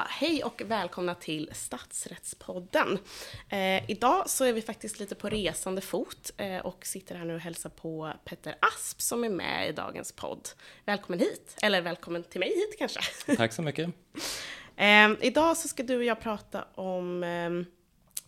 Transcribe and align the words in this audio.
Så, 0.00 0.06
hej 0.08 0.44
och 0.44 0.62
välkomna 0.66 1.14
till 1.14 1.50
Statsrättspodden. 1.52 2.98
Eh, 3.48 3.90
idag 3.90 4.30
så 4.30 4.44
är 4.44 4.52
vi 4.52 4.62
faktiskt 4.62 5.00
lite 5.00 5.14
på 5.14 5.28
resande 5.28 5.80
fot 5.80 6.32
eh, 6.36 6.58
och 6.58 6.86
sitter 6.86 7.14
här 7.14 7.24
nu 7.24 7.34
och 7.34 7.40
hälsar 7.40 7.70
på 7.70 8.12
Petter 8.24 8.54
Asp 8.60 9.00
som 9.00 9.24
är 9.24 9.28
med 9.28 9.68
i 9.68 9.72
dagens 9.72 10.12
podd. 10.12 10.48
Välkommen 10.84 11.20
hit, 11.20 11.56
eller 11.62 11.80
välkommen 11.80 12.22
till 12.22 12.40
mig 12.40 12.48
hit 12.48 12.78
kanske. 12.78 13.00
Tack 13.36 13.52
så 13.52 13.62
mycket. 13.62 13.90
eh, 14.76 15.10
idag 15.20 15.56
så 15.56 15.68
ska 15.68 15.82
du 15.82 15.96
och 15.96 16.04
jag 16.04 16.20
prata 16.20 16.64
om 16.74 17.24
ehm, 17.24 17.66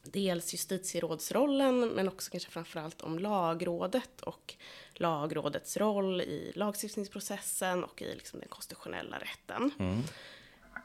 dels 0.03 0.55
justitierådsrollen 0.55 1.89
men 1.89 2.09
också 2.09 2.31
kanske 2.31 2.51
framförallt 2.51 3.03
om 3.03 3.19
lagrådet 3.19 4.21
och 4.21 4.55
lagrådets 4.95 5.77
roll 5.77 6.21
i 6.21 6.53
lagstiftningsprocessen 6.55 7.85
och 7.85 8.03
i 8.03 8.15
liksom 8.15 8.41
den 8.41 8.49
konstitutionella 8.49 9.19
rätten. 9.19 9.71
Mm. 9.79 10.03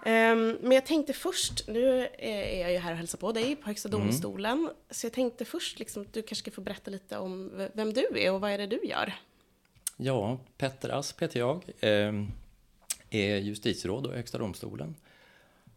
Um, 0.06 0.58
men 0.62 0.72
jag 0.72 0.86
tänkte 0.86 1.14
först, 1.14 1.68
nu 1.68 2.08
är 2.18 2.60
jag 2.62 2.72
ju 2.72 2.78
här 2.78 2.92
och 2.92 2.98
hälsar 2.98 3.18
på 3.18 3.32
dig 3.32 3.56
på 3.56 3.68
Högsta 3.68 3.90
Mm. 3.90 4.02
domstolen, 4.02 4.70
så 4.90 5.06
jag 5.06 5.14
tänkte 5.14 5.46
först 5.46 5.80
liksom, 5.80 6.02
att 6.02 6.14
du 6.14 6.22
kanske 6.22 6.36
ska 6.36 6.52
få 6.52 6.62
berätta 6.62 6.92
lite 6.92 7.18
om 7.18 7.68
vem 7.74 7.94
du 7.94 8.08
är 8.16 8.34
och 8.34 8.42
vad 8.42 8.52
är 8.52 8.58
det 8.58 8.68
du 8.68 8.80
gör? 8.84 9.14
Ja, 9.98 10.40
Petter 10.58 10.90
Asp 10.90 11.22
heter 11.22 11.40
jag. 11.40 11.64
eh, 11.80 12.14
Är 13.10 13.38
justitieråd 13.38 14.06
och 14.06 14.14
Högsta 14.14 14.38
domstolen. 14.38 14.96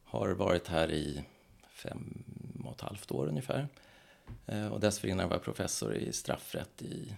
Har 0.04 0.28
varit 0.28 0.68
här 0.68 0.90
i 0.92 1.24
fem 1.68 2.24
och 2.64 2.72
ett 2.74 2.80
halvt 2.80 3.10
år 3.12 3.26
ungefär. 3.28 3.68
Eh, 4.46 4.72
Och 4.72 4.80
dessförinnan 4.80 5.28
var 5.28 5.36
jag 5.36 5.42
professor 5.44 5.94
i 5.94 6.12
straffrätt 6.12 6.82
i 6.82 7.14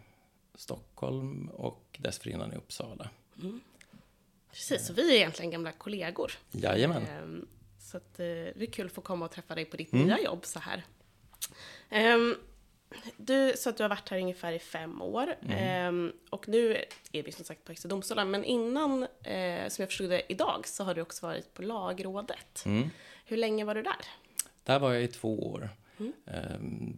Stockholm 0.54 1.48
och 1.48 1.98
dessförinnan 1.98 2.52
i 2.52 2.56
Uppsala. 2.56 3.10
Precis, 4.52 4.86
så 4.86 4.92
vi 4.92 5.10
är 5.12 5.16
egentligen 5.16 5.50
gamla 5.50 5.72
kollegor. 5.72 6.32
Jajamän. 6.50 7.06
Ehm, 7.06 7.46
så 7.78 7.96
att, 7.96 8.20
eh, 8.20 8.24
det 8.26 8.54
är 8.62 8.72
kul 8.72 8.86
att 8.86 8.92
få 8.92 9.00
komma 9.00 9.24
och 9.24 9.30
träffa 9.30 9.54
dig 9.54 9.64
på 9.64 9.76
ditt 9.76 9.92
Mm. 9.92 10.06
nya 10.06 10.20
jobb 10.20 10.44
så 10.46 10.58
här. 10.58 10.84
Ehm, 11.90 12.36
du 13.16 13.52
sa 13.56 13.70
att 13.70 13.76
du 13.76 13.82
har 13.84 13.88
varit 13.88 14.08
här 14.08 14.18
ungefär 14.18 14.52
i 14.52 14.58
fem 14.58 15.02
år. 15.02 15.34
Mm. 15.42 15.58
Ehm, 15.58 16.12
och 16.30 16.48
nu 16.48 16.84
är 17.12 17.22
vi 17.22 17.32
som 17.32 17.44
sagt 17.44 17.64
på 17.64 17.70
Högsta 17.72 17.88
domstolen. 17.88 18.30
Men 18.30 18.44
innan, 18.44 19.02
eh, 19.22 19.68
som 19.68 19.82
jag 19.82 19.88
förstod 19.88 20.10
det 20.10 20.22
idag, 20.32 20.66
så 20.68 20.84
har 20.84 20.94
du 20.94 21.00
också 21.00 21.26
varit 21.26 21.54
på 21.54 21.62
Lagrådet. 21.62 22.62
Mm. 22.66 22.90
Hur 23.24 23.36
länge 23.36 23.64
var 23.64 23.74
du 23.74 23.82
där? 23.82 24.04
Där 24.64 24.78
var 24.78 24.92
jag 24.92 25.02
i 25.02 25.08
två 25.08 25.46
år. 25.52 25.68
Mm. 25.98 26.12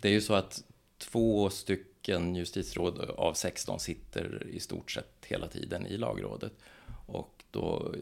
Det 0.00 0.08
är 0.08 0.12
ju 0.12 0.20
så 0.20 0.34
att 0.34 0.64
två 0.98 1.50
stycken 1.50 2.34
justitieråd 2.36 3.00
av 3.00 3.34
16 3.34 3.80
sitter 3.80 4.46
i 4.50 4.60
stort 4.60 4.90
sett 4.90 5.24
hela 5.26 5.48
tiden 5.48 5.86
i 5.86 5.96
lagrådet. 5.96 6.52
Då 7.54 7.94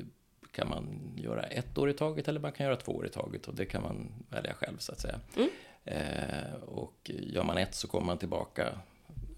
kan 0.52 0.68
man 0.68 1.12
göra 1.16 1.42
ett 1.42 1.78
år 1.78 1.90
i 1.90 1.92
taget 1.92 2.28
eller 2.28 2.40
man 2.40 2.52
kan 2.52 2.66
göra 2.66 2.76
två 2.76 2.92
år 2.92 3.06
i 3.06 3.08
taget 3.08 3.48
och 3.48 3.54
det 3.54 3.66
kan 3.66 3.82
man 3.82 4.12
välja 4.28 4.54
själv 4.54 4.78
så 4.78 4.92
att 4.92 5.00
säga. 5.00 5.20
Mm. 5.36 5.48
Eh, 5.84 6.54
och 6.66 7.10
gör 7.14 7.42
man 7.44 7.58
ett 7.58 7.74
så 7.74 7.88
kommer 7.88 8.06
man 8.06 8.18
tillbaka 8.18 8.78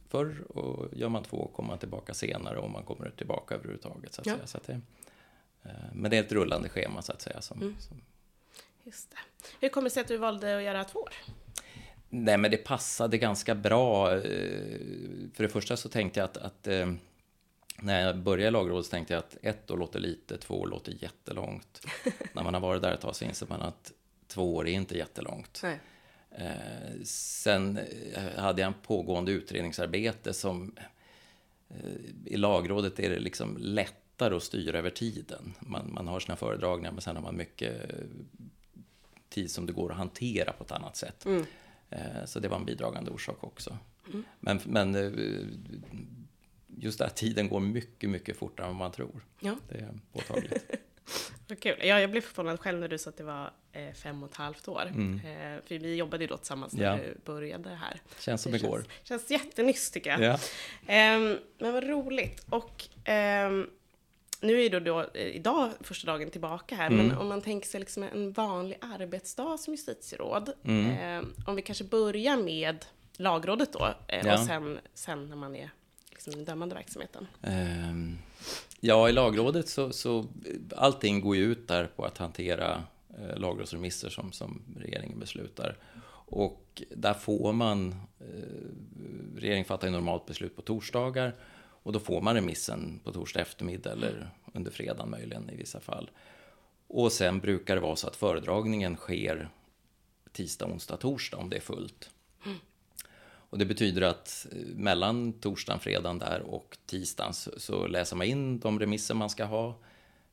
förr 0.08 0.44
och 0.58 0.88
gör 0.96 1.08
man 1.08 1.22
två 1.22 1.46
kommer 1.54 1.68
man 1.68 1.78
tillbaka 1.78 2.14
senare 2.14 2.58
om 2.58 2.72
man 2.72 2.82
kommer 2.82 3.10
tillbaka 3.10 3.54
överhuvudtaget. 3.54 4.14
Så 4.14 4.20
att 4.20 4.26
Ja. 4.26 4.34
säga. 4.34 4.46
Så 4.46 4.56
att 4.58 4.66
det, 4.66 4.80
eh, 5.62 5.70
men 5.92 6.10
det 6.10 6.16
är 6.16 6.20
ett 6.22 6.32
rullande 6.32 6.68
schema 6.68 7.02
så 7.02 7.12
att 7.12 7.22
säga. 7.22 7.40
Som, 7.40 7.60
Mm. 7.62 7.76
som 7.78 8.00
Just 8.84 9.10
det. 9.10 9.16
Hur 9.60 9.68
kommer 9.68 9.84
det 9.84 9.90
sig 9.94 10.00
att 10.00 10.08
du 10.08 10.16
valde 10.16 10.56
att 10.56 10.62
göra 10.62 10.84
två 10.84 10.98
år? 10.98 11.12
Nej, 12.08 12.38
men 12.38 12.50
det 12.50 12.56
passade 12.56 13.18
ganska 13.18 13.54
bra. 13.54 14.12
Eh, 14.16 14.20
För 15.34 15.42
det 15.42 15.48
första 15.48 15.76
så 15.76 15.88
tänkte 15.88 16.20
jag 16.20 16.24
att, 16.24 16.36
att 16.36 16.66
eh, 16.66 16.92
när 17.78 18.06
jag 18.06 18.18
började 18.18 18.48
i 18.48 18.50
lagrådet 18.50 18.86
så 18.86 18.90
tänkte 18.90 19.14
jag 19.14 19.18
att 19.18 19.36
ett 19.42 19.70
år 19.70 19.76
låter 19.76 20.00
lite, 20.00 20.36
två 20.38 20.60
år 20.60 20.66
låter 20.66 21.02
jättelångt. 21.02 21.86
när 22.32 22.42
man 22.42 22.54
har 22.54 22.60
varit 22.60 22.82
där 22.82 22.92
ett 22.92 23.00
tag 23.00 23.16
så 23.16 23.24
inser 23.24 23.46
man 23.46 23.62
att 23.62 23.92
två 24.26 24.54
år 24.56 24.68
är 24.68 24.72
inte 24.72 24.98
jättelångt. 24.98 25.60
Nej. 25.62 25.80
Eh, 26.30 27.02
sen 27.04 27.78
eh, 28.14 28.38
hade 28.42 28.62
jag 28.62 28.66
en 28.68 28.74
pågående 28.82 29.32
utredningsarbete 29.32 30.32
som 30.32 30.76
eh, 31.68 31.76
i 32.26 32.36
lagrådet 32.36 33.00
är 33.00 33.10
det 33.10 33.18
liksom 33.18 33.56
lättare 33.60 34.34
att 34.36 34.42
styra 34.42 34.78
över 34.78 34.90
tiden. 34.90 35.54
Man, 35.60 35.90
man 35.94 36.08
har 36.08 36.20
sina 36.20 36.36
föredragningar 36.36 36.92
men 36.92 37.00
sen 37.00 37.16
har 37.16 37.22
man 37.22 37.36
mycket 37.36 37.90
eh, 37.90 37.98
tid 39.28 39.50
som 39.50 39.66
det 39.66 39.72
går 39.72 39.90
att 39.90 39.96
hantera 39.96 40.52
på 40.52 40.64
ett 40.64 40.72
annat 40.72 40.96
sätt. 40.96 41.24
Mm. 41.24 41.44
Eh, 41.90 42.24
Så 42.26 42.40
det 42.40 42.48
var 42.48 42.56
en 42.56 42.64
bidragande 42.64 43.10
orsak 43.10 43.44
också. 43.44 43.78
Men, 44.40 44.60
men 44.64 44.94
eh, 44.94 45.12
just 46.84 46.98
det 46.98 47.04
här, 47.04 47.12
tiden 47.12 47.48
går 47.48 47.60
mycket, 47.60 48.10
mycket 48.10 48.36
fortare 48.36 48.66
än 48.66 48.72
vad 48.72 48.78
man 48.78 48.92
tror. 48.92 49.24
Ja. 49.40 49.56
Det 49.68 49.78
är 49.78 49.98
påtagligt. 50.12 50.64
Vad 51.48 51.60
kul. 51.60 51.76
Ja, 51.80 52.00
jag 52.00 52.10
blev 52.10 52.20
förvånad 52.20 52.60
själv 52.60 52.80
när 52.80 52.88
du 52.88 52.98
sa 52.98 53.10
att 53.10 53.16
det 53.16 53.24
var 53.24 53.52
eh, 53.72 53.92
fem 53.94 54.22
och 54.22 54.30
ett 54.30 54.36
halvt 54.36 54.68
år. 54.68 54.82
Mm. 54.88 55.14
Eh, 55.18 55.62
för 55.66 55.78
vi 55.78 55.94
jobbade 55.94 56.24
ju 56.24 56.28
då 56.28 56.36
tillsammans 56.36 56.72
när 56.72 56.84
Ja. 56.84 56.96
du 56.96 57.18
började 57.24 57.68
här. 57.70 58.00
Känns 58.18 58.42
som 58.42 58.52
det 58.52 58.58
igår. 58.58 58.84
Känns, 59.02 59.08
känns 59.28 59.30
jättenyss 59.30 59.90
tycker 59.90 60.10
jag. 60.10 60.20
Ja. 60.20 60.38
Ehm, 60.86 61.38
men 61.58 61.72
vad 61.72 61.84
roligt. 61.84 62.46
Och 62.50 62.84
ehm, 63.04 63.70
nu 64.40 64.62
är 64.62 64.70
det 64.70 64.80
då, 64.80 65.00
eh, 65.14 65.26
idag 65.26 65.70
första 65.80 66.06
dagen 66.06 66.30
tillbaka 66.30 66.74
här, 66.76 66.90
men 66.90 67.06
Mm. 67.06 67.18
om 67.18 67.28
man 67.28 67.40
tänker 67.42 67.68
sig 67.68 67.80
liksom 67.80 68.02
en 68.02 68.32
vanlig 68.32 68.78
arbetsdag 68.80 69.58
som 69.58 69.74
justitieråd. 69.74 70.52
Mm. 70.64 70.90
ehm, 70.90 71.32
om 71.46 71.56
vi 71.56 71.62
kanske 71.62 71.84
börjar 71.84 72.36
med 72.36 72.84
lagrådet 73.16 73.72
då, 73.72 73.94
eh, 74.08 74.26
Ja. 74.26 74.32
och 74.40 74.46
sen, 74.46 74.78
sen 74.94 75.28
när 75.28 75.36
man 75.36 75.56
är 75.56 75.70
liksom 76.14 76.32
den 76.32 76.44
dömande 76.44 76.74
verksamheten. 76.74 77.26
Ehm, 77.42 78.18
Ja, 78.86 79.08
i 79.08 79.12
lagrådet 79.12 79.68
så, 79.68 79.92
så 79.92 80.26
allting 80.76 81.20
går 81.20 81.36
ju 81.36 81.42
ut 81.42 81.68
där 81.68 81.86
på 81.86 82.04
att 82.04 82.18
hantera 82.18 82.82
eh, 83.18 83.38
lagrådsremisser 83.38 84.08
som, 84.08 84.32
som 84.32 84.62
regeringen 84.76 85.18
beslutar. 85.18 85.78
Och 86.26 86.82
där 86.90 87.14
får 87.14 87.52
man, 87.52 87.94
eh, 88.20 89.36
regeringen 89.36 89.64
fattar 89.64 89.86
ju 89.86 89.92
normalt 89.92 90.26
beslut 90.26 90.56
på 90.56 90.62
torsdagar 90.62 91.34
och 91.56 91.92
då 91.92 92.00
får 92.00 92.20
man 92.20 92.34
remissen 92.34 93.00
på 93.04 93.12
torsdag 93.12 93.40
eftermiddag 93.40 93.92
eller 93.92 94.30
under 94.54 94.70
fredagen 94.70 95.10
möjligen 95.10 95.50
i 95.50 95.56
vissa 95.56 95.80
fall. 95.80 96.10
Och 96.86 97.12
sen 97.12 97.40
brukar 97.40 97.74
det 97.74 97.80
vara 97.80 97.96
så 97.96 98.06
att 98.06 98.16
föredragningen 98.16 98.96
sker 98.96 99.48
tisdag, 100.32 100.66
onsdag, 100.66 100.96
torsdag 100.96 101.36
om 101.36 101.50
det 101.50 101.56
är 101.56 101.60
fullt. 101.60 102.10
Och 103.54 103.58
det 103.60 103.66
betyder 103.66 104.02
att 104.02 104.46
eh, 104.52 104.58
mellan 104.76 105.32
torsdagen, 105.32 105.80
fredagen 105.80 106.18
där 106.18 106.40
och 106.40 106.78
tisdagen 106.86 107.34
så, 107.34 107.50
så 107.56 107.86
läser 107.86 108.16
man 108.16 108.26
in 108.26 108.58
de 108.58 108.80
remisser 108.80 109.14
man 109.14 109.30
ska 109.30 109.44
ha 109.44 109.78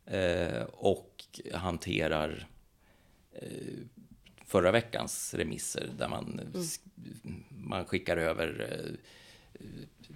eh, 0.05 0.63
och 0.63 1.39
hanterar 1.53 2.47
eh, 3.33 3.47
förra 4.45 4.71
veckans 4.71 5.33
remisser 5.33 5.89
där 5.97 6.07
man, 6.07 6.41
sk- 6.53 6.79
man 7.49 7.85
skickar 7.85 8.17
över 8.17 8.67
eh, 8.71 8.91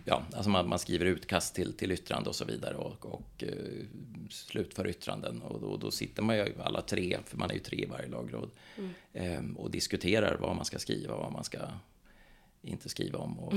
Ja, 0.05 0.23
alltså 0.33 0.49
man, 0.49 0.69
man 0.69 0.79
skriver 0.79 1.05
utkast 1.05 1.55
till, 1.55 1.73
till 1.73 1.91
yttrande 1.91 2.29
och 2.29 2.35
så 2.35 2.45
vidare 2.45 2.75
och, 2.75 3.05
och 3.05 3.43
eh, 3.43 3.85
slutför 4.29 4.87
yttranden. 4.87 5.41
Och 5.41 5.61
då, 5.61 5.77
då 5.77 5.91
sitter 5.91 6.23
man 6.23 6.35
ju 6.37 6.53
alla 6.63 6.81
tre, 6.81 7.17
för 7.25 7.37
man 7.37 7.49
är 7.49 7.53
ju 7.53 7.59
tre 7.59 7.77
i 7.77 7.85
varje 7.85 8.07
lagråd, 8.07 8.49
eh, 9.13 9.41
och 9.57 9.71
diskuterar 9.71 10.37
vad 10.37 10.55
man 10.55 10.65
ska 10.65 10.79
skriva, 10.79 11.15
vad 11.15 11.31
man 11.31 11.43
ska 11.43 11.59
inte 12.65 12.89
skriva 12.89 13.19
om 13.19 13.39
och 13.39 13.53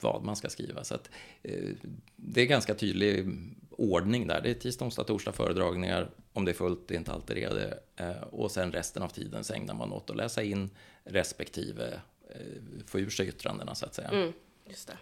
vad 0.00 0.24
man 0.24 0.36
ska 0.36 0.48
skriva. 0.48 0.84
Så 0.84 0.94
att, 0.94 1.10
eh, 1.42 1.70
det 2.16 2.40
är 2.40 2.46
ganska 2.46 2.74
tydlig 2.74 3.26
ordning 3.70 4.26
där. 4.26 4.40
Det 4.40 4.50
är 4.50 4.54
tisdag, 4.54 4.84
onsdag, 4.84 5.04
torsdag 5.04 5.32
föredragningar. 5.32 6.10
Om 6.32 6.44
det 6.44 6.50
är 6.50 6.54
fullt, 6.54 6.88
det 6.88 6.94
är 6.94 6.98
inte 6.98 7.12
alltid 7.12 7.36
det. 7.36 7.78
Eh, 7.96 8.22
och 8.22 8.50
sen 8.50 8.72
resten 8.72 9.02
av 9.02 9.08
tiden 9.08 9.44
så 9.44 9.54
ägnar 9.54 9.74
man 9.74 9.92
åt 9.92 10.10
att 10.10 10.16
läsa 10.16 10.42
in 10.42 10.70
respektive 11.04 12.00
eh, 12.30 12.40
få 12.86 12.98
ur 12.98 13.10
sig 13.10 13.28
yttrandena 13.28 13.74
så 13.74 13.86
att 13.86 13.94
säga. 13.94 14.08
Mm, 14.08 14.32
just 14.66 14.88
det. 14.88 14.96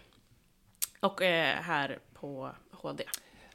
Och 0.99 1.21
eh, 1.21 1.61
här 1.61 1.99
på 2.13 2.51
HD. 2.71 3.03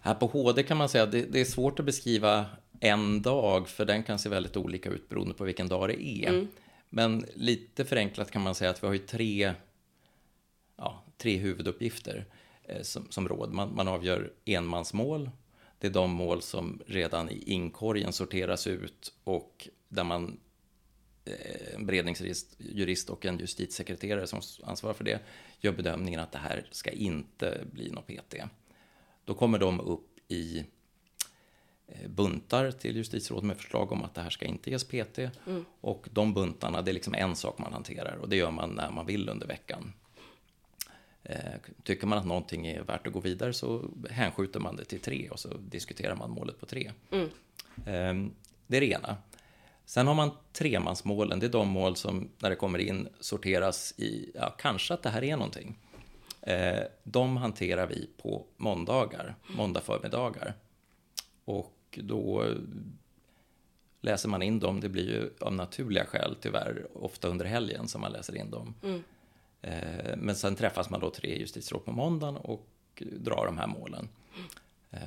Här 0.01 0.15
på 0.15 0.27
HD 0.27 0.63
kan 0.63 0.77
man 0.77 0.89
säga 0.89 1.05
att 1.05 1.13
det, 1.13 1.23
det 1.23 1.41
är 1.41 1.45
svårt 1.45 1.79
att 1.79 1.87
beskriva 1.87 2.47
en 2.81 3.23
dag, 3.23 3.69
för 3.69 3.85
den 3.85 4.03
kan 4.03 4.19
se 4.19 4.29
väldigt 4.29 4.57
olika 4.57 4.91
ut 4.91 5.09
beroende 5.09 5.35
på 5.35 5.45
vilken 5.45 5.69
dag 5.69 5.89
det 5.89 6.03
är. 6.07 6.47
Men 6.95 7.27
lite 7.35 7.85
förenklat 7.85 8.31
kan 8.31 8.43
man 8.43 8.55
säga 8.55 8.71
att 8.71 8.83
vi 8.83 8.87
har 8.87 8.95
ju 8.95 8.99
tre, 8.99 9.55
ja, 10.77 11.05
tre 11.17 11.37
huvuduppgifter 11.37 12.25
eh, 12.63 12.83
som, 12.83 13.07
som 13.11 13.29
råd. 13.29 13.53
Man, 13.53 13.75
man 13.75 13.89
avgör 13.89 14.33
enmansmål. 14.45 15.31
Det 15.79 15.87
är 15.87 15.91
de 15.91 16.11
mål 16.11 16.43
som 16.43 16.83
redan 16.87 17.31
i 17.31 17.43
inkorgen 17.47 18.13
sorteras 18.13 18.67
ut 18.67 19.13
och 19.25 19.69
där 19.89 20.05
man 20.05 20.41
eh, 21.25 21.75
en 21.75 21.87
beredningsjurist 21.87 23.11
och 23.11 23.27
en 23.27 23.39
justitiesekreterare 23.39 24.27
som 24.27 24.41
ansvarar 24.63 24.95
för 24.95 25.05
det 25.05 25.21
gör 25.61 25.73
bedömningen 25.73 26.21
att 26.21 26.33
det 26.33 26.39
här 26.39 26.67
ska 26.71 26.91
inte 26.91 27.65
bli 27.73 27.91
något 27.91 28.07
PT. 28.07 28.35
Då 29.25 29.35
kommer 29.35 29.59
de 29.59 29.81
upp 29.81 30.19
i 30.29 30.65
buntar 32.09 32.71
till 32.71 32.97
justitierådet 32.97 33.45
med 33.45 33.57
förslag 33.57 33.93
om 33.93 34.03
att 34.03 34.15
det 34.15 34.21
här 34.21 34.31
ska 34.31 34.45
inte 34.47 34.71
ges 34.71 34.85
PT. 34.85 35.19
Och 35.81 36.09
de 36.13 36.35
buntarna, 36.35 36.83
det 36.83 36.91
är 36.91 36.93
liksom 36.93 37.15
en 37.15 37.37
sak 37.37 37.59
man 37.59 37.73
hanterar 37.73 38.17
och 38.17 38.29
det 38.29 38.37
gör 38.37 38.51
man 38.51 38.71
när 38.71 38.91
man 38.91 39.07
vill 39.07 39.29
under 39.29 39.47
veckan. 39.47 39.93
Eh, 41.25 41.37
Tycker 41.83 42.07
man 42.07 42.19
att 42.19 42.27
någonting 42.27 42.67
är 42.67 42.83
värt 42.83 43.07
att 43.07 43.13
gå 43.13 43.21
vidare 43.21 43.53
så 43.53 43.91
hänskjuter 44.11 44.61
man 44.61 44.77
det 44.77 44.85
till 44.85 45.01
tre 45.01 45.29
och 45.31 45.39
så 45.41 45.49
diskuterar 45.57 46.17
man 46.17 46.31
målet 46.31 46.61
på 46.61 46.67
tre. 46.67 46.93
Mm. 47.11 47.27
Eh, 47.77 48.33
Det 48.67 48.77
är 48.77 48.81
det 48.81 48.91
ena. 48.91 49.17
Sen 49.85 50.07
har 50.07 50.15
man 50.15 50.31
tremansmålen, 50.53 51.39
det 51.39 51.47
är 51.47 51.51
de 51.51 51.69
mål 51.69 51.97
som 51.97 52.29
när 52.39 52.51
det 52.51 52.57
kommer 52.57 52.79
in 52.79 53.09
sorteras 53.21 53.95
i, 53.97 54.31
ja, 54.35 54.55
kanske 54.59 54.95
att 54.95 55.03
det 55.03 55.11
här 55.11 55.25
är 55.25 55.37
någonting. 55.37 55.79
Eh, 56.43 56.81
de 57.03 57.37
hanterar 57.37 57.87
vi 57.87 58.11
på 58.23 58.47
måndagar, 58.57 59.35
måndag 59.57 59.81
förmiddagar. 59.81 60.55
Och 61.45 61.73
då 62.03 62.47
läser 64.01 64.29
man 64.29 64.43
in 64.43 64.59
dem, 64.59 64.81
det 64.81 64.89
blir 64.89 65.11
ju 65.11 65.31
av 65.41 65.53
naturliga 65.53 66.07
skäl 66.07 66.37
tyvärr 66.41 66.87
ofta 66.95 67.29
under 67.29 67.45
helgen 67.45 67.89
som 67.89 68.01
man 68.01 68.13
läser 68.13 68.37
in 68.37 68.51
dem. 68.51 68.75
Mm. 68.83 69.03
Eh, 69.63 70.17
men 70.17 70.37
sen 70.37 70.57
träffas 70.57 70.91
man 70.91 71.01
då 71.01 71.11
tre 71.11 71.39
justitieråd 71.39 71.85
på 71.85 71.93
måndagen 71.93 72.37
och 72.37 72.67
drar 72.99 73.47
de 73.47 73.59
här 73.59 73.67
målen. 73.67 74.09
Mm. 74.91 75.05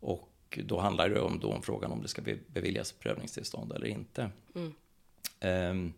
Och 0.00 0.58
då 0.64 0.78
handlar 0.78 1.08
det 1.08 1.20
om, 1.20 1.38
då 1.38 1.52
om 1.52 1.62
frågan 1.62 1.92
om 1.92 2.02
det 2.02 2.08
ska 2.08 2.22
beviljas 2.46 2.92
prövningstillstånd 2.92 3.72
eller 3.72 3.86
inte. 3.86 4.30
Mm. 4.54 4.74
Ehm, 5.40 5.92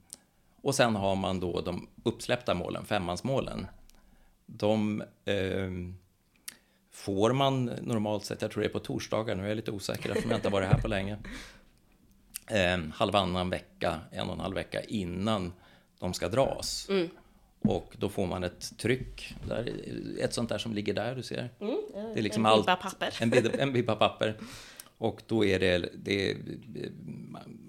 och 0.63 0.75
sen 0.75 0.97
har 0.97 1.17
man 1.17 1.41
då 1.41 1.61
de 1.61 1.89
uppsläppta 2.03 2.55
målen, 2.55 2.85
femmansmålen. 2.85 3.67
De 4.47 5.03
ehm, 5.25 5.97
får 6.93 7.33
man 7.33 7.65
normalt 7.65 8.25
sett, 8.25 8.43
jag 8.43 8.51
tror 8.51 8.63
det 8.63 8.69
är 8.69 8.73
på 8.73 8.79
torsdagar, 8.79 9.35
nu 9.35 9.45
är 9.45 9.49
jag 9.49 9.57
lite 9.57 9.71
osäker 9.71 10.11
eftersom 10.11 10.31
jag 10.31 10.39
inte 10.39 10.49
har 10.49 10.53
varit 10.53 10.69
här 10.69 10.81
på 10.81 10.89
länge. 10.89 11.19
Ehm, 12.47 12.91
halvannan 12.91 13.51
vecka, 13.51 14.01
en 14.11 14.29
och 14.29 14.35
en 14.35 14.41
halv 14.41 14.55
vecka 14.55 14.83
innan 14.83 15.53
de 15.99 16.15
ska 16.15 16.29
dras. 16.29 16.87
Mm. 16.91 17.09
Och 17.61 17.97
då 17.99 18.09
får 18.09 18.27
man 18.27 18.45
ett 18.45 18.79
tryck, 18.79 19.35
där, 19.49 19.73
ett 20.21 20.35
sånt 20.35 20.49
där 20.49 20.59
som 20.59 20.75
ligger 20.75 20.95
där, 20.95 21.15
du 21.15 21.23
ser. 21.23 21.51
Mm, 21.61 21.77
det 22.15 22.21
är 22.21 22.23
liksom 22.23 22.47
en 22.47 22.57
bibba 22.57 22.77
papper. 22.77 23.15
En, 23.21 23.61
en 23.61 23.73
bibba 23.73 23.97
papper. 23.97 24.37
Och 24.99 25.23
då 25.27 25.45
är 25.45 25.59
det, 25.59 25.89
det 25.95 26.31
är 26.31 26.37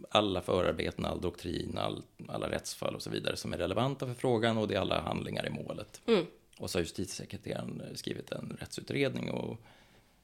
alla 0.10 0.42
förarbeten, 0.42 1.06
all 1.06 1.22
doktrin, 1.22 1.78
all, 1.78 2.04
alla 2.28 2.50
rättsfall 2.50 2.96
och 2.96 3.02
så 3.02 3.10
vidare 3.10 3.36
som 3.36 3.54
är 3.54 3.58
relevanta 3.58 4.06
för 4.06 4.14
frågan 4.14 4.58
och 4.58 4.68
det 4.68 4.75
är 4.75 4.80
alla 4.80 5.02
handlingar 5.02 5.48
i 5.48 5.50
målet. 5.50 6.02
Mm. 6.08 6.25
Och 6.57 6.69
så 6.69 6.77
har 6.77 6.83
justitiesekreteraren 6.83 7.83
skrivit 7.95 8.31
en 8.31 8.57
rättsutredning 8.59 9.31
och 9.31 9.57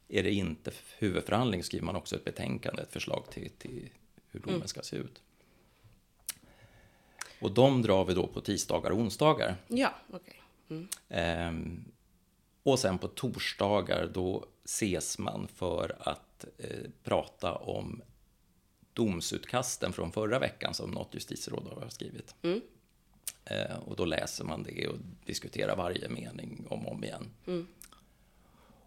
är 0.07 0.23
det 0.23 0.31
inte 0.31 0.71
huvudförhandling 0.97 1.63
skriver 1.63 1.85
man 1.85 1.95
också 1.95 2.15
ett 2.15 2.25
betänkande, 2.25 2.81
ett 2.81 2.91
förslag 2.91 3.25
till, 3.29 3.49
till 3.49 3.89
hur 4.31 4.39
domen 4.39 4.55
mm. 4.55 4.67
ska 4.67 4.81
se 4.81 4.95
ut. 4.95 5.21
Och 7.41 7.51
de 7.51 7.81
drar 7.81 8.05
vi 8.05 8.13
då 8.13 8.27
på 8.27 8.41
tisdagar 8.41 8.91
och 8.91 8.97
onsdagar. 8.97 9.55
Ja, 9.67 9.93
okej. 10.09 10.41
Okay. 10.67 10.77
Mm. 10.77 10.87
Ehm, 11.09 11.91
och 12.63 12.79
sen 12.79 12.97
på 12.97 13.07
torsdagar 13.07 14.09
då 14.13 14.45
ses 14.63 15.17
man 15.17 15.47
för 15.47 15.95
att 15.99 16.45
eh, 16.57 16.89
prata 17.03 17.55
om 17.55 18.01
domsutkasten 18.93 19.93
från 19.93 20.11
förra 20.11 20.39
veckan 20.39 20.73
som 20.73 20.91
något 20.91 21.15
justitieråd 21.15 21.67
har 21.81 21.89
skrivit. 21.89 22.35
Mm. 22.41 22.61
Eh, 23.49 23.77
och 23.77 23.95
då 23.95 24.05
läser 24.05 24.43
man 24.43 24.63
det 24.63 24.87
och 24.87 24.97
diskuterar 25.25 25.75
varje 25.75 26.09
mening 26.09 26.65
om 26.69 26.85
och 26.85 26.91
om 26.91 27.03
igen. 27.03 27.29
Mm. 27.47 27.67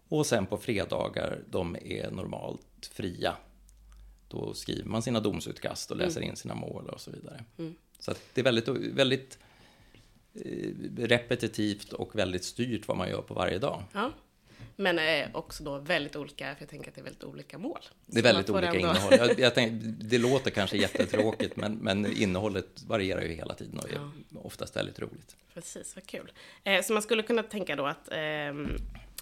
Och 0.07 0.25
sen 0.25 0.45
på 0.45 0.57
fredagar, 0.57 1.43
de 1.49 1.75
är 1.75 2.11
normalt 2.11 2.89
fria. 2.91 3.35
Då 4.27 4.53
skriver 4.53 4.89
man 4.89 5.01
sina 5.01 5.19
domsutkast 5.19 5.91
och 5.91 5.97
läser 5.97 6.21
mm. 6.21 6.29
in 6.29 6.35
sina 6.35 6.55
mål 6.55 6.89
och 6.89 7.01
så 7.01 7.11
vidare. 7.11 7.43
Mm. 7.57 7.75
Så 7.99 8.13
det 8.33 8.41
är 8.41 8.45
väldigt, 8.45 8.67
väldigt 8.67 9.39
eh, 10.33 10.71
repetitivt 10.97 11.93
och 11.93 12.15
väldigt 12.15 12.43
styrt 12.43 12.87
vad 12.87 12.97
man 12.97 13.09
gör 13.09 13.21
på 13.21 13.33
varje 13.33 13.59
dag. 13.59 13.83
Ja. 13.93 14.11
Men 14.75 14.99
är 14.99 15.29
också 15.33 15.63
då 15.63 15.77
väldigt 15.77 16.15
olika, 16.15 16.55
för 16.55 16.61
jag 16.61 16.69
tänker 16.69 16.89
att 16.89 16.95
det 16.95 17.01
är 17.01 17.03
väldigt 17.03 17.23
olika 17.23 17.57
mål. 17.57 17.79
Det 18.05 18.19
är 18.19 18.23
väldigt 18.23 18.49
olika 18.49 18.75
innehåll. 18.75 19.13
Jag, 19.17 19.39
jag 19.39 19.55
tänker, 19.55 19.87
det 19.99 20.17
låter 20.17 20.51
kanske 20.51 20.77
jättetråkigt, 20.77 21.55
men, 21.55 21.73
men 21.73 22.05
innehållet 22.17 22.83
varierar 22.87 23.21
ju 23.21 23.33
hela 23.33 23.53
tiden 23.53 23.79
och 23.79 23.89
är 23.89 23.95
ja. 23.95 24.39
oftast 24.43 24.75
väldigt 24.75 24.99
roligt. 24.99 25.35
Precis, 25.53 25.95
vad 25.95 26.05
kul. 26.05 26.31
Eh, 26.63 26.81
så 26.81 26.93
man 26.93 27.01
skulle 27.01 27.23
kunna 27.23 27.43
tänka 27.43 27.75
då 27.75 27.85
att 27.85 28.11
eh, 28.11 28.53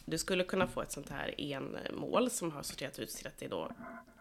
du 0.06 0.18
skulle 0.18 0.44
kunna 0.44 0.68
få 0.68 0.82
ett 0.82 0.92
sånt 0.92 1.10
här 1.10 1.36
enmål 1.38 2.30
som 2.30 2.52
har 2.52 2.64
sorterat 2.64 3.00
ut 3.00 3.10
till 3.10 3.28
att 3.28 3.38
det 3.38 3.48
då 3.48 3.72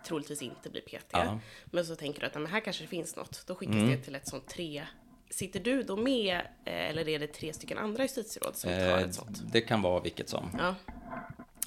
troligtvis 0.06 0.42
inte 0.42 0.70
blir 0.70 0.82
PT. 0.82 1.06
Ja. 1.10 1.40
Men 1.64 1.86
så 1.86 1.96
tänker 1.96 2.20
du 2.20 2.26
att 2.26 2.34
men 2.34 2.46
här 2.46 2.60
kanske 2.60 2.84
det 2.84 2.88
finns 2.88 3.16
något. 3.16 3.44
Då 3.46 3.54
skickas 3.54 3.74
mm. 3.74 3.90
det 3.90 3.96
till 3.96 4.14
ett 4.14 4.28
sånt 4.28 4.48
tre 4.48 4.86
Sitter 5.30 5.60
du 5.60 5.82
då 5.82 5.96
med 5.96 6.34
eh, 6.64 6.88
eller 6.88 7.08
är 7.08 7.18
det 7.18 7.26
tre 7.26 7.52
stycken 7.52 7.78
andra 7.78 8.02
justitieråd 8.02 8.56
som 8.56 8.70
tar 8.70 8.98
ett 8.98 9.04
eh, 9.04 9.10
sånt? 9.10 9.52
Det 9.52 9.60
kan 9.60 9.82
vara 9.82 10.00
vilket 10.00 10.28
som. 10.28 10.50
Ja. 10.58 10.74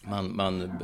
Man, 0.01 0.35
man, 0.35 0.79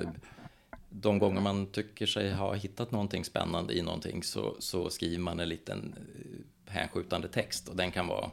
de 0.89 1.19
gånger 1.19 1.41
man 1.41 1.67
tycker 1.71 2.05
sig 2.05 2.33
ha 2.33 2.53
hittat 2.53 2.91
någonting 2.91 3.25
spännande 3.25 3.73
i 3.73 3.81
någonting 3.81 4.23
så, 4.23 4.55
så 4.59 4.89
skriver 4.89 5.19
man 5.19 5.39
en 5.39 5.49
liten 5.49 5.95
eh, 5.97 6.73
hänskjutande 6.73 7.27
text 7.27 7.67
och 7.67 7.75
den 7.75 7.91
kan 7.91 8.07
vara 8.07 8.31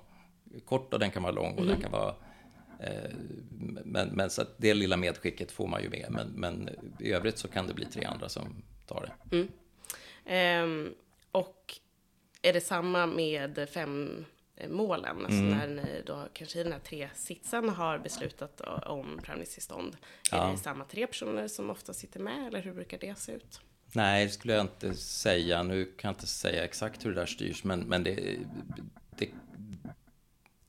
kort 0.64 0.92
och 0.92 1.00
den 1.00 1.10
kan 1.10 1.22
vara 1.22 1.32
lång 1.32 1.52
och 1.52 1.62
mm. 1.62 1.69
den 1.69 1.81
kan 1.82 1.92
vara 1.92 2.14
men, 3.84 4.08
men 4.08 4.31
så 4.31 4.42
det 4.56 4.75
lilla 4.75 4.96
medskicket 4.96 5.52
får 5.52 5.66
man 5.66 5.82
ju 5.82 5.90
med 5.90 6.06
men, 6.10 6.28
men 6.28 6.70
i 7.00 7.12
övrigt 7.12 7.38
så 7.38 7.49
kan 7.49 7.66
det 7.66 7.75
bli 7.75 7.84
tre 7.84 8.04
andra 8.04 8.28
som 8.28 8.62
tar 8.87 9.00
det. 9.31 9.37
Mm. 9.37 9.49
Ehm, 10.25 10.94
och 11.32 11.75
är 12.42 12.52
det 12.52 12.60
samma 12.60 13.06
med 13.06 13.69
fem 13.72 14.25
målen. 14.69 15.25
Alltså 15.25 15.41
mm. 15.41 15.58
när 15.58 15.67
ni 15.67 16.03
då 16.06 16.29
kanske 16.32 16.61
i 16.61 16.62
den 16.62 16.73
här 16.73 16.81
tre 16.81 17.08
sitsen 17.14 17.69
har 17.69 17.99
beslutat 17.99 18.61
om 18.87 19.20
prövningstillstånd. 19.23 19.97
Ja. 20.31 20.49
Är 20.49 20.53
det 20.53 20.58
samma 20.58 20.85
tre 20.85 21.06
personer 21.06 21.49
som 21.49 21.70
ofta 21.70 21.94
sitter 21.94 22.20
med 22.20 22.47
eller 22.47 22.62
hur 22.62 22.73
brukar 22.73 22.99
det 22.99 23.19
se 23.19 23.32
ut? 23.32 23.61
Nej, 23.93 24.25
det 24.26 24.32
skulle 24.32 24.55
jag 24.55 24.64
inte 24.64 24.94
säga. 24.94 25.62
Nu 25.62 25.85
kan 25.85 26.09
jag 26.09 26.14
inte 26.14 26.26
säga 26.26 26.64
exakt 26.64 27.04
hur 27.04 27.11
det 27.11 27.21
där 27.21 27.26
styrs, 27.26 27.64
men, 27.64 27.80
men 27.80 28.04
det, 28.04 28.38
det, 29.19 29.28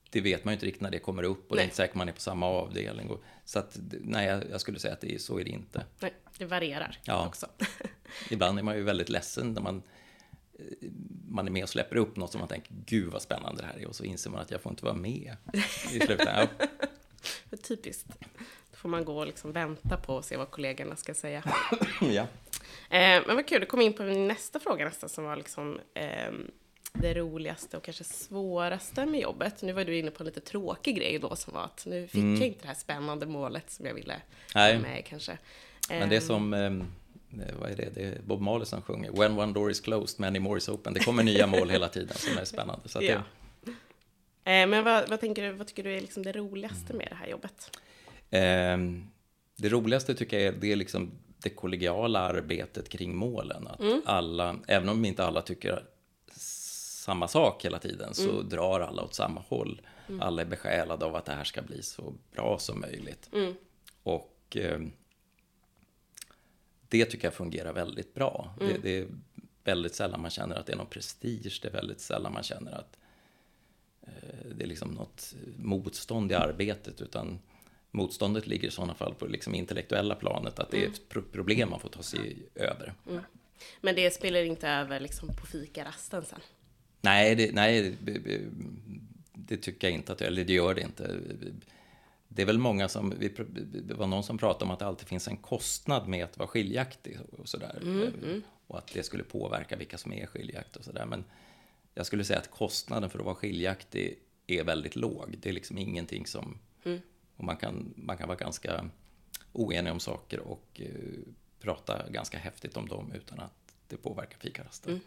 det 0.10 0.22
vet 0.22 0.46
man 0.46 0.52
ju 0.52 0.54
inte 0.56 0.66
riktigt 0.66 0.82
när 0.82 0.92
det 0.92 1.00
kommer 1.00 1.24
upp 1.24 1.52
och 1.52 1.56
nej. 1.56 1.58
det 1.58 1.62
är 1.62 1.64
inte 1.64 1.76
säkert 1.76 1.96
man 1.96 2.10
är 2.10 2.14
på 2.14 2.22
samma 2.22 2.46
avdelning. 2.46 3.10
Och, 3.10 3.24
så 3.46 3.60
att, 3.60 3.80
nej, 4.02 4.28
jag, 4.28 4.44
jag 4.52 4.62
skulle 4.62 4.80
säga 4.80 4.94
att 4.94 5.02
det 5.02 5.14
är, 5.14 5.18
så 5.18 5.40
är 5.40 5.44
det 5.44 5.50
inte. 5.50 5.86
Nej, 6.00 6.14
det 6.38 6.46
varierar 6.46 7.00
ja. 7.04 7.28
också. 7.28 7.48
Ibland 8.30 8.60
är 8.60 8.64
man 8.64 8.76
ju 8.76 8.84
väldigt 8.84 9.10
ledsen 9.10 9.54
när 9.54 9.62
man 9.62 9.84
man 11.30 11.48
är 11.48 11.52
med 11.52 11.64
och 11.64 11.70
släpper 11.70 11.96
upp 11.96 12.16
något 12.16 12.32
som 12.32 12.40
man 12.40 12.48
tänker, 12.48 12.74
gud 12.86 13.12
vad 13.12 13.22
spännande 13.22 13.62
det 13.62 13.68
här 13.68 13.80
är, 13.80 13.88
och 13.88 13.96
så 13.96 14.04
inser 14.04 14.30
man 14.30 14.42
att 14.42 14.52
jag 14.52 14.62
får 14.62 14.70
inte 14.70 14.86
vara 14.86 14.96
med 14.96 15.36
i 15.54 16.00
slutändan. 16.00 16.48
Ja. 17.50 17.58
Typiskt. 17.64 18.08
Då 18.72 18.78
får 18.78 18.90
man 18.90 19.06
gå 19.06 19.18
och 19.18 19.28
liksom 19.28 19.52
vänta 19.52 19.98
på 19.98 20.16
och 20.16 20.26
se 20.26 20.38
vad 20.38 20.52
kollegorna 20.52 20.96
ska 20.96 21.14
säga. 21.14 21.44
ja. 22.02 22.28
Eh, 22.90 23.24
men 23.28 23.36
vad 23.36 23.48
kul, 23.48 23.60
du 23.60 23.66
kom 23.66 23.82
in 23.82 23.94
på 23.94 24.04
nästa 24.04 24.60
fråga 24.60 24.86
nästan, 24.86 25.10
som 25.10 25.24
var 25.24 25.36
liksom 25.36 25.80
eh, 25.94 26.32
det 26.94 27.14
roligaste 27.14 27.78
och 27.78 27.84
kanske 27.84 28.04
svåraste 28.04 29.06
med 29.06 29.22
jobbet. 29.22 29.62
Nu 29.62 29.74
var 29.74 29.84
du 29.84 29.98
inne 29.98 30.12
på 30.12 30.24
en 30.24 30.26
lite 30.26 30.40
tråkig 30.40 30.96
grej 30.96 31.20
då, 31.20 31.36
som 31.36 31.54
var 31.54 31.64
att 31.64 31.86
nu 31.86 32.08
fick 32.08 32.16
mm. 32.16 32.36
jag 32.36 32.48
inte 32.48 32.62
det 32.62 32.68
här 32.68 32.76
spännande 32.76 33.26
målet 33.26 33.72
som 33.72 33.86
jag 33.86 33.94
ville 33.94 34.22
ha 34.54 34.80
med 34.80 35.06
kanske. 35.06 35.38
Men 35.90 36.10
det 36.10 36.16
ehm. 36.16 36.22
som 36.22 36.54
ehm, 36.54 36.82
Eh, 36.82 36.86
vad 37.30 37.72
är 37.72 37.76
det? 37.76 37.90
Det 37.96 38.04
är 38.04 38.22
Bob 38.22 38.42
Marley 38.42 38.66
som 38.66 38.82
sjunger. 38.82 39.12
When 39.12 39.40
one 39.40 39.54
door 39.54 39.72
is 39.72 39.80
closed, 39.80 40.20
many 40.20 40.40
more 40.40 40.58
is 40.58 40.70
open. 40.70 40.94
Det 40.94 41.00
kommer 41.00 41.24
nya 41.24 41.48
mål 41.58 41.70
hela 41.70 41.90
tiden 41.90 42.18
som 42.18 42.38
är 42.38 42.46
spännande. 42.46 42.90
Så 42.90 43.04
ja. 43.04 43.24
det... 43.64 43.72
eh, 44.62 44.68
men 44.68 44.84
vad, 44.84 45.10
vad, 45.10 45.20
tänker 45.20 45.42
du, 45.42 45.52
vad 45.52 45.68
tycker 45.68 45.84
du 45.84 45.98
är 45.98 46.02
liksom 46.02 46.24
det 46.24 46.32
roligaste 46.32 46.94
med 46.94 47.08
det 47.10 47.16
här 47.16 47.28
jobbet? 47.28 47.78
Eh, 48.30 48.78
det 49.56 49.70
roligaste 49.70 50.16
tycker 50.16 50.40
jag 50.40 50.56
är, 50.56 50.60
det 50.60 50.72
är 50.72 50.76
liksom 50.76 51.12
det 51.44 51.50
kollegiala 51.50 52.20
arbetet 52.20 52.90
kring 52.90 53.16
målen. 53.16 53.68
Att 53.68 53.80
mm. 53.80 54.02
alla, 54.06 54.56
även 54.68 54.90
om 54.90 55.06
inte 55.06 55.26
alla 55.26 55.42
tycker 55.42 55.84
samma 57.08 57.28
sak 57.28 57.66
hela 57.66 57.80
tiden, 57.80 58.14
så 58.14 58.30
mm. 58.30 58.50
drar 58.50 58.80
alla 58.80 59.04
åt 59.04 59.14
samma 59.14 59.42
håll. 59.48 59.82
Mm. 60.10 60.22
Alla 60.22 60.42
är 60.42 60.46
besjälade 60.46 61.06
av 61.06 61.16
att 61.16 61.26
det 61.26 61.32
här 61.32 61.44
ska 61.44 61.62
bli 61.62 61.84
så 61.84 62.14
bra 62.32 62.58
som 62.60 62.80
möjligt. 62.82 63.30
Mm. 63.34 63.54
Och 64.04 64.58
eh, 64.58 64.80
det 66.90 67.06
tycker 67.06 67.28
jag 67.28 67.34
fungerar 67.34 67.74
väldigt 67.74 68.14
bra. 68.14 68.56
Mm. 68.62 68.74
Det, 68.74 68.80
det, 68.82 68.98
är 68.98 69.08
väldigt 69.64 69.96
sällan 69.96 70.22
man 70.22 70.32
känner 70.32 70.56
att 70.56 70.66
det 70.66 70.74
är 70.74 70.78
någon 70.78 70.90
prestige, 70.90 71.60
det 71.62 71.68
är 71.68 71.72
väldigt 71.72 72.00
sällan 72.00 72.34
man 72.34 72.44
känner 72.44 72.72
att 72.72 72.98
eh, 74.02 74.50
det 74.56 74.64
är 74.64 74.68
liksom 74.68 74.92
något 74.92 75.36
motstånd 75.58 76.32
i 76.32 76.36
arbetet, 76.36 77.02
utan 77.02 77.40
motståndet 77.92 78.48
ligger 78.48 78.68
i 78.68 78.72
sådana 78.72 78.94
fall 78.94 79.14
på 79.14 79.28
liksom 79.28 79.56
intellektuella 79.56 80.16
planet, 80.16 80.60
att 80.60 80.72
det 80.72 80.84
är 80.84 80.88
ett 80.88 81.16
mm. 81.16 81.26
problem 81.32 81.70
man 81.70 81.80
får 81.80 81.90
ta 81.90 82.04
sig 82.04 82.38
över. 82.56 82.94
Mm. 83.10 83.22
Men 83.82 83.96
det 83.96 84.14
spelar 84.14 84.44
inte 84.44 84.70
över 84.70 85.00
liksom 85.00 85.30
på 85.36 85.46
fikarasten 85.46 86.26
sen? 86.26 86.40
Nej, 87.02 87.36
det, 87.36 87.52
nej 87.54 87.96
det, 88.02 88.42
det 89.34 89.58
tycker 89.58 89.88
jag 89.88 89.94
inte 89.94 90.12
att 90.12 90.22
eller 90.22 90.46
det 90.46 90.54
gör 90.54 90.76
det 90.76 90.82
inte 90.82 91.20
det 92.28 92.42
är 92.42 92.46
väl 92.46 92.58
många 92.58 92.90
som, 92.90 93.14
det 93.60 93.94
var 93.94 94.08
någon 94.08 94.24
som 94.24 94.38
pratade 94.38 94.66
om 94.66 94.72
att 94.72 94.80
det 94.80 94.86
alltid 94.86 95.08
finns 95.08 95.28
en 95.28 95.38
kostnad 95.38 96.08
med 96.08 96.24
att 96.24 96.38
vara 96.38 96.48
skiljaktig 96.48 97.20
och 97.38 97.50
sådär. 97.50 97.80
Mm, 97.82 98.14
mm. 98.24 98.42
Och 98.68 98.78
att 98.78 98.94
det 98.94 99.04
skulle 99.04 99.24
påverka 99.24 99.76
vilka 99.76 99.98
som 99.98 100.14
är 100.14 100.26
skiljaktiga 100.26 100.80
och 100.80 100.86
sådär. 100.86 101.06
Men 101.06 101.24
jag 101.94 102.06
skulle 102.06 102.24
säga 102.24 102.40
att 102.40 102.52
kostnaden 102.52 103.10
för 103.10 103.20
att 103.20 103.26
vara 103.26 103.36
skiljaktig 103.36 104.20
är 104.48 104.64
väldigt 104.64 104.96
låg. 104.96 105.36
Det 105.40 105.50
är 105.50 105.54
liksom 105.54 105.78
ingenting 105.78 106.26
som, 106.26 106.60
mm. 106.84 107.00
och 107.36 107.44
man 107.44 107.58
kan, 107.58 107.94
man 107.96 108.18
kan 108.18 108.28
vara 108.28 108.38
ganska 108.38 108.90
oenig 109.54 109.94
om 109.94 110.00
saker 110.00 110.40
och 110.40 110.82
uh, 110.82 111.20
prata 111.60 112.10
ganska 112.10 112.38
häftigt 112.38 112.78
om 112.78 112.88
dem 112.88 113.12
utan 113.16 113.40
att 113.40 113.76
det 113.88 113.98
påverkar 113.98 114.38
fikarasten. 114.38 114.92
Mm. 114.92 115.04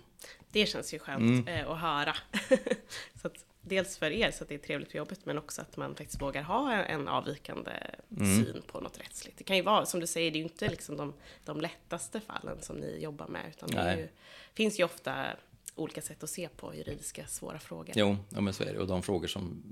Det 0.51 0.67
känns 0.67 0.95
ju 0.95 0.99
skönt 0.99 1.49
mm. 1.49 1.49
eh, 1.49 1.71
att 1.71 1.81
höra. 1.81 2.17
så 3.21 3.27
att, 3.27 3.45
dels 3.63 3.97
för 3.97 4.11
er 4.11 4.31
så 4.31 4.45
att 4.45 4.49
det 4.49 4.55
är 4.55 4.59
trevligt 4.59 4.91
på 4.91 4.97
jobbet 4.97 5.27
men 5.27 5.39
också 5.39 5.63
att 5.63 5.77
man 5.77 5.95
faktiskt 5.95 6.23
vågar 6.23 6.43
ha 6.43 6.73
en, 6.73 7.01
en 7.01 7.09
avvikande 7.09 7.73
mm. 8.17 8.45
syn 8.45 8.63
på 8.67 8.81
något 8.81 9.01
rättsligt. 9.01 9.39
Det 9.39 9.45
kan 9.45 9.57
ju 9.57 9.63
vara, 9.63 9.87
som 9.87 10.01
du 10.01 10.07
säger, 10.07 10.31
det 10.31 10.37
är 10.37 10.41
ju 10.41 10.45
inte 10.45 10.69
liksom 10.69 10.97
de, 10.97 11.13
de 11.45 11.61
lättaste 11.61 12.21
fallen 12.21 12.63
som 12.63 12.77
ni 12.77 13.03
jobbar 13.03 13.29
med 13.29 13.43
utan 13.49 13.71
det 13.71 13.97
ju, 13.97 14.09
finns 14.55 14.81
ju 14.81 14.85
ofta 14.85 15.27
olika 15.75 16.03
sätt 16.03 16.23
att 16.23 16.31
se 16.31 16.49
på 16.49 16.75
juridiska 16.75 17.27
svåra 17.27 17.59
frågor. 17.59 17.93
Jo, 17.97 18.17
ja, 18.29 18.41
men 18.41 18.55
så 18.55 18.65
är 18.65 18.73
det. 18.73 18.79
Och 18.79 18.87
de 18.87 19.03
frågor 19.03 19.29
som 19.29 19.63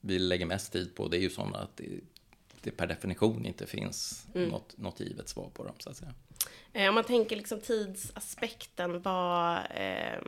vi 0.00 0.18
lägger 0.18 0.46
mest 0.46 0.72
tid 0.72 0.94
på 0.94 1.08
det 1.08 1.16
är 1.16 1.20
ju 1.20 1.30
sådana 1.30 1.58
att 1.58 1.76
det, 1.76 2.00
det 2.60 2.70
per 2.70 2.86
definition 2.86 3.46
inte 3.46 3.66
finns 3.66 4.26
mm. 4.34 4.48
något, 4.48 4.78
något 4.78 5.00
givet 5.00 5.28
svar 5.28 5.50
på 5.54 5.64
dem 5.64 5.74
så 5.78 5.90
att 5.90 5.96
säga. 5.96 6.14
Eh, 6.72 6.88
om 6.88 6.94
man 6.94 7.04
tänker 7.04 7.36
liksom 7.36 7.60
tidsaspekten, 7.60 9.02
vad, 9.02 9.56
eh, 9.56 10.18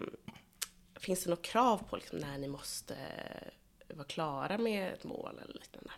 finns 0.98 1.24
det 1.24 1.30
något 1.30 1.42
krav 1.42 1.82
på 1.90 1.96
liksom 1.96 2.18
när 2.18 2.38
ni 2.38 2.48
måste 2.48 2.96
vara 3.94 4.06
klara 4.06 4.58
med 4.58 4.92
ett 4.92 5.04
mål 5.04 5.40
eller 5.44 5.54
liknande? 5.54 5.90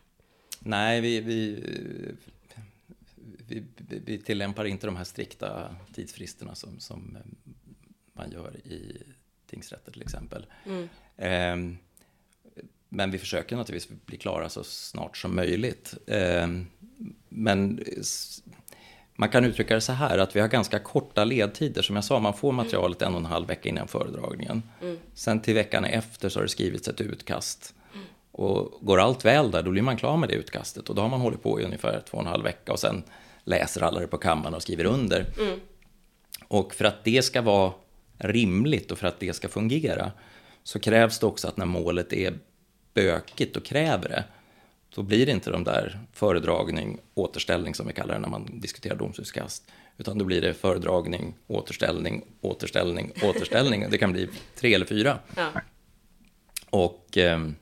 Nej, 0.59 1.01
vi, 1.01 1.21
vi, 1.21 1.65
vi, 3.49 3.65
vi 4.05 4.19
tillämpar 4.19 4.65
inte 4.65 4.87
de 4.87 4.97
här 4.97 5.05
strikta 5.05 5.77
tidsfristerna 5.95 6.55
som, 6.55 6.81
som 6.81 7.19
man 8.13 8.31
gör 8.31 8.57
i 8.57 9.03
tingsrätter 9.47 9.93
till 9.93 10.03
exempel. 10.03 10.47
Mm. 10.67 10.89
Eh, 11.17 11.77
men 12.89 13.11
vi 13.11 13.19
försöker 13.19 13.57
naturligtvis 13.57 13.99
bli 14.07 14.19
klara 14.19 14.49
så 14.49 14.65
snart 14.65 15.17
som 15.17 15.37
möjligt. 15.37 15.95
Eh, 16.07 16.49
men 17.29 17.85
man 19.21 19.29
kan 19.29 19.45
uttrycka 19.45 19.75
det 19.75 19.81
så 19.81 19.93
här 19.93 20.19
att 20.19 20.37
vi 20.37 20.41
har 20.41 20.49
ganska 20.49 20.79
korta 20.79 21.25
ledtider. 21.25 21.83
Som 21.83 21.97
jag 21.97 22.05
sa, 22.05 22.19
man 22.19 22.35
får 22.35 22.53
materialet 22.53 23.03
en 23.03 23.15
och 23.15 23.21
en 23.21 23.27
halv 23.27 23.47
vecka 23.47 23.69
innan 23.69 23.89
föredragningen. 23.89 24.63
Mm. 24.83 24.99
Sen 25.15 25.41
till 25.41 25.55
veckan 25.55 25.85
efter 25.85 26.29
så 26.29 26.39
har 26.39 26.43
det 26.43 26.49
skrivits 26.49 26.89
ett 26.89 27.01
utkast. 27.01 27.75
Mm. 27.95 28.07
Och 28.33 28.79
går 28.81 29.01
allt 29.01 29.25
väl 29.25 29.51
där, 29.51 29.63
då 29.63 29.71
blir 29.71 29.83
man 29.83 29.97
klar 29.97 30.17
med 30.17 30.29
det 30.29 30.35
utkastet. 30.35 30.89
Och 30.89 30.95
då 30.95 31.03
har 31.03 31.09
man 31.09 31.21
hållit 31.21 31.43
på 31.43 31.61
i 31.61 31.65
ungefär 31.65 32.03
två 32.11 32.17
och 32.17 32.23
en 32.23 32.29
halv 32.29 32.45
vecka 32.45 32.73
och 32.73 32.79
sen 32.79 33.03
läser 33.45 33.83
alla 33.83 34.01
det 34.01 34.07
på 34.07 34.19
kammaren 34.19 34.55
och 34.55 34.63
skriver 34.63 34.85
under. 34.85 35.27
Mm. 35.39 35.61
Och 36.49 36.75
för 36.75 36.85
att 36.85 37.05
det 37.05 37.23
ska 37.23 37.43
vara 37.43 37.73
rimligt 38.19 38.91
och 38.91 38.99
för 38.99 39.07
att 39.07 39.21
det 39.21 39.33
ska 39.33 39.49
fungera 39.49 40.13
så 40.63 40.81
krävs 40.81 41.19
det 41.19 41.27
också 41.27 41.49
att 41.49 41.57
när 41.57 41.67
målet 41.67 42.13
är 42.13 42.35
bökigt 42.95 43.57
och 43.57 43.65
kräver 43.65 44.09
det, 44.09 44.25
då 44.95 45.03
blir 45.03 45.27
det 45.27 45.33
inte 45.33 45.51
de 45.51 45.65
där 45.65 46.01
föredragning, 46.13 46.99
återställning 47.15 47.75
som 47.75 47.87
vi 47.87 47.93
kallar 47.93 48.15
det 48.15 48.21
när 48.21 48.29
man 48.29 48.61
diskuterar 48.61 48.97
domslutkast, 48.97 49.71
utan 49.99 50.19
då 50.19 50.25
blir 50.25 50.41
det 50.41 50.55
föredragning, 50.55 51.35
återställning, 51.47 52.25
återställning, 52.41 53.13
återställning. 53.23 53.87
Det 53.91 53.99
kan 53.99 54.13
bli 54.13 54.29
tre 54.57 54.75
eller 54.75 54.87
fyra. 54.87 55.19
Ja. 55.37 55.51
Och 56.71 57.17
ehm, 57.17 57.55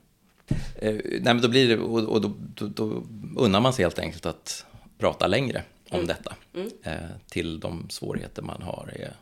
eh, 0.75 0.93
nej, 1.03 1.21
men 1.21 1.41
då 1.41 1.47
blir 1.47 1.67
det, 1.67 1.77
och, 1.77 1.99
och 1.99 2.21
då, 2.21 2.33
då, 2.55 2.67
då 2.67 3.03
unnar 3.37 3.61
man 3.61 3.73
sig 3.73 3.85
helt 3.85 3.99
enkelt 3.99 4.25
att 4.25 4.65
prata 4.97 5.27
längre 5.27 5.63
om 5.89 5.95
mm. 5.95 6.07
detta 6.07 6.35
mm. 6.53 6.69
Eh, 6.83 7.09
till 7.29 7.59
de 7.59 7.89
svårigheter 7.89 8.41
man 8.41 8.61
har 8.61 8.93
är 8.95 9.13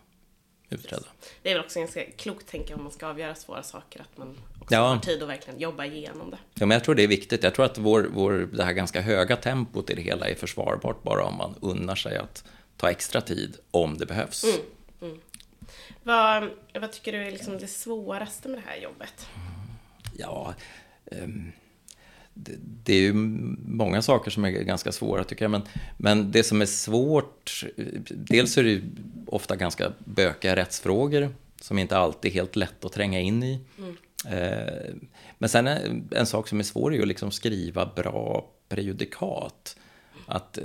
utredda. 0.70 1.08
Det 1.42 1.50
är 1.50 1.54
väl 1.54 1.64
också 1.64 1.80
ganska 1.80 2.04
klokt, 2.06 2.48
tänker 2.48 2.70
jag, 2.70 2.78
om 2.78 2.84
man 2.84 2.94
ska 2.94 3.08
avgöra 3.08 3.36
svåra 3.36 3.64
saker, 3.64 4.02
att 4.02 4.18
man 4.18 4.38
också 4.62 4.76
ja. 4.76 4.88
har 4.88 4.98
tid 4.98 5.24
att 5.24 5.30
verkligen 5.30 5.60
jobba 5.60 5.86
igenom 5.86 6.32
det. 6.32 6.38
Ja, 6.54 6.66
men 6.66 6.76
jag 6.76 6.84
tror 6.84 6.96
det 6.96 7.04
är 7.04 7.08
viktigt. 7.08 7.44
Jag 7.44 7.54
tror 7.54 7.66
att 7.66 7.78
vår, 7.78 8.08
vår, 8.14 8.50
det 8.54 8.64
här 8.64 8.74
ganska 8.74 9.02
höga 9.02 9.36
tempot 9.36 9.90
i 9.90 9.96
det 9.96 10.02
hela 10.02 10.30
är 10.30 10.36
försvarbart 10.36 11.04
bara 11.04 11.24
om 11.24 11.38
man 11.38 11.56
unnar 11.62 11.96
sig 11.96 12.18
att 12.18 12.44
ta 12.78 12.90
extra 12.90 13.22
tid 13.22 13.58
om 13.72 13.98
det 13.98 14.06
behövs. 14.06 14.44
Mm. 14.44 14.58
Mm. 15.02 15.20
Vad, 16.04 16.50
vad 16.82 16.92
tycker 16.92 17.12
du 17.12 17.18
är 17.18 17.32
liksom 17.32 17.58
det 17.58 17.68
svåraste 17.68 18.50
med 18.50 18.58
det 18.58 18.70
här 18.70 18.78
jobbet? 18.78 19.28
Ja, 20.18 20.54
um, 21.06 21.52
det, 22.84 22.94
är 22.94 23.02
ju 23.02 23.14
många 23.14 24.02
saker 24.02 24.32
som 24.32 24.46
är 24.46 24.50
ganska 24.50 24.92
svåra 24.92 25.24
tycker 25.24 25.46
jag. 25.46 25.52
Men, 25.52 25.62
men 25.98 26.32
det 26.32 26.44
som 26.44 26.62
är 26.62 26.66
svårt, 26.66 27.66
dels 28.10 28.58
är 28.58 28.64
det 28.64 28.70
ju 28.70 28.82
ofta 29.28 29.56
ganska 29.56 29.92
bökiga 30.00 30.56
rättsfrågor 30.56 31.30
som 31.62 31.80
inte 31.80 31.98
alltid 31.98 32.32
är 32.32 32.34
helt 32.34 32.56
lätt 32.56 32.86
att 32.86 32.92
tränga 32.92 33.20
in 33.20 33.44
i. 33.44 33.60
Mm. 33.78 33.98
Eh, 34.26 34.96
men 35.38 35.50
sen 35.50 35.68
en, 35.68 36.10
en 36.12 36.26
sak 36.26 36.48
som 36.48 36.60
är 36.60 36.64
svår 36.64 36.92
är 36.92 36.96
ju 36.96 37.02
att 37.02 37.08
liksom 37.08 37.32
skriva 37.32 37.92
bra 37.96 38.50
prejudikat. 38.70 39.78
Att 40.26 40.58
eh, 40.58 40.64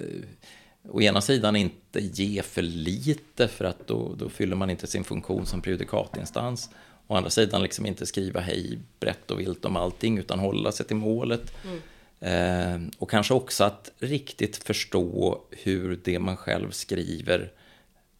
å 0.88 1.00
ena 1.00 1.20
sidan 1.20 1.56
inte 1.56 2.00
ge 2.00 2.42
för 2.42 2.62
lite 2.62 3.48
för 3.48 3.64
att 3.64 3.86
då, 3.86 4.14
då 4.18 4.28
fyller 4.28 4.56
man 4.56 4.70
inte 4.70 4.86
sin 4.86 5.04
funktion 5.04 5.46
som 5.46 5.60
prejudikatinstans. 5.60 6.70
Å 7.06 7.16
andra 7.16 7.30
sidan 7.30 7.62
liksom 7.62 7.86
inte 7.86 8.06
skriva 8.06 8.40
hej 8.40 8.78
brett 9.00 9.30
och 9.30 9.40
vilt 9.40 9.64
om 9.64 9.76
allting 9.76 10.18
utan 10.18 10.38
hålla 10.38 10.72
sig 10.72 10.86
till 10.86 10.96
målet. 10.96 11.52
Mm. 11.64 11.80
Eh, 12.22 12.90
och 12.98 13.10
kanske 13.10 13.34
också 13.34 13.64
att 13.64 13.90
riktigt 13.98 14.56
förstå 14.56 15.40
hur 15.50 16.00
det 16.04 16.18
man 16.18 16.36
själv 16.36 16.70
skriver 16.70 17.52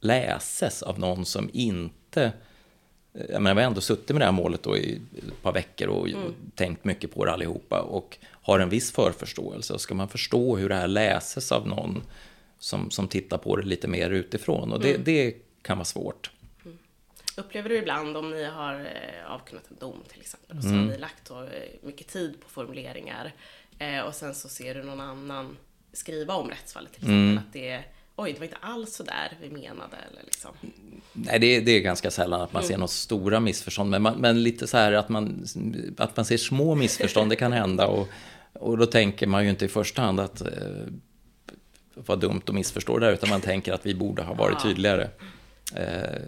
läses 0.00 0.82
av 0.82 0.98
någon 0.98 1.24
som 1.24 1.50
inte 1.52 2.32
eh, 3.14 3.24
jag 3.30 3.42
menar, 3.42 3.54
vi 3.54 3.60
har 3.60 3.68
ändå 3.68 3.80
suttit 3.80 4.08
med 4.08 4.20
det 4.20 4.24
här 4.24 4.32
målet 4.32 4.62
då 4.62 4.76
i 4.76 5.00
ett 5.18 5.42
par 5.42 5.52
veckor 5.52 5.88
och, 5.88 6.08
mm. 6.08 6.34
tänkt 6.54 6.84
mycket 6.84 7.14
på 7.14 7.24
det 7.24 7.32
allihopa 7.32 7.80
och 7.80 8.18
har 8.30 8.58
en 8.58 8.68
viss 8.68 8.92
förförståelse. 8.92 9.72
Och 9.72 9.80
ska 9.80 9.94
man 9.94 10.08
förstå 10.08 10.56
hur 10.56 10.68
det 10.68 10.74
här 10.74 10.88
läses 10.88 11.52
av 11.52 11.68
någon 11.68 12.02
som, 12.58 12.90
som 12.90 13.08
tittar 13.08 13.38
på 13.38 13.56
det 13.56 13.66
lite 13.66 13.88
mer 13.88 14.10
utifrån 14.10 14.72
och 14.72 14.80
det, 14.80 14.90
mm. 14.90 15.02
det 15.04 15.34
kan 15.62 15.78
vara 15.78 15.84
svårt. 15.84 16.30
Upplever 17.36 17.68
du 17.68 17.76
ibland 17.76 18.16
om 18.16 18.30
ni 18.30 18.44
har 18.44 18.74
eh, 18.74 19.32
avkunnat 19.32 19.70
en 19.70 19.76
dom 19.80 20.02
till 20.08 20.20
exempel 20.20 20.56
och 20.56 20.62
så 20.62 20.68
mm. 20.68 20.80
har 20.80 20.86
ni 20.86 20.98
lagt 20.98 21.28
så 21.28 21.42
eh, 21.42 21.48
mycket 21.82 22.08
tid 22.08 22.40
på 22.40 22.48
formuleringar 22.48 23.32
eh, 23.78 24.00
och 24.00 24.14
sen 24.14 24.34
så 24.34 24.48
ser 24.48 24.74
du 24.74 24.82
någon 24.82 25.00
annan 25.00 25.56
skriva 25.92 26.34
om 26.34 26.50
rättsfallet 26.50 26.92
till 26.92 27.02
exempel 27.02 27.30
mm. 27.30 27.38
att 27.38 27.52
det 27.52 27.68
är 27.68 27.86
oj, 28.16 28.32
det 28.32 28.38
var 28.38 28.44
inte 28.44 28.58
alls 28.60 28.94
så 28.94 29.02
där 29.02 29.38
vi 29.40 29.50
menade 29.50 29.96
eller 30.10 30.22
liksom. 30.22 30.50
Nej, 31.12 31.38
det 31.38 31.46
är, 31.46 31.60
det 31.60 31.72
är 31.72 31.80
ganska 31.80 32.10
sällan 32.10 32.40
att 32.40 32.52
man 32.52 32.62
mm. 32.62 32.68
ser 32.68 32.78
några 32.78 32.88
stora 32.88 33.40
missförstånd, 33.40 33.90
men, 33.90 34.02
man, 34.02 34.20
men 34.20 34.42
lite 34.42 34.66
så 34.66 34.76
här 34.76 34.92
att 34.92 35.08
man, 35.08 35.46
att 35.98 36.16
man 36.16 36.24
ser 36.24 36.36
små 36.36 36.74
missförstånd, 36.74 37.30
det 37.30 37.36
kan 37.36 37.52
hända 37.52 37.86
och, 37.86 38.08
och 38.52 38.78
då 38.78 38.86
tänker 38.86 39.26
man 39.26 39.44
ju 39.44 39.50
inte 39.50 39.64
i 39.64 39.68
första 39.68 40.02
hand 40.02 40.20
att 40.20 40.40
eh, 40.40 40.48
vad 41.94 42.20
dumt 42.20 42.42
att 42.46 42.54
missförstå 42.54 42.98
det, 42.98 43.12
utan 43.12 43.28
man 43.28 43.40
tänker 43.40 43.72
att 43.72 43.86
vi 43.86 43.94
borde 43.94 44.22
ha 44.22 44.34
varit 44.34 44.56
ja. 44.58 44.68
tydligare. 44.68 45.10
Eh, 45.76 46.22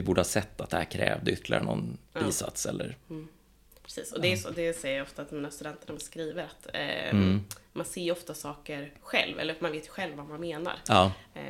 vi 0.00 0.04
borde 0.04 0.20
ha 0.20 0.24
sett 0.24 0.60
att 0.60 0.70
det 0.70 0.76
här 0.76 0.84
krävde 0.84 1.32
ytterligare 1.32 1.64
någon 1.64 1.98
ja. 2.12 2.20
bisats 2.20 2.66
eller... 2.66 2.96
Mm. 3.10 3.28
Precis, 3.82 4.12
och 4.12 4.20
det, 4.20 4.32
är 4.32 4.36
så, 4.36 4.50
det 4.50 4.76
säger 4.76 4.96
jag 4.96 5.04
ofta 5.04 5.24
till 5.24 5.36
mina 5.36 5.50
studenter 5.50 5.86
när 5.86 5.92
man 5.92 6.00
skriver 6.00 6.42
att 6.42 6.66
eh, 6.74 7.10
mm. 7.10 7.44
man 7.72 7.84
ser 7.84 8.12
ofta 8.12 8.34
saker 8.34 8.92
själv, 9.00 9.38
eller 9.38 9.56
man 9.60 9.72
vet 9.72 9.88
själv 9.88 10.16
vad 10.16 10.28
man 10.28 10.40
menar. 10.40 10.74
Ja. 10.88 11.12
Eh, 11.34 11.42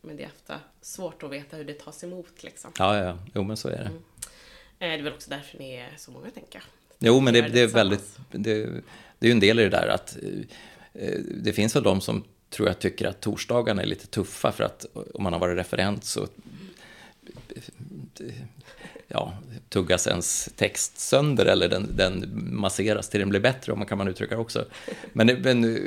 men 0.00 0.16
det 0.16 0.22
är 0.22 0.26
ofta 0.26 0.60
svårt 0.80 1.22
att 1.22 1.30
veta 1.30 1.56
hur 1.56 1.64
det 1.64 1.74
tas 1.74 2.04
emot 2.04 2.42
liksom. 2.42 2.72
Ja, 2.78 2.98
ja, 2.98 3.18
jo 3.34 3.42
men 3.42 3.56
så 3.56 3.68
är 3.68 3.72
det. 3.72 3.78
Mm. 3.78 3.96
Eh, 4.78 4.88
det 4.88 4.94
är 4.94 5.02
väl 5.02 5.12
också 5.12 5.30
därför 5.30 5.58
ni 5.58 5.74
är 5.74 5.94
så 5.96 6.10
många, 6.10 6.30
tänker 6.30 6.58
jag. 6.58 6.62
Jo, 6.98 7.20
men 7.20 7.34
det, 7.34 7.40
det 7.40 7.60
är 7.60 7.66
väldigt, 7.66 8.18
det, 8.30 8.54
det 9.18 9.26
är 9.26 9.28
ju 9.28 9.32
en 9.32 9.40
del 9.40 9.58
i 9.60 9.62
det 9.62 9.68
där 9.68 9.88
att 9.88 10.16
eh, 10.92 11.18
det 11.34 11.52
finns 11.52 11.76
väl 11.76 11.82
de 11.82 12.00
som 12.00 12.24
tror 12.50 12.68
jag 12.68 12.78
tycker 12.78 13.06
att 13.06 13.20
torsdagarna 13.20 13.82
är 13.82 13.86
lite 13.86 14.06
tuffa 14.06 14.52
för 14.52 14.64
att 14.64 14.86
om 15.14 15.22
man 15.22 15.32
har 15.32 15.40
varit 15.40 15.58
referent 15.58 16.04
så 16.04 16.26
ja, 19.08 19.34
tuggas 19.68 20.06
ens 20.06 20.48
text 20.56 20.98
sönder 20.98 21.46
eller 21.46 21.68
den, 21.68 21.96
den 21.96 22.30
masseras 22.34 23.08
till 23.08 23.20
den 23.20 23.28
blir 23.28 23.40
bättre, 23.40 23.72
om 23.72 23.78
man 23.78 23.88
kan 23.88 23.98
man 23.98 24.08
uttrycka 24.08 24.34
det 24.34 24.40
också. 24.40 24.64
Men, 25.12 25.26
men, 25.26 25.78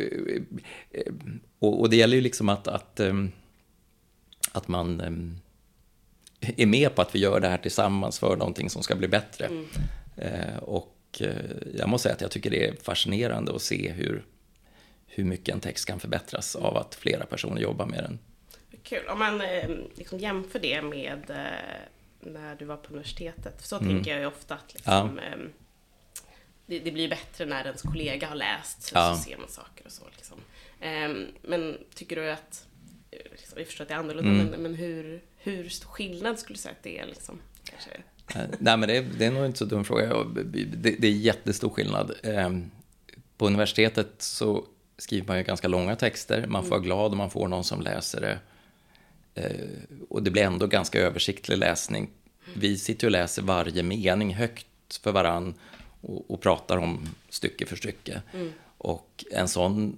och, 1.60 1.82
och 1.82 1.90
det 1.90 1.96
gäller 1.96 2.16
ju 2.16 2.22
liksom 2.22 2.50
att, 2.50 2.68
att, 2.68 3.00
ehm, 3.00 3.32
att 4.52 4.68
man 4.68 5.02
ehm, 5.02 5.38
är 6.58 6.66
med 6.66 6.96
på 6.96 7.02
att 7.02 7.16
vi 7.16 7.20
gör 7.20 7.40
det 7.40 7.48
här 7.48 7.58
tillsammans 7.58 8.20
för 8.20 8.36
någonting 8.36 8.70
som 8.70 8.84
ska 8.84 8.96
bli 8.96 9.08
bättre. 9.08 9.46
Mm. 9.46 9.66
Eh, 10.18 10.58
och 10.58 10.98
eh, 11.20 11.36
jag 11.78 11.90
måste 11.90 12.04
säga 12.04 12.16
att 12.16 12.22
jag 12.22 12.32
tycker 12.32 12.50
det 12.50 12.68
är 12.68 12.75
fascinerande 12.82 13.56
att 13.56 13.62
se 13.62 13.92
hur, 13.92 14.24
hur 15.08 15.24
mycket 15.24 15.56
en 15.56 15.62
text 15.62 15.86
kan 15.86 16.00
förbättras 16.00 16.56
av 16.56 16.78
att 16.78 16.96
flera 16.96 17.25
personer 17.25 17.62
jobbar 17.62 17.86
med 17.86 18.04
den. 18.04 18.20
Kul. 18.84 19.08
Om 19.08 19.20
man 19.20 19.42
eh, 19.42 19.70
liksom 19.96 20.20
jämför 20.20 20.60
det 20.60 20.82
med 20.82 21.32
när 22.25 22.56
du 22.56 22.65
var 22.65 22.77
på 22.77 22.89
universitetet. 22.89 23.62
Så 23.62 23.77
mm. 23.77 23.89
tänker 23.89 24.12
jag 24.12 24.20
ju 24.20 24.25
ofta 24.25 24.56
att 24.56 24.74
liksom, 24.74 25.20
ja. 25.24 25.24
Ehm, 25.24 25.53
det, 26.65 26.80
det, 26.80 26.92
blir 26.92 27.10
bättre 27.10 27.46
när 27.46 27.65
ens 27.65 27.82
kollega 27.82 28.27
har 28.27 28.36
läst, 28.36 28.84
så, 28.84 28.96
ja. 28.96 29.15
så 29.15 29.24
ser 29.24 29.38
man 29.38 29.50
saker 29.50 29.86
och 29.86 29.92
så. 29.92 30.03
Liksom. 30.15 30.38
Um, 30.82 31.27
men 31.42 31.77
tycker 31.96 32.15
du 32.15 32.32
att, 32.32 32.65
liksom, 33.12 33.58
jag 33.58 33.68
förstår 33.68 33.84
att 33.84 33.88
det 33.88 33.94
är 33.94 34.00
annorlunda, 34.00 34.32
mm. 34.32 34.46
men, 34.46 34.62
men 34.62 34.75
hur, 34.75 35.22
hur 35.38 35.70
stor 35.70 35.89
skillnad 35.89 36.39
skulle 36.39 36.56
du 36.56 36.62
säga 36.62 36.72
att 36.72 36.84
det 36.84 37.00
är? 37.00 37.06
Liksom, 37.06 37.39
kanske? 37.63 37.92
Eh, 38.36 38.58
nej, 38.60 38.77
men 38.77 38.89
det 38.89 38.98
är, 38.98 39.06
det 39.18 39.25
är 39.25 39.32
nog 39.32 39.46
inte 39.46 39.58
så 39.58 39.65
dum 39.65 39.84
fråga. 39.84 40.24
Det, 40.24 40.96
det 41.00 41.08
är 41.08 41.12
jättestor 41.12 41.70
skillnad. 41.70 42.12
Um, 42.24 42.72
på 43.38 43.48
universitetet 43.48 44.12
så 44.18 44.65
skriver 44.98 45.27
man 45.27 45.38
ju 45.38 45.44
ganska 45.44 45.68
långa 45.68 45.96
texter. 45.96 46.48
Man 46.48 46.63
får 46.63 46.70
vara 46.70 46.77
mm. 46.77 46.86
glad 46.86 47.12
om 47.12 47.18
man 47.18 47.30
får 47.30 47.48
någon 47.48 47.63
som 47.63 47.82
läser 47.82 48.22
det 48.22 48.39
och 50.10 50.24
det 50.24 50.32
blir 50.32 50.44
ändå 50.44 50.68
ganska 50.68 51.00
översiktlig 51.00 51.58
läsning. 51.58 52.10
Vi 52.56 52.78
sitter 52.78 53.08
och 53.08 53.12
läser 53.12 53.42
varje 53.42 53.84
mening 53.84 54.34
högt 54.34 54.98
för 55.02 55.12
varann 55.12 55.54
och, 56.02 56.32
och 56.32 56.42
pratar 56.42 56.78
om 56.78 57.10
stycke 57.30 57.66
för 57.66 57.75
stycke. 57.75 58.22
Mm. 58.34 58.52
Och 58.78 59.25
en 59.32 59.48
sån 59.48 59.98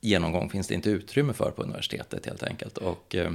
genomgång 0.00 0.50
finns 0.50 0.66
det 0.66 0.74
inte 0.74 0.90
utrymme 0.90 1.32
för 1.32 1.50
på 1.50 1.62
universitetet 1.62 2.26
helt 2.26 2.42
enkelt. 2.42 2.78
Och 2.78 3.14
eh, 3.14 3.32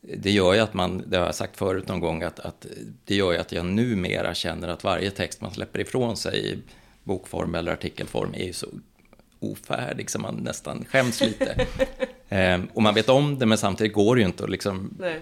det 0.00 0.30
gör 0.30 0.54
ju 0.54 0.60
att 0.60 0.74
man, 0.74 1.04
det 1.06 1.16
har 1.16 1.26
jag 1.26 1.34
sagt 1.34 1.56
förut 1.56 1.88
någon 1.88 2.00
gång, 2.00 2.22
att, 2.22 2.40
att 2.40 2.66
det 3.04 3.14
gör 3.14 3.32
ju 3.32 3.38
att 3.38 3.52
jag 3.52 3.66
numera 3.66 4.34
känner 4.34 4.68
att 4.68 4.84
varje 4.84 5.10
text 5.10 5.40
man 5.40 5.54
släpper 5.54 5.80
ifrån 5.80 6.16
sig 6.16 6.52
i 6.52 6.58
bokform 7.04 7.54
eller 7.54 7.72
artikelform 7.72 8.34
är 8.34 8.44
ju 8.44 8.52
så 8.52 8.66
ofärdig 9.38 10.10
så 10.10 10.18
man 10.18 10.34
nästan 10.34 10.84
skäms 10.84 11.20
lite. 11.20 11.66
eh, 12.30 12.60
och 12.74 12.82
man 12.82 12.94
vet 12.94 13.08
om 13.08 13.38
det 13.38 13.46
men 13.46 13.58
samtidigt 13.58 13.92
går 13.92 14.16
det 14.16 14.20
ju 14.20 14.26
inte 14.26 14.44
att 14.44 14.50
liksom 14.50 14.96
Nej 14.98 15.20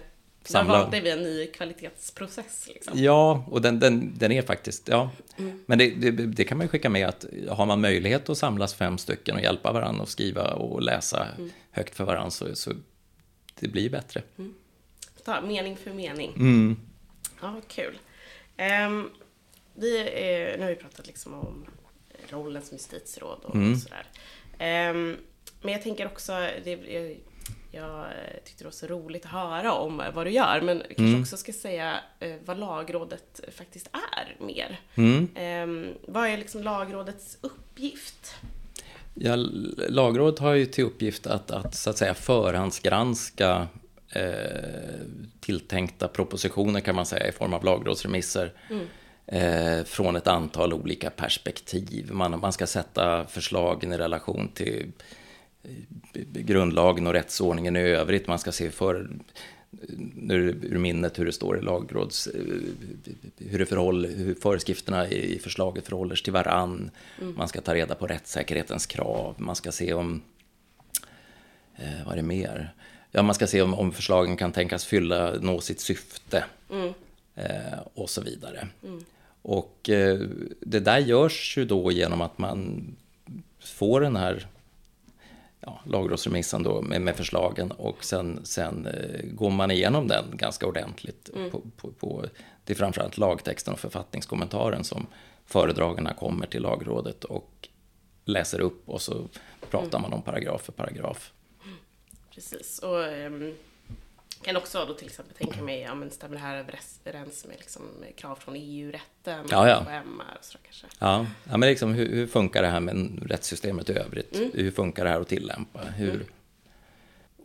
samla... 0.48 0.72
Där 0.72 0.80
valde 0.80 1.00
vi 1.00 1.10
en 1.10 1.22
ny 1.22 1.46
kvalitetsprocess. 1.46 2.68
Liksom. 2.68 2.98
Ja, 2.98 3.44
och 3.50 3.62
den, 3.62 3.80
den, 3.80 4.18
den 4.18 4.32
är 4.32 4.42
faktiskt, 4.42 4.88
ja. 4.88 5.10
Mm. 5.36 5.64
Men 5.66 5.78
det, 5.78 5.90
det, 5.90 6.10
det, 6.10 6.44
kan 6.44 6.58
man 6.58 6.64
ju 6.64 6.68
skicka 6.68 6.90
med 6.90 7.08
att 7.08 7.24
har 7.48 7.66
man 7.66 7.80
möjlighet 7.80 8.28
att 8.28 8.38
samlas 8.38 8.74
fem 8.74 8.98
stycken 8.98 9.34
och 9.34 9.42
hjälpa 9.42 9.72
varandra 9.72 10.02
och 10.02 10.08
skriva 10.08 10.52
och 10.52 10.82
läsa 10.82 11.26
mm. 11.38 11.50
högt 11.70 11.94
för 11.94 12.04
varandra 12.04 12.30
så, 12.30 12.56
så 12.56 12.72
det 13.60 13.68
blir 13.68 13.90
bättre. 13.90 14.22
Mm. 14.38 14.54
Ta 15.24 15.40
mening 15.40 15.76
för 15.76 15.90
mening. 15.90 16.32
Mm. 16.36 16.76
Ja, 17.40 17.60
kul. 17.68 17.98
Um, 18.86 19.10
vi, 19.74 20.00
eh, 20.00 20.58
nu 20.58 20.62
har 20.62 20.68
vi 20.68 20.76
pratat 20.76 21.06
liksom 21.06 21.34
om 21.34 21.66
rollen 22.28 22.62
som 22.62 22.76
justitieråd 22.76 23.38
och, 23.42 23.54
mm. 23.54 23.76
sådär. 23.76 24.06
Um, 24.90 25.16
men 25.62 25.72
jag 25.72 25.82
tänker 25.82 26.06
också, 26.06 26.32
det, 26.64 26.78
jag 27.70 28.00
eh, 28.00 28.40
tyckte 28.44 28.64
det 28.64 28.64
var 28.64 28.70
så 28.70 28.86
roligt 28.86 29.24
att 29.24 29.30
höra 29.30 29.72
om 29.72 30.02
vad 30.14 30.26
du 30.26 30.30
gör, 30.30 30.60
men 30.60 30.78
kanske 30.78 31.02
mm. 31.02 31.20
också 31.20 31.36
ska 31.36 31.52
säga 31.52 32.00
eh, 32.20 32.34
vad 32.44 32.58
lagrådet 32.58 33.40
faktiskt 33.56 33.90
är 33.92 34.44
mer. 34.44 34.80
Mm. 34.94 35.28
Eh, 35.34 35.94
vad 36.06 36.28
är 36.28 36.36
liksom 36.36 36.62
lagrådets 36.62 37.38
uppgift? 37.40 38.34
Ja, 39.14 39.36
lagrådet 39.88 40.38
har 40.38 40.54
ju 40.54 40.66
till 40.66 40.84
uppgift 40.84 41.26
att, 41.26 41.50
att 41.50 41.74
så 41.74 41.90
att 41.90 41.98
säga 41.98 42.14
förhandsgranska 42.14 43.68
eh, 44.08 44.22
tilltänkta 45.40 46.08
propositioner 46.08 46.80
kan 46.80 46.94
man 46.94 47.06
säga 47.06 47.28
i 47.28 47.32
form 47.32 47.54
av 47.54 47.64
lagrådsremisser. 47.64 48.52
Mm. 48.70 48.86
Eh, 49.26 49.84
från 49.84 50.16
ett 50.16 50.26
antal 50.26 50.72
olika 50.72 51.10
perspektiv. 51.10 52.12
Man, 52.12 52.40
man 52.40 52.52
ska 52.52 52.66
sätta 52.66 53.26
förslagen 53.26 53.92
i 53.92 53.98
relation 53.98 54.48
till 54.54 54.92
grundlagen 56.32 57.06
och 57.06 57.12
rättsordningen 57.12 57.76
i 57.76 57.80
övrigt. 57.80 58.26
Man 58.26 58.38
ska 58.38 58.52
se 58.52 58.70
för 58.70 59.08
nu 60.14 60.60
ur 60.62 60.78
minnet 60.78 61.18
hur 61.18 61.26
det 61.26 61.32
står 61.32 61.58
i 61.58 61.62
lagråds... 61.62 62.28
Hur, 63.38 63.58
det 63.58 63.66
förhåller, 63.66 64.08
hur 64.08 64.34
föreskrifterna 64.34 65.08
i 65.08 65.38
förslaget 65.38 65.84
förhåller 65.84 66.14
sig 66.14 66.24
till 66.24 66.32
varann. 66.32 66.90
Mm. 67.20 67.34
Man 67.36 67.48
ska 67.48 67.60
ta 67.60 67.74
reda 67.74 67.94
på 67.94 68.06
rättssäkerhetens 68.06 68.86
krav. 68.86 69.34
Man 69.38 69.56
ska 69.56 69.72
se 69.72 69.94
om... 69.94 70.22
Eh, 71.76 72.04
vad 72.04 72.12
är 72.12 72.16
det 72.16 72.22
mer? 72.22 72.74
Ja, 73.10 73.22
man 73.22 73.34
ska 73.34 73.46
se 73.46 73.62
om, 73.62 73.74
om 73.74 73.92
förslagen 73.92 74.36
kan 74.36 74.52
tänkas 74.52 74.84
fylla, 74.84 75.34
nå 75.40 75.60
sitt 75.60 75.80
syfte. 75.80 76.44
Mm. 76.70 76.92
Eh, 77.34 77.78
och 77.94 78.10
så 78.10 78.20
vidare. 78.20 78.68
Mm. 78.84 79.04
Och 79.42 79.90
eh, 79.90 80.20
det 80.60 80.80
där 80.80 80.98
görs 80.98 81.58
ju 81.58 81.64
då 81.64 81.92
genom 81.92 82.20
att 82.20 82.38
man 82.38 82.86
får 83.60 84.00
den 84.00 84.16
här 84.16 84.46
ja, 85.60 85.80
lagrådsremissen 85.86 86.62
då 86.62 86.82
med, 86.82 87.00
med, 87.00 87.16
förslagen 87.16 87.70
och 87.70 88.04
sen, 88.04 88.40
sen 88.44 88.86
eh, 88.86 89.22
går 89.24 89.50
man 89.50 89.70
igenom 89.70 90.08
den 90.08 90.24
ganska 90.32 90.66
ordentligt. 90.66 91.30
Mm. 91.34 91.50
På, 91.50 91.62
på, 91.76 91.92
på, 91.92 92.24
det 92.64 92.72
är 92.72 92.76
framförallt 92.76 93.18
lagtexten 93.18 93.74
och 93.74 93.80
författningskommentaren 93.80 94.84
som 94.84 95.06
föredragarna 95.44 96.14
kommer 96.14 96.46
till 96.46 96.62
lagrådet 96.62 97.24
och 97.24 97.68
läser 98.24 98.60
upp 98.60 98.88
och 98.88 99.02
så 99.02 99.28
pratar 99.70 99.98
mm. 99.98 100.02
man 100.02 100.12
om 100.12 100.22
paragraf 100.22 100.62
för 100.62 100.72
paragraf. 100.72 101.32
Precis, 102.34 102.78
och 102.78 102.98
um, 102.98 103.54
kan 104.42 104.56
också 104.56 104.84
då 104.84 104.94
till 104.94 105.06
exempel 105.06 105.36
tänka 105.36 105.62
mig, 105.62 105.80
ja 105.80 105.94
men 105.94 106.10
stämmer 106.10 106.34
det 106.34 106.40
här 106.40 106.56
överens 106.56 107.46
med 107.48 107.56
liksom 107.58 107.82
krav 108.16 108.34
från 108.34 108.54
EU-rätten? 108.56 109.46
Ja, 109.50 109.68
ja. 109.68 109.78
Och 110.38 110.44
så 110.44 110.58
kanske? 110.58 110.86
Ja, 110.98 111.26
ja 111.50 111.56
men 111.56 111.68
liksom 111.68 111.94
hur, 111.94 112.12
hur 112.12 112.26
funkar 112.26 112.62
det 112.62 112.68
här 112.68 112.80
med 112.80 113.22
rättssystemet 113.30 113.90
i 113.90 113.92
övrigt? 113.92 114.36
Mm. 114.36 114.50
Hur 114.54 114.70
funkar 114.70 115.04
det 115.04 115.10
här 115.10 115.20
att 115.20 115.28
tillämpa? 115.28 115.80
Hur... 115.80 116.14
Mm. 116.14 116.26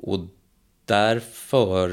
Och 0.01 0.19
därför, 0.85 1.89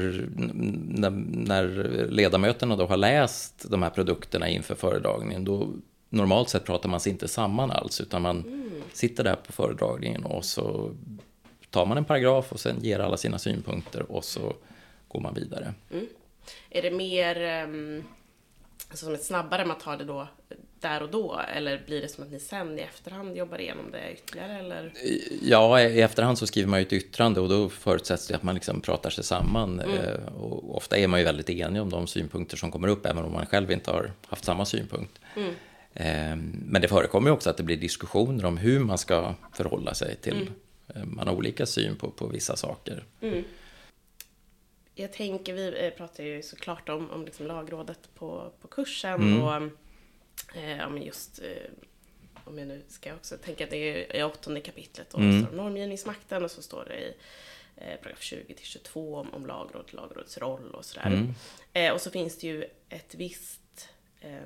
när, 0.99 1.09
när, 1.45 1.67
ledamöterna 2.09 2.75
då 2.75 2.85
har 2.85 2.97
läst 2.97 3.65
de 3.69 3.83
här 3.83 3.89
produkterna 3.89 4.49
inför 4.49 4.75
föredragningen, 4.75 5.45
då 5.45 5.69
normalt 6.09 6.49
sett 6.49 6.65
pratar 6.65 6.89
man 6.89 6.99
sig 6.99 7.11
inte 7.11 7.27
samman 7.27 7.71
alls, 7.71 8.01
utan 8.01 8.21
man 8.21 8.37
mm. 8.37 8.69
sitter 8.93 9.23
där 9.23 9.35
på 9.35 9.51
föredragningen 9.51 10.23
och 10.23 10.45
så 10.45 10.95
tar 11.69 11.85
man 11.85 11.97
en 11.97 12.05
paragraf 12.05 12.51
och 12.51 12.59
sen 12.59 12.75
ger 12.81 12.99
alla 12.99 13.17
sina 13.17 13.39
synpunkter 13.39 14.11
och 14.11 14.23
så 14.23 14.53
går 15.11 15.19
man 15.19 15.33
vidare. 15.33 15.73
Mm. 15.91 16.07
Är 16.69 16.81
det 16.81 16.91
mer 16.91 17.63
um, 17.63 18.03
alltså 18.89 19.05
som 19.05 19.13
ett 19.13 19.23
snabbare 19.23 19.65
man 19.65 19.77
tar 19.77 19.97
det 19.97 20.03
då 20.03 20.27
där 20.79 21.03
och 21.03 21.09
då? 21.09 21.41
Eller 21.55 21.81
blir 21.85 22.01
det 22.01 22.07
som 22.07 22.23
att 22.23 22.31
ni 22.31 22.39
sen 22.39 22.79
i 22.79 22.81
efterhand 22.81 23.37
jobbar 23.37 23.61
igenom 23.61 23.91
det 23.91 24.13
ytterligare? 24.13 24.59
Eller? 24.59 24.93
Ja, 25.41 25.81
i 25.81 26.01
efterhand 26.01 26.37
så 26.37 26.47
skriver 26.47 26.69
man 26.69 26.79
ju 26.79 26.85
ett 26.85 26.93
yttrande 26.93 27.39
och 27.39 27.49
då 27.49 27.69
förutsätts 27.69 28.27
det 28.27 28.35
att 28.35 28.43
man 28.43 28.55
liksom 28.55 28.81
pratar 28.81 29.09
sig 29.09 29.23
samman. 29.23 29.79
Mm. 29.79 29.97
Eh, 29.97 30.33
och 30.35 30.77
ofta 30.77 30.97
är 30.97 31.07
man 31.07 31.19
ju 31.19 31.25
väldigt 31.25 31.49
enig 31.49 31.81
om 31.81 31.89
de 31.89 32.07
synpunkter 32.07 32.57
som 32.57 32.71
kommer 32.71 32.87
upp, 32.87 33.05
även 33.05 33.23
om 33.23 33.33
man 33.33 33.45
själv 33.45 33.71
inte 33.71 33.91
har 33.91 34.11
haft 34.27 34.45
samma 34.45 34.65
synpunkt. 34.65 35.19
Mm. 35.35 35.53
Ehm, 35.93 36.63
men 36.65 36.81
det 36.81 36.87
förekommer 36.87 37.29
ju 37.29 37.33
också 37.33 37.49
att 37.49 37.57
det 37.57 37.63
blir 37.63 37.77
diskussioner 37.77 38.45
om 38.45 38.57
hur 38.57 38.79
man 38.79 38.97
ska 38.97 39.35
förhålla 39.53 39.93
sig 39.93 40.15
till 40.15 40.33
mm. 40.33 40.53
Eh, 40.95 41.05
man 41.05 41.27
har 41.27 41.35
olika 41.35 41.65
syn 41.65 41.95
på, 41.95 42.11
på 42.11 42.27
vissa 42.27 42.55
saker. 42.55 43.03
Mm 43.21 43.43
jag 44.95 45.13
tänker, 45.13 45.53
vi 45.53 45.85
eh, 45.85 45.89
pratar 45.89 46.23
ju 46.23 46.41
såklart 46.41 46.89
om, 46.89 47.11
om 47.11 47.25
liksom 47.25 47.47
lagrådet 47.47 48.09
på, 48.15 48.51
på 48.61 48.67
kursen 48.67 49.13
mm. 49.13 49.41
och 49.41 49.53
eh, 50.57 51.05
just 51.05 51.39
eh, 51.39 51.71
om 52.43 52.57
jag 52.57 52.67
nu 52.67 52.81
ska 52.87 53.13
också 53.13 53.37
tänka 53.37 53.63
att 53.63 53.69
det 53.69 53.77
är 53.77 54.15
i 54.15 54.23
åttonde 54.23 54.61
kapitlet 54.61 55.13
och 55.13 55.19
mm. 55.19 55.45
står 55.45 55.55
normgivningsmakten 55.55 56.43
och 56.43 56.51
så 56.51 56.61
står 56.61 56.85
det 56.85 56.99
i 56.99 57.13
eh, 57.75 57.99
paragraf 58.01 58.21
20 58.21 58.53
till 58.53 58.65
22 58.65 59.15
om, 59.15 59.33
om 59.33 59.45
lagråd, 59.45 59.93
lagrådets 59.93 60.37
roll 60.37 60.71
och 60.71 60.85
sådär. 60.85 61.07
Mm. 61.07 61.33
Eh, 61.73 61.93
och 61.93 62.01
så 62.01 62.11
finns 62.11 62.37
det 62.37 62.47
ju 62.47 62.65
ett 62.89 63.15
visst 63.15 63.89
eh, 64.21 64.41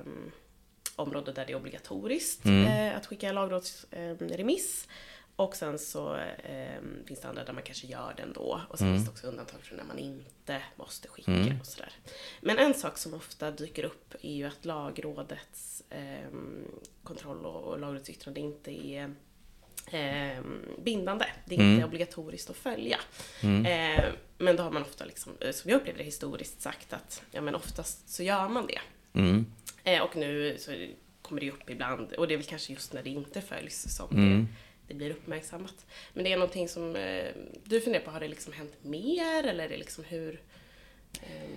område 0.96 1.32
där 1.32 1.46
det 1.46 1.52
är 1.52 1.56
obligatoriskt 1.56 2.44
mm. 2.44 2.66
eh, 2.66 2.96
att 2.96 3.06
skicka 3.06 3.32
lagrådsremiss. 3.32 4.88
Och 5.36 5.56
sen 5.56 5.78
så 5.78 6.16
eh, 6.16 6.80
finns 7.06 7.20
det 7.20 7.28
andra 7.28 7.44
där 7.44 7.52
man 7.52 7.62
kanske 7.62 7.86
gör 7.86 8.14
det 8.16 8.22
ändå. 8.22 8.60
Och 8.68 8.78
sen 8.78 8.86
mm. 8.86 8.98
finns 8.98 9.08
det 9.08 9.12
också 9.12 9.26
undantag 9.26 9.60
för 9.62 9.76
när 9.76 9.84
man 9.84 9.98
inte 9.98 10.62
måste 10.76 11.08
skicka 11.08 11.32
mm. 11.32 11.60
och 11.60 11.66
sådär. 11.66 11.92
Men 12.40 12.58
en 12.58 12.74
sak 12.74 12.98
som 12.98 13.14
ofta 13.14 13.50
dyker 13.50 13.84
upp 13.84 14.14
är 14.22 14.34
ju 14.34 14.44
att 14.44 14.64
lagrådets 14.64 15.82
eh, 15.90 16.28
kontroll 17.02 17.46
och, 17.46 17.62
och 17.62 17.80
lagrådets 17.80 18.10
yttrande 18.10 18.40
inte 18.40 18.86
är 18.86 19.14
eh, 19.86 20.42
bindande. 20.84 21.26
Det 21.44 21.54
är 21.54 21.60
mm. 21.60 21.72
inte 21.74 21.86
obligatoriskt 21.86 22.50
att 22.50 22.56
följa. 22.56 22.98
Mm. 23.42 23.66
Eh, 23.66 24.04
men 24.38 24.56
då 24.56 24.62
har 24.62 24.70
man 24.70 24.82
ofta, 24.82 25.04
liksom, 25.04 25.32
eh, 25.40 25.52
som 25.52 25.70
jag 25.70 25.80
upplever 25.80 25.98
det 25.98 26.04
historiskt, 26.04 26.60
sagt 26.60 26.92
att 26.92 27.22
ja, 27.30 27.40
men 27.40 27.54
oftast 27.54 28.08
så 28.08 28.22
gör 28.22 28.48
man 28.48 28.66
det. 28.66 28.80
Mm. 29.18 29.46
Eh, 29.84 30.02
och 30.02 30.16
nu 30.16 30.56
så 30.58 30.86
kommer 31.22 31.40
det 31.40 31.50
upp 31.50 31.70
ibland, 31.70 32.12
och 32.12 32.28
det 32.28 32.34
är 32.34 32.38
väl 32.38 32.46
kanske 32.46 32.72
just 32.72 32.92
när 32.92 33.02
det 33.02 33.10
inte 33.10 33.40
följs 33.40 33.96
som 33.96 34.08
det 34.10 34.46
det 34.88 34.94
blir 34.94 35.10
uppmärksammat. 35.10 35.86
Men 36.12 36.24
det 36.24 36.32
är 36.32 36.36
någonting 36.36 36.68
som 36.68 36.96
eh, 36.96 37.28
du 37.64 37.80
funderar 37.80 38.04
på, 38.04 38.10
har 38.10 38.20
det 38.20 38.28
liksom 38.28 38.52
hänt 38.52 38.72
mer 38.82 39.46
eller 39.46 39.64
är 39.64 39.68
det 39.68 39.76
liksom 39.76 40.04
hur? 40.04 40.40
Eh... 41.12 41.50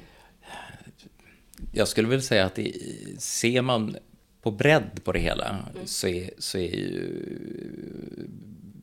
Jag 1.74 1.88
skulle 1.88 2.08
väl 2.08 2.22
säga 2.22 2.46
att 2.46 2.56
det, 2.56 2.74
ser 3.18 3.62
man 3.62 3.98
på 4.42 4.52
bredd 4.52 5.04
på 5.04 5.12
det 5.12 5.20
hela 5.20 5.50
mm. 5.50 5.88
så, 5.88 6.08
är, 6.08 6.32
så 6.38 6.58
är 6.58 6.76
ju 6.76 7.20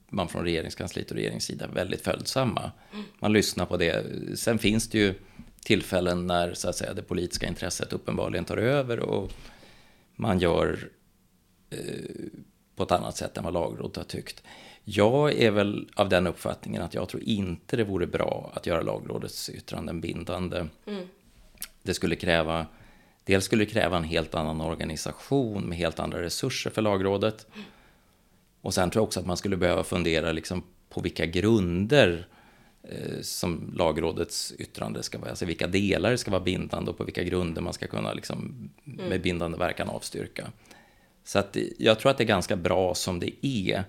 man 0.09 0.29
från 0.29 0.45
regeringskansliet 0.45 1.11
och 1.11 1.17
regeringssidan 1.17 1.75
väldigt 1.75 2.01
följsamma. 2.01 2.73
Mm. 2.93 3.05
Man 3.19 3.33
lyssnar 3.33 3.67
på 3.67 3.77
det. 3.77 4.05
Sen 4.39 4.59
finns 4.59 4.89
det 4.89 4.99
ju 4.99 5.15
tillfällen 5.65 6.27
när 6.27 6.55
så 6.55 6.69
att 6.69 6.77
säga, 6.77 6.95
det 6.95 7.03
politiska 7.03 7.47
intresset 7.47 7.93
uppenbarligen 7.93 8.45
tar 8.45 8.57
över 8.57 9.01
och 9.01 9.33
man 10.17 10.39
gör 10.39 10.91
eh, 11.71 11.79
på 12.77 12.83
ett 12.83 12.93
annat 12.93 13.17
sätt 13.17 13.37
än 13.37 13.45
vad 13.45 13.55
lagrådet 13.55 13.97
har 13.97 14.05
tyckt. 14.05 14.43
Jag 14.85 15.33
är 15.33 15.51
väl 15.51 15.89
av 15.95 16.09
den 16.09 16.27
uppfattningen 16.27 16.83
att 16.83 16.95
jag 16.95 17.09
tror 17.09 17.23
inte 17.23 17.77
det 17.77 17.85
vore 17.85 18.07
bra 18.07 18.53
att 18.55 18.67
göra 18.67 18.83
lagrådets 18.83 19.49
yttranden 19.51 20.01
bindande. 20.01 20.67
Mm. 20.87 21.07
Det 21.83 21.95
skulle 21.95 22.17
kräva, 22.17 22.67
dels 23.25 23.45
skulle 23.45 23.65
det 23.65 23.71
kräva 23.71 23.97
en 23.97 24.05
helt 24.05 24.35
annan 24.35 24.61
organisation 24.61 25.62
med 25.62 25.79
helt 25.79 25.99
andra 25.99 26.23
resurser 26.23 26.71
för 26.71 26.83
lagrådet. 26.83 27.47
Och 28.61 28.75
sen 28.75 28.91
tror 28.91 29.01
jag 29.01 29.07
också 29.07 29.21
att 29.21 29.27
man 29.27 29.37
skulle 29.37 29.57
behöva 29.57 29.85
fundera 29.85 30.33
liksom 30.33 30.62
på 30.89 31.01
vilka 31.01 31.27
grunder 31.27 32.29
eh, 32.83 33.21
som 33.23 33.73
lagrådets 33.77 34.53
yttrande 34.59 35.03
ska 35.03 35.19
vara, 35.19 35.31
alltså 35.31 35.45
vilka 35.45 35.67
delar 35.67 36.17
ska 36.17 36.31
vara 36.31 36.43
bindande 36.43 36.91
och 36.91 36.99
på 36.99 37.05
vilka 37.05 37.23
grunder 37.23 37.62
man 37.62 37.73
ska 37.73 37.87
kunna 37.87 38.12
liksom, 38.12 38.71
mm. 38.87 39.09
med 39.09 39.23
bindande 39.23 39.59
verkan 39.59 39.89
avstyrka. 39.89 40.53
Så 41.27 41.39
att 41.39 41.57
jag 41.79 41.99
tror 41.99 42.11
att 42.11 42.19
det 42.19 42.25
är 42.25 42.29
ganska 42.29 42.57
bra 42.57 42.95
som 42.95 43.21
det 43.21 43.47
är. 43.47 43.85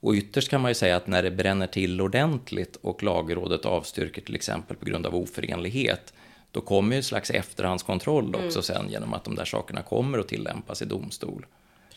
Och 0.00 0.14
ytterst 0.14 0.48
kan 0.48 0.60
man 0.60 0.70
ju 0.70 0.74
säga 0.74 0.96
att 0.96 1.06
när 1.06 1.22
det 1.22 1.30
bränner 1.30 1.66
till 1.66 2.00
ordentligt 2.00 2.76
och 2.76 3.02
lagrådet 3.02 3.64
avstyrker 3.64 4.22
till 4.22 4.34
exempel 4.34 4.76
på 4.76 4.84
grund 4.84 5.06
av 5.06 5.14
oförenlighet, 5.14 6.14
då 6.50 6.60
kommer 6.60 6.94
ju 6.94 6.98
ett 6.98 7.04
slags 7.04 7.30
efterhandskontroll 7.30 8.34
också 8.34 8.58
mm. 8.58 8.62
sen 8.62 8.90
genom 8.90 9.14
att 9.14 9.24
de 9.24 9.34
där 9.34 9.44
sakerna 9.44 9.82
kommer 9.82 10.18
att 10.18 10.28
tillämpas 10.28 10.82
i 10.82 10.84
domstol. 10.84 11.46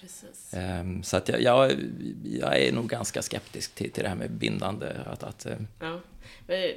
Precis. 0.02 0.54
Ehm, 0.54 1.04
så 1.04 1.18
att 1.18 1.30
jag, 1.30 1.42
jag, 1.42 1.72
jag, 2.24 2.60
är 2.60 2.72
nog 2.72 2.88
ganska 2.88 3.22
skeptisk 3.22 3.76
till, 3.76 3.92
till 3.92 4.04
det 4.04 4.10
här 4.10 4.16
med 4.16 4.32
bindande. 4.32 4.88
Att, 5.06 5.24
att, 5.24 5.46
eh, 5.46 5.58
ja. 5.80 6.00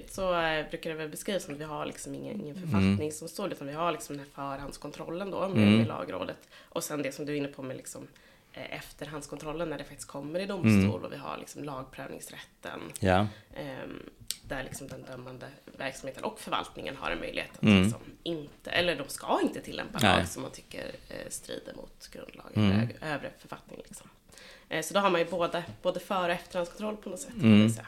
Så 0.09 0.41
eh, 0.41 0.69
brukar 0.69 0.91
det 0.91 0.97
väl 0.97 1.09
beskrivas 1.09 1.45
som 1.45 1.55
att 1.55 1.61
vi 1.61 1.65
har 1.65 1.87
liksom 1.87 2.15
ingen, 2.15 2.41
ingen 2.41 2.55
författning 2.55 2.93
mm. 2.93 3.11
som 3.11 3.29
står, 3.29 3.53
utan 3.53 3.67
vi 3.67 3.73
har 3.73 3.93
liksom 3.93 4.17
den 4.17 4.27
här 4.35 4.57
förhandskontrollen 4.57 5.31
då 5.31 5.49
med, 5.49 5.69
mm. 5.75 5.87
lagrådet. 5.87 6.49
Och 6.69 6.85
sen 6.85 7.03
det 7.03 7.13
som 7.13 7.27
du 7.27 7.33
är 7.33 7.37
inne 7.37 7.49
på 7.49 7.63
med 7.63 7.77
liksom 7.77 8.09
efterhandskontrollen 8.53 9.71
när 9.71 9.79
det 9.79 9.85
faktiskt 9.85 10.09
kommer 10.09 10.41
i 10.41 10.47
domstol 10.47 10.75
mm. 10.75 11.05
och 11.05 11.13
vi 11.13 11.17
har 11.17 11.39
liksom 11.39 11.65
lagprövningsrätten. 11.65 12.81
Um, 13.01 14.11
där 14.51 14.65
liksom 14.65 14.89
den 14.89 15.03
dömande 15.03 15.47
verksamheten 15.65 16.25
och 16.25 16.41
förvaltningen 16.41 16.97
har 16.97 17.11
en 17.11 17.19
möjlighet 17.19 17.51
att 17.57 17.63
mm. 17.63 17.83
liksom 17.83 18.01
inte, 18.23 18.71
eller 18.71 18.97
de 18.97 19.09
ska 19.09 19.41
inte 19.43 19.61
tillämpa 19.61 19.99
Nej. 20.03 20.17
lag 20.17 20.29
som 20.29 20.43
man 20.43 20.51
tycker 20.51 20.93
eh, 21.09 21.29
strider 21.29 21.75
mot 21.75 22.09
grundlagen 22.13 22.53
mm. 22.55 22.79
eller 22.81 23.15
övre 23.15 23.31
författning. 23.39 23.81
Liksom. 23.85 24.09
Eh, 24.69 24.83
så 24.83 24.95
då 24.95 25.01
har 25.01 25.11
man 25.11 25.21
ju 25.21 25.27
både, 25.27 25.65
både 25.83 26.01
före 26.01 26.27
och 26.27 26.39
efterhandskontroll 26.39 26.97
på 26.97 27.11
något 27.11 27.21
sätt. 27.21 27.35
Mm. 27.43 27.71
Säga. 27.71 27.87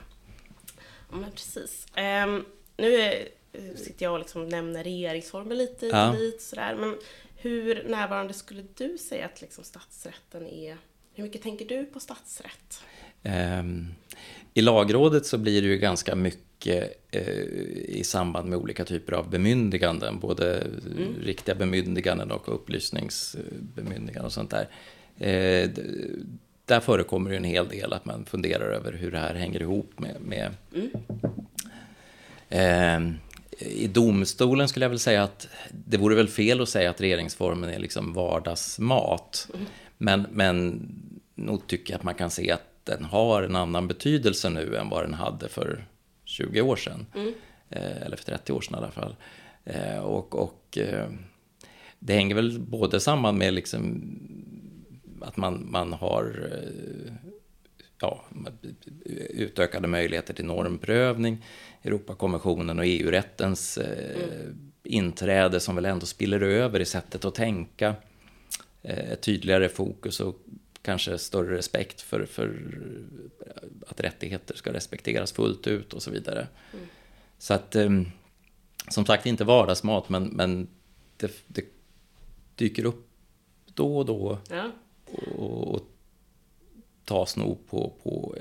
Ja, 1.11 1.17
men 1.17 1.31
precis. 1.33 1.87
Um, 1.97 2.47
nu 2.77 3.29
sitter 3.77 4.05
jag 4.05 4.13
och 4.13 4.19
liksom 4.19 4.49
nämner 4.49 4.85
regeringsformen 4.85 5.59
lite 5.59 5.87
ja. 5.87 6.13
lite 6.13 6.43
sådär. 6.43 6.75
Men 6.75 6.99
hur 7.43 7.85
närvarande 7.89 8.33
skulle 8.33 8.65
du 8.75 8.99
säga 8.99 9.27
att 9.27 9.41
liksom 9.41 9.65
statsrätten 9.65 10.47
är? 10.47 10.77
Hur 11.15 11.25
mycket 11.25 11.43
tänker 11.43 11.65
du 11.65 11.85
på 11.85 12.01
statsrätt? 12.01 12.83
Um, 13.23 13.95
I 14.55 14.61
lagrådet 14.61 15.27
så 15.27 15.39
blir 15.39 15.63
det 15.63 15.69
ju 15.69 15.79
ganska 15.79 16.15
mycket 16.15 17.07
uh, 17.17 17.21
i 17.89 18.03
samband 18.05 18.49
med 18.49 18.59
olika 18.59 18.85
typer 18.85 19.13
av 19.13 19.31
bemyndiganden, 19.31 20.19
både 20.21 20.61
mm. 20.61 21.15
riktiga 21.23 21.55
bemyndiganden 21.55 22.31
och 22.31 22.55
upplysningsbemyndiganden 22.55 24.25
och 24.25 24.33
sånt 24.33 24.51
där. 24.51 24.69
Uh, 25.21 25.71
där 26.65 26.81
förekommer 26.81 27.31
det 27.31 27.37
en 27.37 27.45
hel 27.45 27.69
del 27.69 27.93
att 27.93 28.05
man 28.05 28.25
funderar 28.25 28.71
över 28.71 28.93
hur 28.93 29.11
det 29.11 29.19
här 29.19 29.35
hänger 29.35 29.63
ihop 29.63 29.93
med... 29.99 30.17
med 30.21 30.51
mm. 30.75 30.91
uh, 33.13 33.19
I 33.67 33.87
domstolen 33.87 34.69
skulle 34.69 34.85
jag 34.85 34.91
väl 34.91 34.99
säga 34.99 35.23
att 35.23 35.49
det 35.71 35.97
vore 35.97 36.15
väl 36.15 36.29
fel 36.29 36.61
att 36.61 36.69
säga 36.69 36.91
att 36.91 37.01
regeringsformen 37.01 37.71
är 37.71 37.79
liksom 37.79 38.13
vardagsmat. 38.13 39.49
Men, 39.99 40.27
men 40.31 40.89
nog 41.35 41.67
tycker 41.67 41.93
jag 41.93 41.99
att 41.99 42.05
man 42.05 42.15
kan 42.15 42.31
se 42.31 42.51
att 42.51 42.63
den 42.85 43.05
har 43.05 43.43
en 43.43 43.57
annan 43.57 43.89
betydelse 43.89 44.51
nu 44.51 44.77
än 44.77 44.89
vad 44.89 45.05
den 45.05 45.15
hade 45.15 45.49
för 45.49 45.87
20 46.25 46.61
år 46.61 46.77
sedan. 46.77 47.07
Mm. 47.15 47.35
Eh, 47.71 48.03
eller 48.03 48.17
för 48.17 48.25
30 48.25 48.53
år 48.53 48.61
sedan 48.61 48.75
i 48.75 48.79
alla 48.79 48.91
fall. 48.91 49.17
Eh, 49.65 49.99
och, 49.99 50.35
och 50.35 50.79
eh, 50.79 51.09
det 51.99 52.15
hänger 52.15 52.35
väl 52.35 52.61
både 52.61 53.01
samman 53.01 53.39
med 53.39 53.55
liksom 53.55 54.03
att 55.21 55.37
man, 55.37 55.71
man 55.71 55.93
har 55.93 56.53
ja, 58.03 58.25
utökade 59.31 59.89
möjligheter 59.89 60.35
till 60.35 60.45
normprövning, 60.45 61.45
Europakonventionen 61.83 62.79
och 62.79 62.87
EU-rättens 62.87 63.79
mm. 63.79 64.73
inträde 64.83 65.61
som 65.61 65.75
väl 65.75 65.85
ändå 65.85 66.07
spiller 66.07 66.41
över 66.41 66.81
i 66.81 66.85
sättet 66.85 67.25
att 67.25 67.35
tänka. 67.35 67.95
Ett 68.83 69.21
tydligare 69.21 69.69
fokus 69.69 70.21
och 70.21 70.37
kanske 70.83 71.19
större 71.19 71.57
respekt 71.57 72.01
för, 72.01 72.27
för 72.27 72.61
att 73.89 74.01
rättigheter 74.01 74.57
ska 74.57 74.73
respekteras 74.73 75.33
fullt 75.33 75.67
ut 75.67 75.93
och 75.93 76.03
så 76.03 76.11
vidare. 76.11 76.49
Mm. 76.73 76.87
Så 77.39 77.55
att, 77.55 77.77
ehm, 77.77 78.07
som 78.89 79.07
sagt, 79.07 79.27
inte 79.27 79.45
vardagsmat, 79.45 80.09
men, 80.09 80.25
men 80.25 80.69
det, 81.17 81.33
det 81.47 81.65
dyker 82.57 82.85
upp 82.85 83.09
då 83.75 83.99
och 83.99 84.07
då. 84.07 84.39
Ja. 84.51 84.71
Och, 85.37 85.75
och 85.75 85.92
tas 87.05 87.37
nog 87.37 87.67
på, 87.71 87.93
på, 88.03 88.37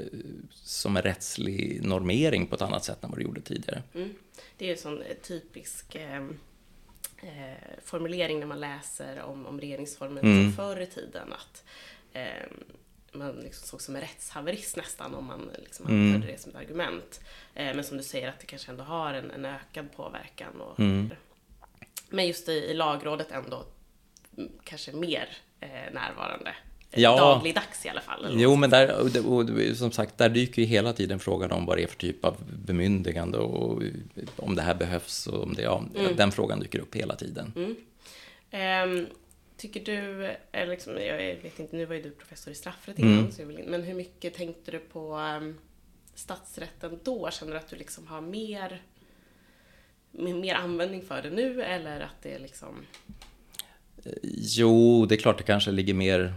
som 0.51 0.97
en 0.97 1.03
rättslig 1.03 1.85
normering 1.85 2.47
på 2.47 2.55
ett 2.55 2.61
annat 2.61 2.83
sätt 2.83 3.03
än 3.03 3.09
vad 3.09 3.19
det 3.19 3.23
gjorde 3.23 3.41
tidigare. 3.41 3.83
Mm. 3.93 4.13
Det 4.57 4.67
är 4.67 4.71
en 4.71 4.77
sån 4.77 5.03
typisk 5.21 5.95
eh, 5.95 6.23
eh, 7.21 7.57
formulering 7.83 8.39
när 8.39 8.47
man 8.47 8.59
läser 8.59 9.21
om, 9.21 9.45
om 9.45 9.59
regeringsformen 9.59 10.23
mm. 10.23 10.53
förr 10.53 10.79
i 10.79 10.85
tiden. 10.85 11.33
Att 11.33 11.63
eh, 12.13 12.47
man 13.11 13.35
liksom 13.35 13.67
såg 13.67 13.81
som 13.81 13.95
en 13.95 14.01
rättshaverist 14.01 14.77
nästan 14.77 15.15
om 15.15 15.25
man 15.25 15.49
liksom 15.59 15.87
mm. 15.87 16.15
anförde 16.15 16.33
det 16.33 16.41
som 16.41 16.51
ett 16.51 16.57
argument. 16.57 17.21
Eh, 17.53 17.75
men 17.75 17.83
som 17.83 17.97
du 17.97 18.03
säger 18.03 18.29
att 18.29 18.39
det 18.39 18.45
kanske 18.45 18.71
ändå 18.71 18.83
har 18.83 19.13
en, 19.13 19.31
en 19.31 19.45
ökad 19.45 19.91
påverkan. 19.95 20.61
Och, 20.61 20.79
mm. 20.79 21.11
Men 22.09 22.27
just 22.27 22.49
i, 22.49 22.51
i 22.51 22.73
lagrådet 22.73 23.31
ändå 23.31 23.65
mm, 24.37 24.51
kanske 24.63 24.91
mer 24.91 25.37
eh, 25.59 25.93
närvarande. 25.93 26.55
Ja. 26.91 27.19
Dagligdags 27.19 27.85
i 27.85 27.89
alla 27.89 28.01
fall. 28.01 28.27
Jo, 28.31 28.55
men 28.55 28.69
där, 28.69 28.99
och, 28.99 29.39
och, 29.39 29.49
som 29.77 29.91
sagt, 29.91 30.17
där 30.17 30.29
dyker 30.29 30.61
ju 30.61 30.67
hela 30.67 30.93
tiden 30.93 31.19
frågan 31.19 31.51
om 31.51 31.65
vad 31.65 31.77
det 31.77 31.83
är 31.83 31.87
för 31.87 31.97
typ 31.97 32.25
av 32.25 32.37
bemyndigande 32.65 33.37
och 33.37 33.81
om 34.35 34.55
det 34.55 34.61
här 34.61 34.75
behövs. 34.75 35.27
Och 35.27 35.43
om 35.43 35.53
det, 35.53 35.61
ja, 35.61 35.83
mm. 35.95 36.15
Den 36.15 36.31
frågan 36.31 36.59
dyker 36.59 36.79
upp 36.79 36.95
hela 36.95 37.15
tiden. 37.15 37.53
Mm. 37.55 38.99
Um, 38.99 39.07
Tycker 39.61 39.85
du, 39.85 40.29
eller 40.51 40.71
liksom, 40.71 40.93
jag 40.97 41.17
vet 41.17 41.59
inte, 41.59 41.75
nu 41.75 41.85
var 41.85 41.95
ju 41.95 42.01
du 42.01 42.11
professor 42.11 42.51
i 42.53 42.55
straffrätt 42.55 42.99
innan, 42.99 43.19
mm. 43.19 43.31
så 43.31 43.45
vill, 43.45 43.63
men 43.67 43.83
hur 43.83 43.93
mycket 43.93 44.33
tänkte 44.33 44.71
du 44.71 44.79
på 44.79 45.17
um, 45.17 45.57
statsrätten 46.15 46.99
då? 47.03 47.29
Känner 47.31 47.51
du 47.51 47.57
att 47.57 47.67
du 47.67 47.75
liksom 47.75 48.07
har 48.07 48.21
mer, 48.21 48.81
mer 50.11 50.55
användning 50.55 51.01
för 51.01 51.21
det 51.21 51.29
nu 51.29 51.63
eller 51.63 52.01
att 52.01 52.21
det 52.21 52.39
liksom? 52.39 52.85
Jo, 54.23 55.05
det 55.05 55.15
är 55.15 55.17
klart 55.17 55.37
det 55.37 55.43
kanske 55.43 55.71
ligger 55.71 55.93
mer 55.93 56.33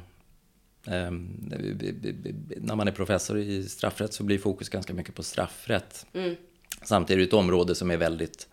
när 0.86 2.74
man 2.76 2.88
är 2.88 2.92
professor 2.92 3.38
i 3.38 3.68
straffrätt 3.68 4.14
så 4.14 4.24
blir 4.24 4.38
fokus 4.38 4.68
ganska 4.68 4.94
mycket 4.94 5.14
på 5.14 5.22
straffrätt. 5.22 6.06
Mm. 6.12 6.36
Samtidigt 6.82 7.16
är 7.16 7.20
det 7.20 7.28
ett 7.28 7.32
område 7.32 7.74
som 7.74 7.90
är 7.90 7.96
väldigt 7.96 8.48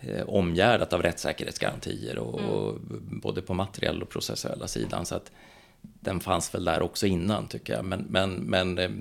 eh, 0.00 0.28
omgärdat 0.28 0.92
av 0.92 1.02
rättssäkerhetsgarantier 1.02 2.18
och, 2.18 2.70
mm. 2.70 3.20
både 3.22 3.42
på 3.42 3.54
materiell 3.54 4.02
och 4.02 4.08
processuella 4.08 4.68
sidan. 4.68 5.06
Så 5.06 5.14
att 5.14 5.32
den 5.80 6.20
fanns 6.20 6.54
väl 6.54 6.64
där 6.64 6.82
också 6.82 7.06
innan 7.06 7.48
tycker 7.48 7.72
jag. 7.72 7.84
Men, 7.84 8.06
men, 8.08 8.34
men, 8.34 8.78
eh, 8.78 8.90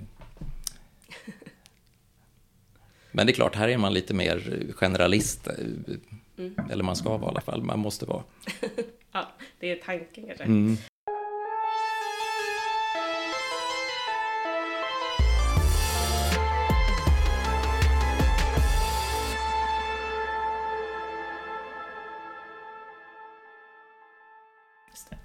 men 3.12 3.26
det 3.26 3.32
är 3.32 3.36
klart, 3.36 3.56
här 3.56 3.68
är 3.68 3.78
man 3.78 3.94
lite 3.94 4.14
mer 4.14 4.68
generalist. 4.76 5.48
Eh, 5.48 5.54
mm. 6.38 6.56
Eller 6.72 6.84
man 6.84 6.96
ska 6.96 7.18
vara 7.18 7.30
i 7.30 7.32
alla 7.32 7.42
fall, 7.42 7.64
man 7.64 7.80
måste 7.80 8.06
vara. 8.06 8.24
ja, 9.12 9.32
det 9.60 9.72
är 9.72 9.76
tanken 9.76 10.28
kanske. 10.28 10.44
Mm. 10.44 10.78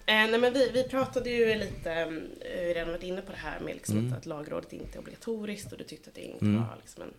Eh, 0.07 0.31
nej 0.31 0.39
men 0.39 0.53
vi, 0.53 0.71
vi 0.71 0.85
pratade 0.85 1.31
ju 1.31 1.55
lite, 1.55 1.93
eh, 1.93 2.09
vi 2.09 2.69
har 2.69 2.75
redan 2.75 2.89
varit 2.89 3.03
inne 3.03 3.23
på 3.23 3.33
det 3.33 3.39
här 3.39 3.61
med 3.61 3.75
liksom 3.75 3.99
mm. 3.99 4.13
att, 4.13 4.27
lagrådet 4.27 4.73
inte 4.73 4.99
är 4.99 5.01
obligatoriskt 5.01 5.73
och 5.73 5.79
du 5.79 5.85
tyckte 5.85 6.11
att 6.11 6.15
det 6.15 6.23
inte 6.23 6.45
mm. 6.45 6.63
var 6.63 6.77
liksom 6.77 7.03
en 7.03 7.15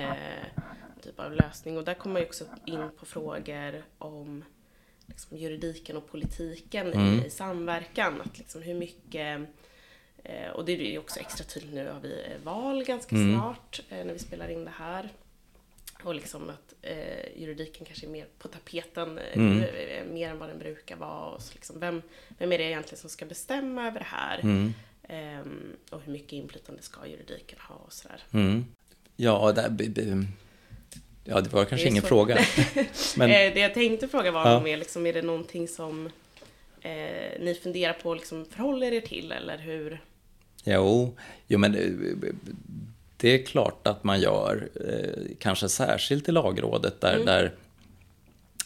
eh, 0.00 0.16
typ 1.02 1.20
av 1.20 1.32
lösning. 1.32 1.76
Och 1.76 1.84
där 1.84 1.94
kommer 1.94 2.12
man 2.12 2.22
ju 2.22 2.28
också 2.28 2.44
in 2.64 2.90
på 2.98 3.06
frågor 3.06 3.84
om 3.98 4.44
liksom, 5.06 5.36
juridiken 5.36 5.96
och 5.96 6.10
politiken 6.10 6.92
mm. 6.92 7.14
i, 7.14 7.26
i, 7.26 7.30
samverkan. 7.30 8.20
Att 8.20 8.38
liksom 8.38 8.62
hur 8.62 8.74
mycket 8.74 9.40
eh, 10.24 10.50
och 10.50 10.64
det 10.64 10.72
är 10.72 10.90
ju 10.90 10.98
också 10.98 11.20
extra 11.20 11.44
tydligt 11.44 11.74
nu 11.74 11.90
har 11.90 12.00
vi 12.00 12.24
val 12.44 12.84
ganska 12.84 13.16
mm. 13.16 13.34
snart 13.34 13.80
eh, 13.88 14.04
när 14.04 14.12
vi 14.12 14.18
spelar 14.18 14.48
in 14.48 14.64
det 14.64 14.72
här. 14.76 15.08
Och 16.02 16.14
liksom 16.14 16.50
att 16.50 16.74
eh, 16.82 17.40
juridiken 17.40 17.86
kanske 17.86 18.06
är 18.06 18.10
mer 18.10 18.26
på 18.38 18.48
tapeten, 18.48 19.18
eh, 19.18 19.36
mm. 19.36 19.62
Eh, 19.62 20.12
mer 20.12 20.30
än 20.30 20.38
vad 20.38 20.48
den 20.48 20.58
brukar 20.58 20.96
vara. 20.96 21.26
Och 21.26 21.42
så 21.42 21.54
liksom, 21.54 21.80
vem, 21.80 22.02
vem 22.38 22.52
är 22.52 22.58
det 22.58 22.64
egentligen 22.64 23.00
som 23.00 23.10
ska 23.10 23.26
bestämma 23.26 23.86
över 23.86 23.98
det 23.98 24.06
här? 24.08 24.40
Mm. 24.42 24.74
Eh, 25.02 25.52
och 25.90 26.02
hur 26.04 26.12
mycket 26.12 26.32
inflytande 26.32 26.82
ska 26.82 27.06
juridiken 27.06 27.58
ha 27.68 27.74
och 27.74 27.92
sådär. 27.92 28.22
Mm. 28.32 28.64
Ja, 29.16 29.52
det, 29.52 30.26
ja, 31.24 31.40
det 31.40 31.52
var 31.52 31.64
kanske 31.64 31.86
det 31.86 31.90
ingen 31.90 32.02
så. 32.02 32.08
fråga. 32.08 32.38
Men... 33.16 33.30
Eh, 33.30 33.54
det 33.54 33.60
jag 33.60 33.74
tänkte 33.74 34.08
fråga 34.08 34.30
var 34.30 34.50
ja. 34.50 34.60
mer, 34.60 34.76
liksom, 34.76 35.06
är 35.06 35.12
det 35.12 35.22
någonting 35.22 35.68
som 35.68 36.06
eh, 36.80 37.40
ni 37.40 37.58
funderar 37.62 37.92
på, 37.92 38.14
liksom, 38.14 38.44
förhåller 38.44 38.92
er 38.92 39.00
till 39.00 39.32
eller 39.32 39.58
hur? 39.58 40.00
Jo, 40.64 41.16
jo 41.46 41.58
men 41.58 41.74
det 43.20 43.28
är 43.28 43.46
klart 43.46 43.86
att 43.86 44.04
man 44.04 44.20
gör. 44.20 44.68
Eh, 44.88 45.36
kanske 45.38 45.68
särskilt 45.68 46.28
i 46.28 46.32
lagrådet 46.32 47.00
där, 47.00 47.14
mm. 47.14 47.26
där 47.26 47.54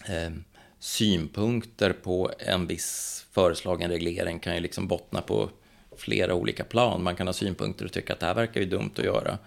eh, 0.06 0.32
synpunkter 0.78 1.92
på 1.92 2.30
en 2.38 2.66
viss 2.66 3.26
föreslagen 3.32 3.90
reglering 3.90 4.38
kan 4.38 4.54
ju 4.54 4.60
liksom 4.60 4.88
bottna 4.88 5.20
på 5.20 5.50
flera 5.96 6.34
olika 6.34 6.64
plan. 6.64 7.02
Man 7.02 7.16
kan 7.16 7.26
ha 7.26 7.34
synpunkter 7.34 7.84
och 7.84 7.92
tycka 7.92 8.12
att 8.12 8.20
det 8.20 8.26
här 8.26 8.34
verkar 8.34 8.60
ju 8.60 8.66
dumt 8.66 8.90
att 8.96 9.04
göra. 9.04 9.38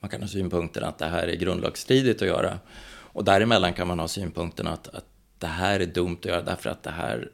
Man 0.00 0.10
kan 0.10 0.20
ha 0.20 0.28
synpunkter 0.28 0.82
att 0.82 0.98
det 0.98 1.06
här 1.06 1.28
är 1.28 1.36
grundlagsstridigt 1.36 2.22
att 2.22 2.28
göra. 2.28 2.58
Och 2.88 3.24
däremellan 3.24 3.72
kan 3.72 3.88
man 3.88 3.98
ha 3.98 4.08
synpunkten 4.08 4.66
att, 4.66 4.88
att 4.88 5.04
det 5.38 5.46
här 5.46 5.80
är 5.80 5.86
dumt 5.86 6.16
att 6.18 6.24
göra 6.24 6.42
därför 6.42 6.70
att 6.70 6.82
det 6.82 6.90
här 6.90 7.30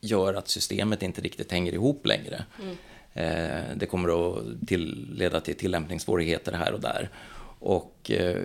gör 0.00 0.34
att 0.34 0.48
systemet 0.48 1.02
inte 1.02 1.20
riktigt 1.20 1.52
hänger 1.52 1.72
ihop 1.72 2.06
längre. 2.06 2.44
Mm. 2.62 2.76
Eh, 3.14 3.62
det 3.76 3.86
kommer 3.86 4.08
att 4.08 4.44
till, 4.66 5.08
leda 5.14 5.40
till 5.40 5.56
tillämpningssvårigheter 5.56 6.52
här 6.52 6.72
och 6.72 6.80
där. 6.80 7.10
Och 7.58 8.10
eh, 8.10 8.42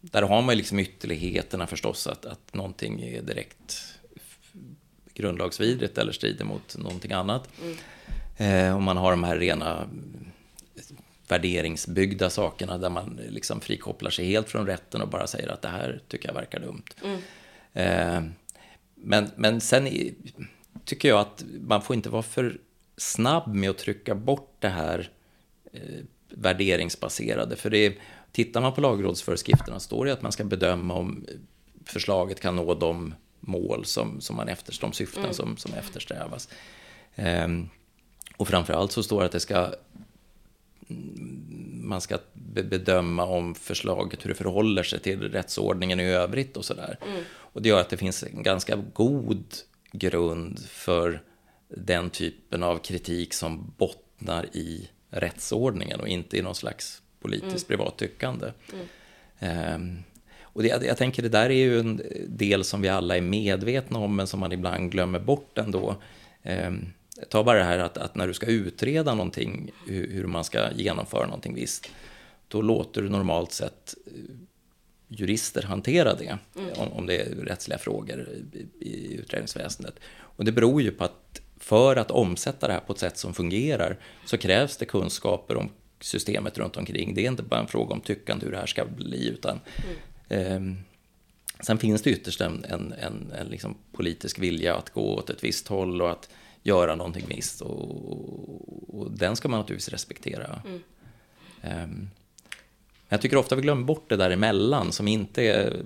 där 0.00 0.22
har 0.22 0.42
man 0.42 0.54
ju 0.54 0.56
liksom 0.56 0.78
ytterligheterna 0.78 1.66
förstås, 1.66 2.06
att, 2.06 2.26
att 2.26 2.54
någonting 2.54 3.02
är 3.02 3.22
direkt 3.22 3.94
grundlagsvidrigt 5.14 5.98
eller 5.98 6.12
strider 6.12 6.44
mot 6.44 6.76
någonting 6.78 7.12
annat. 7.12 7.48
Mm. 7.62 8.76
Och 8.76 8.82
man 8.82 8.96
har 8.96 9.10
de 9.10 9.24
här 9.24 9.36
rena 9.36 9.88
värderingsbyggda 11.28 12.30
sakerna 12.30 12.78
där 12.78 12.90
man 12.90 13.20
liksom 13.28 13.60
frikopplar 13.60 14.10
sig 14.10 14.26
helt 14.26 14.48
från 14.48 14.66
rätten 14.66 15.02
och 15.02 15.08
bara 15.08 15.26
säger 15.26 15.48
att 15.48 15.62
det 15.62 15.68
här 15.68 16.00
tycker 16.08 16.28
jag 16.28 16.34
verkar 16.34 16.60
dumt. 16.60 16.84
Mm. 17.04 17.20
Eh, 17.72 18.30
men, 18.94 19.30
men 19.36 19.60
sen 19.60 19.88
tycker 20.84 21.08
jag 21.08 21.20
att 21.20 21.44
man 21.60 21.82
får 21.82 21.96
inte 21.96 22.08
vara 22.08 22.22
för 22.22 22.58
snabb 22.98 23.54
med 23.54 23.70
att 23.70 23.78
trycka 23.78 24.14
bort 24.14 24.56
det 24.58 24.68
här 24.68 25.10
eh, 25.72 26.04
värderingsbaserade. 26.28 27.56
För 27.56 27.70
det 27.70 27.98
tittar 28.32 28.60
man 28.60 28.72
på 28.72 28.80
lagrådsföreskrifterna 28.80 29.80
står 29.80 30.04
det 30.04 30.12
att 30.12 30.22
man 30.22 30.32
ska 30.32 30.44
bedöma 30.44 30.94
om 30.94 31.26
förslaget 31.84 32.40
kan 32.40 32.56
nå 32.56 32.74
de 32.74 33.14
mål 33.40 33.84
som, 33.84 34.20
som 34.20 34.36
man 34.36 34.48
efter, 34.48 34.78
de 34.80 34.92
syften 34.92 35.22
mm. 35.22 35.34
som, 35.34 35.56
som 35.56 35.74
eftersträvas. 35.74 36.48
Eh, 37.14 37.48
och 38.36 38.48
framförallt 38.48 38.92
så 38.92 39.02
står 39.02 39.20
det 39.20 39.26
att 39.26 39.32
det 39.32 39.40
ska 39.40 39.72
man 41.82 42.00
ska 42.00 42.18
bedöma 42.32 43.24
om 43.24 43.54
förslaget, 43.54 44.24
hur 44.24 44.28
det 44.28 44.34
förhåller 44.34 44.82
sig 44.82 45.00
till 45.00 45.20
rättsordningen 45.20 46.00
i 46.00 46.04
övrigt 46.04 46.56
och 46.56 46.64
sådär. 46.64 46.98
Mm. 47.06 47.22
Och 47.30 47.62
det 47.62 47.68
gör 47.68 47.80
att 47.80 47.90
det 47.90 47.96
finns 47.96 48.22
en 48.22 48.42
ganska 48.42 48.76
god 48.76 49.44
grund 49.92 50.58
för 50.68 51.22
den 51.68 52.10
typen 52.10 52.62
av 52.62 52.78
kritik 52.78 53.34
som 53.34 53.74
bottnar 53.76 54.46
i 54.56 54.88
rättsordningen 55.10 56.00
och 56.00 56.08
inte 56.08 56.38
i 56.38 56.42
någon 56.42 56.54
slags 56.54 57.02
politiskt 57.20 57.68
mm. 57.70 57.78
privat 57.78 57.96
tyckande. 57.96 58.52
Mm. 58.72 59.74
Um, 59.74 60.02
och 60.42 60.62
det, 60.62 60.68
jag 60.84 60.96
tänker 60.96 61.22
det 61.22 61.28
där 61.28 61.50
är 61.50 61.64
ju 61.64 61.80
en 61.80 62.02
del 62.26 62.64
som 62.64 62.82
vi 62.82 62.88
alla 62.88 63.16
är 63.16 63.20
medvetna 63.20 63.98
om 63.98 64.16
men 64.16 64.26
som 64.26 64.40
man 64.40 64.52
ibland 64.52 64.92
glömmer 64.92 65.18
bort 65.18 65.58
ändå. 65.58 65.96
Um, 66.42 66.92
ta 67.28 67.44
bara 67.44 67.58
det 67.58 67.64
här 67.64 67.78
att, 67.78 67.98
att, 67.98 68.14
när 68.14 68.26
du 68.26 68.34
ska 68.34 68.46
utreda 68.46 69.14
någonting, 69.14 69.70
hur, 69.86 70.10
hur, 70.12 70.26
man 70.26 70.44
ska 70.44 70.72
genomföra 70.72 71.26
någonting 71.26 71.54
visst, 71.54 71.90
då 72.48 72.62
låter 72.62 73.02
du 73.02 73.08
normalt 73.08 73.52
sett 73.52 73.94
eh, 74.06 74.12
jurister 75.08 75.62
hantera 75.62 76.14
det, 76.14 76.38
mm. 76.56 76.70
om, 76.76 76.92
om, 76.92 77.06
det 77.06 77.20
är 77.20 77.34
rättsliga 77.34 77.78
frågor 77.78 78.28
i, 78.52 78.88
i 78.88 79.14
utredningsväsendet. 79.14 79.94
Och 80.10 80.44
det 80.44 80.52
beror 80.52 80.82
ju 80.82 80.90
på 80.90 81.04
att 81.04 81.40
för 81.58 81.96
att 81.96 82.10
omsätta 82.10 82.66
det 82.66 82.72
här 82.72 82.80
på 82.80 82.92
ett 82.92 82.98
sätt 82.98 83.18
som 83.18 83.34
fungerar 83.34 83.96
så 84.24 84.38
krävs 84.38 84.76
det 84.76 84.84
kunskaper 84.84 85.56
om 85.56 85.70
systemet 86.00 86.58
runt 86.58 86.76
omkring. 86.76 87.14
Det 87.14 87.24
är 87.24 87.28
inte 87.28 87.42
bara 87.42 87.60
en 87.60 87.66
fråga 87.66 87.94
om 87.94 88.00
tyckande 88.00 88.44
hur 88.44 88.52
det 88.52 88.58
här 88.58 88.66
ska 88.66 88.84
bli, 88.84 89.28
utan 89.28 89.60
mm. 90.28 90.76
eh, 90.76 90.84
sen 91.60 91.78
finns 91.78 92.02
det 92.02 92.10
ytterst 92.10 92.40
en, 92.40 92.64
en, 92.64 92.92
en, 92.92 93.32
en 93.38 93.46
liksom 93.46 93.74
politisk 93.92 94.38
vilja 94.38 94.76
att 94.76 94.90
gå 94.90 95.14
åt 95.14 95.30
ett 95.30 95.44
visst 95.44 95.68
håll 95.68 96.02
och 96.02 96.10
att 96.10 96.28
göra 96.62 96.94
någonting 96.94 97.24
visst 97.28 97.60
och, 97.60 99.00
och 99.00 99.10
den 99.10 99.36
ska 99.36 99.48
man 99.48 99.60
naturligtvis 99.60 99.88
respektera. 99.88 100.62
Mm. 100.64 100.82
Um, 101.84 102.10
jag 103.08 103.20
tycker 103.20 103.36
ofta 103.36 103.56
vi 103.56 103.62
glömmer 103.62 103.84
bort 103.84 104.08
det 104.08 104.16
däremellan 104.16 104.92
som 104.92 105.08
inte 105.08 105.42
är 105.42 105.82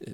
eh, 0.00 0.12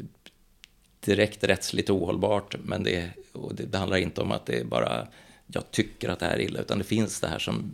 direkt 1.01 1.45
rättsligt 1.45 1.91
ohållbart, 1.91 2.57
men 2.65 2.83
det, 2.83 3.11
det, 3.51 3.65
det, 3.65 3.79
handlar 3.79 3.97
inte 3.97 4.21
om 4.21 4.33
att 4.33 4.47
det 4.47 4.59
är 4.61 4.65
bara 4.65 5.07
jag 5.47 5.71
tycker 5.71 6.09
att 6.09 6.19
det 6.19 6.27
här 6.27 6.35
är 6.35 6.41
illa, 6.41 6.61
utan 6.61 6.79
det 6.79 6.85
finns 6.85 7.21
det 7.21 7.29
här 7.29 7.39
som... 7.39 7.73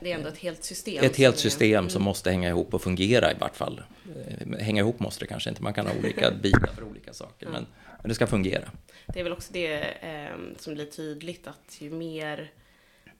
Det 0.00 0.12
är 0.12 0.16
ändå 0.16 0.28
ett 0.28 0.38
helt 0.38 0.64
system. 0.64 1.04
Ett 1.04 1.16
helt 1.16 1.38
system 1.38 1.78
mm. 1.78 1.90
som 1.90 2.02
måste 2.02 2.30
hänga 2.30 2.48
ihop 2.48 2.74
och 2.74 2.82
fungera 2.82 3.32
i 3.32 3.34
vart 3.40 3.56
fall. 3.56 3.82
Eh, 4.16 4.58
hänga 4.58 4.80
ihop 4.80 5.00
måste 5.00 5.24
det 5.24 5.28
kanske 5.28 5.50
inte, 5.50 5.62
man 5.62 5.74
kan 5.74 5.86
ha 5.86 5.94
olika 5.98 6.30
bitar 6.42 6.72
för 6.74 6.84
olika 6.84 7.12
saker, 7.12 7.46
mm. 7.46 7.52
men, 7.52 7.66
men 8.02 8.08
det 8.08 8.14
ska 8.14 8.26
fungera. 8.26 8.70
Det 9.06 9.20
är 9.20 9.24
väl 9.24 9.32
också 9.32 9.52
det 9.52 9.80
eh, 9.82 10.36
som 10.58 10.74
blir 10.74 10.86
tydligt 10.86 11.46
att 11.46 11.76
ju 11.78 11.90
mer 11.90 12.52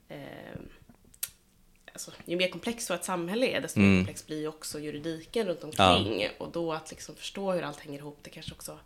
eh, 0.08 0.16
Alltså, 1.94 2.10
ju 2.24 2.36
mer 2.36 2.48
komplext 2.48 2.86
så 2.86 2.94
ett 2.94 3.04
samhälle 3.04 3.46
är, 3.46 3.60
desto 3.60 3.80
mer 3.80 3.86
mm. 3.86 3.98
komplex 3.98 4.26
blir 4.26 4.40
ju 4.40 4.48
också 4.48 4.80
juridiken 4.80 5.46
runt 5.46 5.64
omkring. 5.64 6.22
Ja. 6.22 6.28
Och 6.38 6.52
då 6.52 6.72
att 6.72 6.90
liksom 6.90 7.14
förstå 7.14 7.52
hur 7.52 7.62
allt 7.62 7.80
hänger 7.80 7.98
ihop, 7.98 8.18
det 8.22 8.30
kanske 8.30 8.52
också 8.52 8.78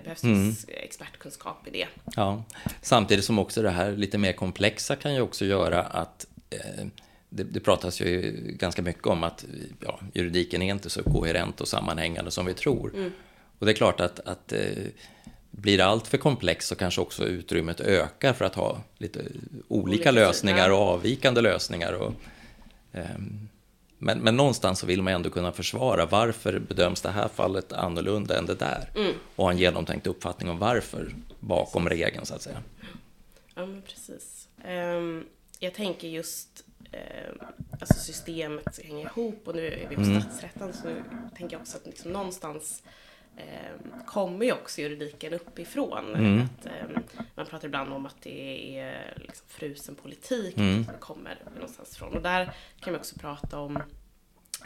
behövs 0.00 0.24
mm. 0.24 0.54
expertkunskap 0.66 1.66
i 1.66 1.70
det. 1.70 1.86
Ja, 2.16 2.44
samtidigt 2.80 3.24
som 3.24 3.38
också 3.38 3.62
det 3.62 3.70
här 3.70 3.92
lite 3.92 4.18
mer 4.18 4.32
komplexa 4.32 4.96
kan 4.96 5.14
ju 5.14 5.20
också 5.20 5.44
göra 5.44 5.82
att 5.82 6.26
eh, 6.50 6.86
det, 7.28 7.44
det 7.44 7.60
pratas 7.60 8.00
ju 8.00 8.32
ganska 8.58 8.82
mycket 8.82 9.06
om 9.06 9.22
att 9.22 9.44
ja, 9.80 10.00
juridiken 10.14 10.62
är 10.62 10.70
inte 10.70 10.90
så 10.90 11.02
koherent 11.02 11.60
och 11.60 11.68
sammanhängande 11.68 12.30
som 12.30 12.46
vi 12.46 12.54
tror. 12.54 12.94
Mm. 12.94 13.12
Och 13.58 13.66
det 13.66 13.72
är 13.72 13.76
klart 13.76 14.00
att, 14.00 14.20
att 14.20 14.52
eh, 14.52 14.60
blir 15.50 15.78
det 15.78 15.84
allt 15.84 16.06
för 16.06 16.18
komplext 16.18 16.68
så 16.68 16.74
kanske 16.74 17.00
också 17.00 17.24
utrymmet 17.24 17.80
ökar 17.80 18.32
för 18.32 18.44
att 18.44 18.54
ha 18.54 18.78
lite 18.98 19.18
olika, 19.18 19.58
olika 19.68 20.10
lösningar 20.10 20.70
och 20.70 20.78
avvikande 20.78 21.40
lösningar. 21.40 21.92
Och, 21.92 22.12
um, 22.92 23.48
men, 24.02 24.18
men 24.18 24.36
någonstans 24.36 24.78
så 24.78 24.86
vill 24.86 25.02
man 25.02 25.12
ändå 25.12 25.30
kunna 25.30 25.52
försvara 25.52 26.06
varför 26.06 26.58
bedöms 26.58 27.00
det 27.00 27.10
här 27.10 27.28
fallet 27.28 27.72
annorlunda 27.72 28.38
än 28.38 28.46
det 28.46 28.54
där? 28.54 28.90
Mm. 28.94 29.12
Och 29.36 29.44
ha 29.44 29.52
en 29.52 29.58
genomtänkt 29.58 30.06
uppfattning 30.06 30.50
om 30.50 30.58
varför 30.58 31.14
bakom 31.40 31.88
regeln 31.88 32.26
så 32.26 32.34
att 32.34 32.42
säga. 32.42 32.62
Ja, 33.54 33.66
men 33.66 33.82
precis. 33.82 34.48
Um, 34.68 35.26
jag 35.58 35.74
tänker 35.74 36.08
just 36.08 36.64
um, 36.92 37.46
alltså 37.80 37.94
systemet 37.94 38.80
hänger 38.84 39.06
ihop 39.06 39.42
och 39.48 39.54
nu 39.54 39.66
är 39.66 39.88
vi 39.88 39.96
på 39.96 40.02
mm. 40.02 40.20
statsrätten 40.20 40.72
så 40.72 40.88
tänker 41.36 41.54
jag 41.54 41.60
också 41.60 41.76
att 41.76 41.86
liksom 41.86 42.12
någonstans 42.12 42.82
eh, 43.36 44.04
kommer 44.06 44.46
ju 44.46 44.52
också 44.52 44.80
juridiken 44.80 45.32
uppifrån. 45.32 46.14
Mm. 46.14 46.42
Att, 46.42 46.66
eh, 46.66 46.72
man 47.34 47.46
pratar 47.46 47.68
ibland 47.68 47.92
om 47.92 48.06
att 48.06 48.22
det 48.22 48.78
är 48.78 49.14
liksom 49.16 49.46
frusen 49.48 49.94
politik 49.94 50.56
mm. 50.56 50.84
som 50.84 50.94
kommer 51.00 51.38
någonstans 51.54 51.96
ifrån. 51.96 52.14
Och 52.16 52.22
där 52.22 52.54
kan 52.80 52.92
vi 52.92 52.98
också 52.98 53.18
prata 53.18 53.58
om 53.58 53.82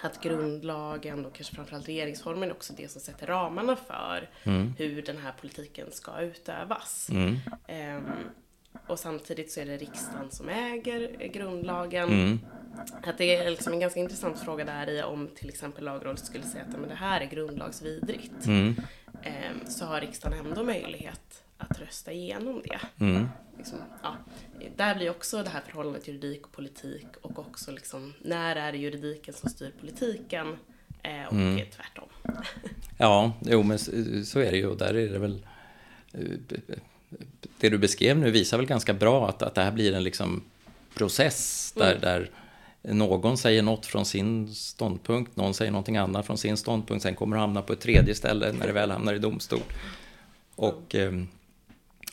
att 0.02 0.22
grundlagen 0.22 1.26
och 1.26 1.35
kanske 1.35 1.55
framförallt 1.55 1.88
regeringsformen 1.88 2.48
är 2.48 2.52
också 2.52 2.72
det 2.76 2.88
som 2.90 3.00
sätter 3.00 3.26
ramarna 3.26 3.76
för 3.76 4.31
mm. 4.42 4.74
hur 4.79 5.02
den 5.02 5.16
här 5.16 5.33
politiken 5.40 5.92
ska 5.92 6.20
utövas. 6.20 7.11
Eh, 7.66 8.00
och 8.87 8.98
samtidigt 8.98 9.52
så 9.52 9.61
är 9.61 9.66
det 9.66 9.76
riksdagen 9.76 10.31
som 10.31 10.48
äger 10.48 11.29
grundlagen. 11.29 12.40
Att 13.02 13.18
det 13.18 13.36
är 13.36 13.50
liksom 13.50 13.72
en 13.72 13.80
ganska 13.80 14.00
intressant 14.00 14.40
fråga 14.40 14.64
där 14.64 14.90
i 14.90 15.02
om 15.02 15.28
till 15.34 15.48
exempel 15.48 15.84
lagrådet 15.84 16.24
skulle 16.24 16.44
säga 16.44 16.64
att 16.64 16.80
men 16.80 16.88
det 16.88 16.94
här 16.94 17.20
är 17.20 17.26
grundlagsvidrigt. 17.26 18.46
Mm. 18.46 18.76
Eh, 19.22 19.68
så 19.68 19.84
har 19.84 20.00
riksdagen 20.00 20.46
ändå 20.46 20.64
möjlighet 20.64 21.42
att 21.58 21.80
rösta 21.80 22.12
igenom 22.12 22.62
det. 22.64 23.04
Mm. 23.04 23.28
Liksom, 23.58 23.78
ja, 24.02 24.16
där 24.76 24.94
blir 24.94 25.10
också 25.10 25.42
det 25.42 25.48
här 25.48 25.62
förhållandet 25.66 26.08
juridik 26.08 26.46
och 26.46 26.52
politik 26.52 27.06
och 27.20 27.38
också 27.38 27.72
liksom, 27.72 28.14
när 28.22 28.56
är 28.56 28.72
det 28.72 28.78
juridiken 28.78 29.34
som 29.34 29.50
styr 29.50 29.72
politiken 29.80 30.56
eh, 31.02 31.26
och 31.26 31.32
mm. 31.32 31.66
tvärtom. 31.76 32.08
ja, 32.98 33.32
jo 33.40 33.62
men 33.62 33.78
så 34.24 34.38
är 34.38 34.50
det 34.50 34.56
ju 34.56 34.66
och 34.66 34.76
där 34.76 34.94
är 34.94 35.08
det 35.08 35.18
väl 35.18 35.46
eh, 36.12 36.20
det 37.58 37.68
du 37.68 37.78
beskrev 37.78 38.18
nu 38.18 38.30
visar 38.30 38.56
väl 38.56 38.66
ganska 38.66 38.94
bra 38.94 39.28
att, 39.28 39.42
att 39.42 39.54
det 39.54 39.62
här 39.62 39.72
blir 39.72 39.94
en 39.94 40.04
liksom 40.04 40.42
process 40.94 41.72
där, 41.76 41.90
mm. 41.90 42.00
där 42.00 42.30
någon 42.94 43.38
säger 43.38 43.62
något 43.62 43.87
från 43.87 44.05
sin 44.05 44.55
ståndpunkt, 44.55 45.37
någon 45.37 45.55
säger 45.55 45.70
någonting 45.70 45.96
annat 45.96 46.27
från 46.27 46.38
sin 46.38 46.57
ståndpunkt, 46.57 47.03
sen 47.03 47.14
kommer 47.14 47.37
det 47.37 47.40
hamna 47.40 47.62
på 47.62 47.72
ett 47.72 47.81
tredje 47.81 48.14
ställe 48.14 48.53
när 48.53 48.66
det 48.66 48.72
väl 48.72 48.90
hamnar 48.90 49.14
i 49.14 49.18
domstol. 49.18 49.62
Och, 50.55 50.94
ehm, 50.94 51.29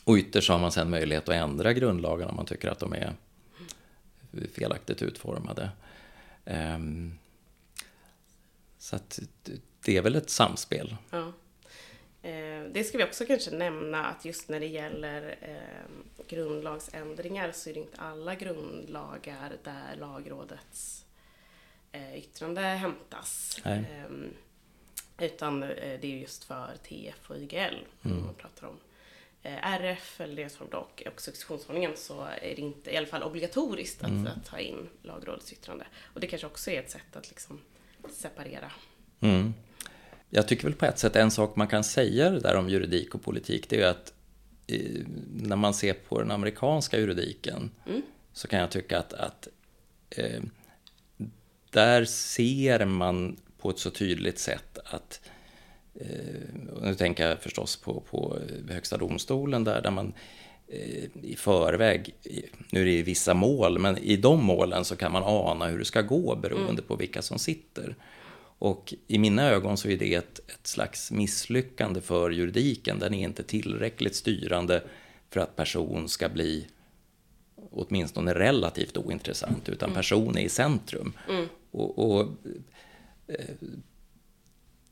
och 0.04 0.16
ytterst 0.16 0.48
har 0.48 0.58
man 0.58 0.72
sen 0.72 0.90
möjlighet 0.90 1.28
att 1.28 1.34
ändra 1.34 1.72
grundlagarna 1.72 2.30
om 2.30 2.36
man 2.36 2.46
tycker 2.46 2.68
att 2.68 2.78
de 2.78 2.92
är 2.92 3.12
felaktigt 4.52 5.02
utformade. 5.02 5.70
Ehm, 6.44 7.18
så 8.78 8.96
att 8.96 9.20
det 9.84 9.96
är 9.96 10.02
väl 10.02 10.16
ett 10.16 10.30
samspel. 10.30 10.96
Ja. 11.10 11.32
Eh, 12.24 12.64
det 12.72 12.84
ska 12.84 12.98
vi 12.98 13.04
också 13.04 13.26
kanske 13.26 13.50
nämna 13.50 14.04
att 14.06 14.24
just 14.24 14.48
när 14.48 14.60
det 14.60 14.66
gäller 14.66 15.36
eh, 15.40 16.26
grundlagsändringar 16.28 17.52
så 17.52 17.70
är 17.70 17.74
det 17.74 17.80
inte 17.80 18.00
alla 18.00 18.34
grundlagar 18.34 19.52
där 19.64 19.96
lagrådets 19.96 21.04
eh, 21.92 22.16
yttrande 22.18 22.60
hämtas. 22.60 23.60
Ehm, 23.64 24.30
utan 25.18 25.62
eh, 25.62 26.00
det 26.00 26.04
är 26.04 26.18
just 26.18 26.44
för 26.44 26.76
TF 26.88 27.30
och 27.30 27.36
YGL. 27.36 27.86
Mm. 28.04 28.24
Man 28.24 28.34
pratar 28.34 28.66
om 28.66 28.76
eh, 29.42 29.72
RF 29.74 30.20
eller 30.20 30.34
regeringsformen 30.34 30.74
och, 30.74 31.02
och 31.14 31.20
successionsordningen 31.20 31.92
så 31.96 32.22
är 32.22 32.40
det 32.56 32.60
inte 32.62 32.90
i 32.90 32.96
alla 32.96 33.06
fall 33.06 33.22
obligatoriskt 33.22 34.02
att, 34.02 34.10
Mm. 34.10 34.26
att 34.26 34.44
ta 34.46 34.58
in 34.58 34.88
lagrådets 35.02 35.52
yttrande. 35.52 35.86
Och 36.02 36.20
det 36.20 36.26
kanske 36.26 36.46
också 36.46 36.70
är 36.70 36.80
ett 36.80 36.90
sätt 36.90 37.16
att 37.16 37.28
liksom 37.28 37.60
separera. 38.10 38.72
Mm. 39.20 39.54
Jag 40.30 40.48
tycker 40.48 40.64
väl 40.64 40.74
på 40.74 40.86
ett 40.86 40.98
sätt 40.98 41.16
en 41.16 41.30
sak 41.30 41.56
man 41.56 41.66
kan 41.66 41.84
säga 41.84 42.30
det 42.30 42.40
där 42.40 42.56
om 42.56 42.68
juridik 42.68 43.14
och 43.14 43.22
politik, 43.22 43.68
det 43.68 43.76
är 43.76 43.80
ju 43.80 43.86
att 43.86 44.12
eh, 44.66 45.06
när 45.34 45.56
man 45.56 45.74
ser 45.74 45.94
på 45.94 46.18
den 46.18 46.30
amerikanska 46.30 46.98
juridiken 46.98 47.70
Mm. 47.86 48.02
så 48.32 48.48
kan 48.48 48.58
jag 48.60 48.70
tycka 48.70 48.98
att, 48.98 49.12
att 49.12 49.48
eh, 50.10 50.42
där 51.70 52.04
ser 52.04 52.84
man 52.84 53.36
på 53.58 53.70
ett 53.70 53.78
så 53.78 53.90
tydligt 53.90 54.38
sätt 54.38 54.78
att 54.84 55.20
eh, 55.94 56.08
nu 56.82 56.94
tänker 56.94 57.28
jag 57.28 57.38
förstås 57.38 57.76
på, 57.76 58.00
på 58.00 58.38
Högsta 58.70 58.96
domstolen 58.96 59.64
där, 59.64 59.82
där 59.82 59.90
man 59.90 60.12
eh, 60.68 61.04
i 61.22 61.36
förväg, 61.38 62.14
nu 62.70 62.80
är 62.80 62.84
det 62.84 63.02
vissa 63.02 63.34
mål, 63.34 63.78
men 63.78 63.98
i 63.98 64.16
de 64.16 64.44
målen 64.44 64.84
så 64.84 64.96
kan 64.96 65.12
man 65.12 65.22
ana 65.24 65.66
hur 65.66 65.78
det 65.78 65.84
ska 65.84 66.02
gå 66.02 66.36
beroende 66.36 66.82
på 66.82 66.96
vilka 66.96 67.22
som 67.22 67.38
sitter. 67.38 67.96
Och 68.58 68.94
i 69.06 69.18
mina 69.18 69.42
ögon 69.50 69.76
så 69.76 69.88
är 69.88 69.96
det 69.96 70.14
ett, 70.14 70.40
ett 70.50 70.66
slags 70.66 71.10
misslyckande 71.10 72.00
för 72.00 72.30
juridiken. 72.30 72.98
Den 72.98 73.14
är 73.14 73.24
inte 73.24 73.42
tillräckligt 73.42 74.14
styrande 74.14 74.82
för 75.30 75.40
att 75.40 75.56
person 75.56 76.08
ska 76.08 76.28
bli 76.28 76.66
åtminstone 77.70 78.34
relativt 78.34 78.96
ointressant, 78.96 79.68
utan 79.68 79.94
person 79.94 80.36
är 80.38 80.42
i 80.42 80.48
centrum. 80.48 81.12
Och, 81.70 81.98
och 81.98 82.28
eh, 83.26 83.54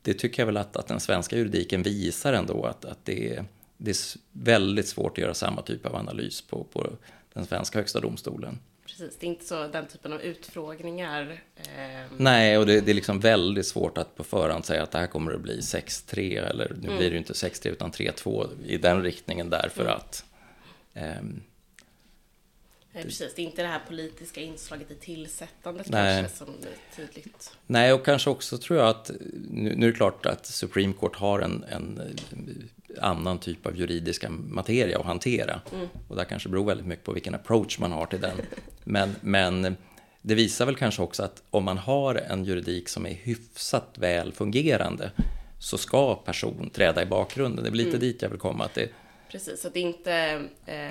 det 0.01 0.13
tycker 0.13 0.41
jag 0.41 0.45
väl 0.45 0.57
att, 0.57 0.77
att 0.77 0.87
den 0.87 0.99
svenska 0.99 1.37
juridiken 1.37 1.83
visar 1.83 2.33
ändå 2.33 2.65
att, 2.65 2.85
att 2.85 3.05
det, 3.05 3.35
är, 3.35 3.45
det 3.77 3.91
är 3.91 3.97
väldigt 4.31 4.87
svårt 4.87 5.11
att 5.11 5.17
göra 5.17 5.33
samma 5.33 5.61
typ 5.61 5.85
av 5.85 5.95
analys 5.95 6.41
på, 6.41 6.63
på 6.63 6.89
den 7.33 7.45
svenska 7.45 7.79
högsta 7.79 7.99
domstolen. 7.99 8.59
Precis, 8.97 9.17
det 9.19 9.25
är 9.25 9.27
inte 9.27 9.45
så 9.45 9.67
den 9.67 9.87
typen 9.87 10.13
av 10.13 10.21
utfrågningar. 10.21 11.43
ehm, 11.77 12.09
Nej, 12.17 12.57
och 12.57 12.65
det, 12.65 12.81
det 12.81 12.91
är 12.91 12.95
liksom 12.95 13.19
väldigt 13.19 13.67
svårt 13.67 13.97
att 13.97 14.15
på 14.15 14.23
förhand 14.23 14.65
säga 14.65 14.83
att 14.83 14.91
det 14.91 14.97
här 14.97 15.07
kommer 15.07 15.33
att 15.33 15.41
bli 15.41 15.59
6-3 15.59 16.49
eller 16.49 16.75
nu 16.81 16.87
blir 16.87 17.09
det 17.09 17.13
ju 17.13 17.17
inte 17.17 17.33
6-3 17.33 17.67
utan 17.67 17.91
3-2 17.91 18.49
i 18.65 18.77
den 18.77 19.03
riktningen 19.03 19.49
därför 19.49 19.85
att 19.85 20.25
ehm, 20.93 21.43
eh, 22.93 23.03
precis, 23.03 23.33
det 23.35 23.41
är 23.41 23.45
inte 23.45 23.61
det 23.61 23.67
här 23.67 23.81
politiska 23.87 24.41
inslaget 24.41 24.91
i 24.91 24.95
tillsättandet 24.95 25.89
Nej. 25.89 26.21
kanske 26.21 26.37
som 26.37 26.47
är 26.47 26.95
tydligt. 26.95 27.57
Nej, 27.67 27.93
och 27.93 28.05
kanske 28.05 28.29
också 28.29 28.57
tror 28.57 28.79
jag 28.79 28.89
att 28.89 29.11
nu, 29.51 29.75
nu 29.75 29.87
är 29.87 29.91
det 29.91 29.97
klart 29.97 30.25
att 30.25 30.45
Supreme 30.45 30.93
Court 30.93 31.15
har 31.15 31.39
en, 31.39 31.63
en 31.63 31.99
eh, 31.99 32.33
annan 33.01 33.39
typ 33.39 33.65
av 33.65 33.77
juridiska 33.77 34.29
materia 34.29 34.99
att 34.99 35.05
hantera. 35.05 35.61
Och 36.07 36.15
där 36.15 36.23
kanske 36.23 36.49
beror 36.49 36.65
väldigt 36.65 36.87
mycket 36.87 37.05
på 37.05 37.11
vilken 37.13 37.35
approach 37.35 37.79
man 37.79 37.91
har 37.91 38.05
till 38.05 38.21
den. 38.21 38.37
Men, 38.83 39.15
men 39.21 39.75
det 40.21 40.35
visar 40.35 40.65
väl 40.65 40.75
kanske 40.75 41.01
också 41.01 41.23
att 41.23 41.43
om 41.49 41.63
man 41.63 41.77
har 41.77 42.15
en 42.15 42.45
juridik 42.45 42.89
som 42.89 43.05
är 43.05 43.13
hyfsat 43.13 43.95
väl 43.97 44.33
fungerande 44.33 45.11
så 45.59 45.77
ska 45.77 46.15
person 46.15 46.69
träda 46.69 47.01
i 47.01 47.05
bakgrunden. 47.05 47.63
Det 47.63 47.69
är 47.69 47.71
väl 47.71 47.85
lite 47.85 47.97
dit 47.97 48.21
jag 48.21 48.29
vill 48.29 48.39
komma. 48.39 48.65
Att 48.65 48.73
det, 48.73 48.89
Precis, 49.31 49.65
att 49.65 49.73
det 49.73 49.79
inte 49.79 50.41
eh, 50.65 50.89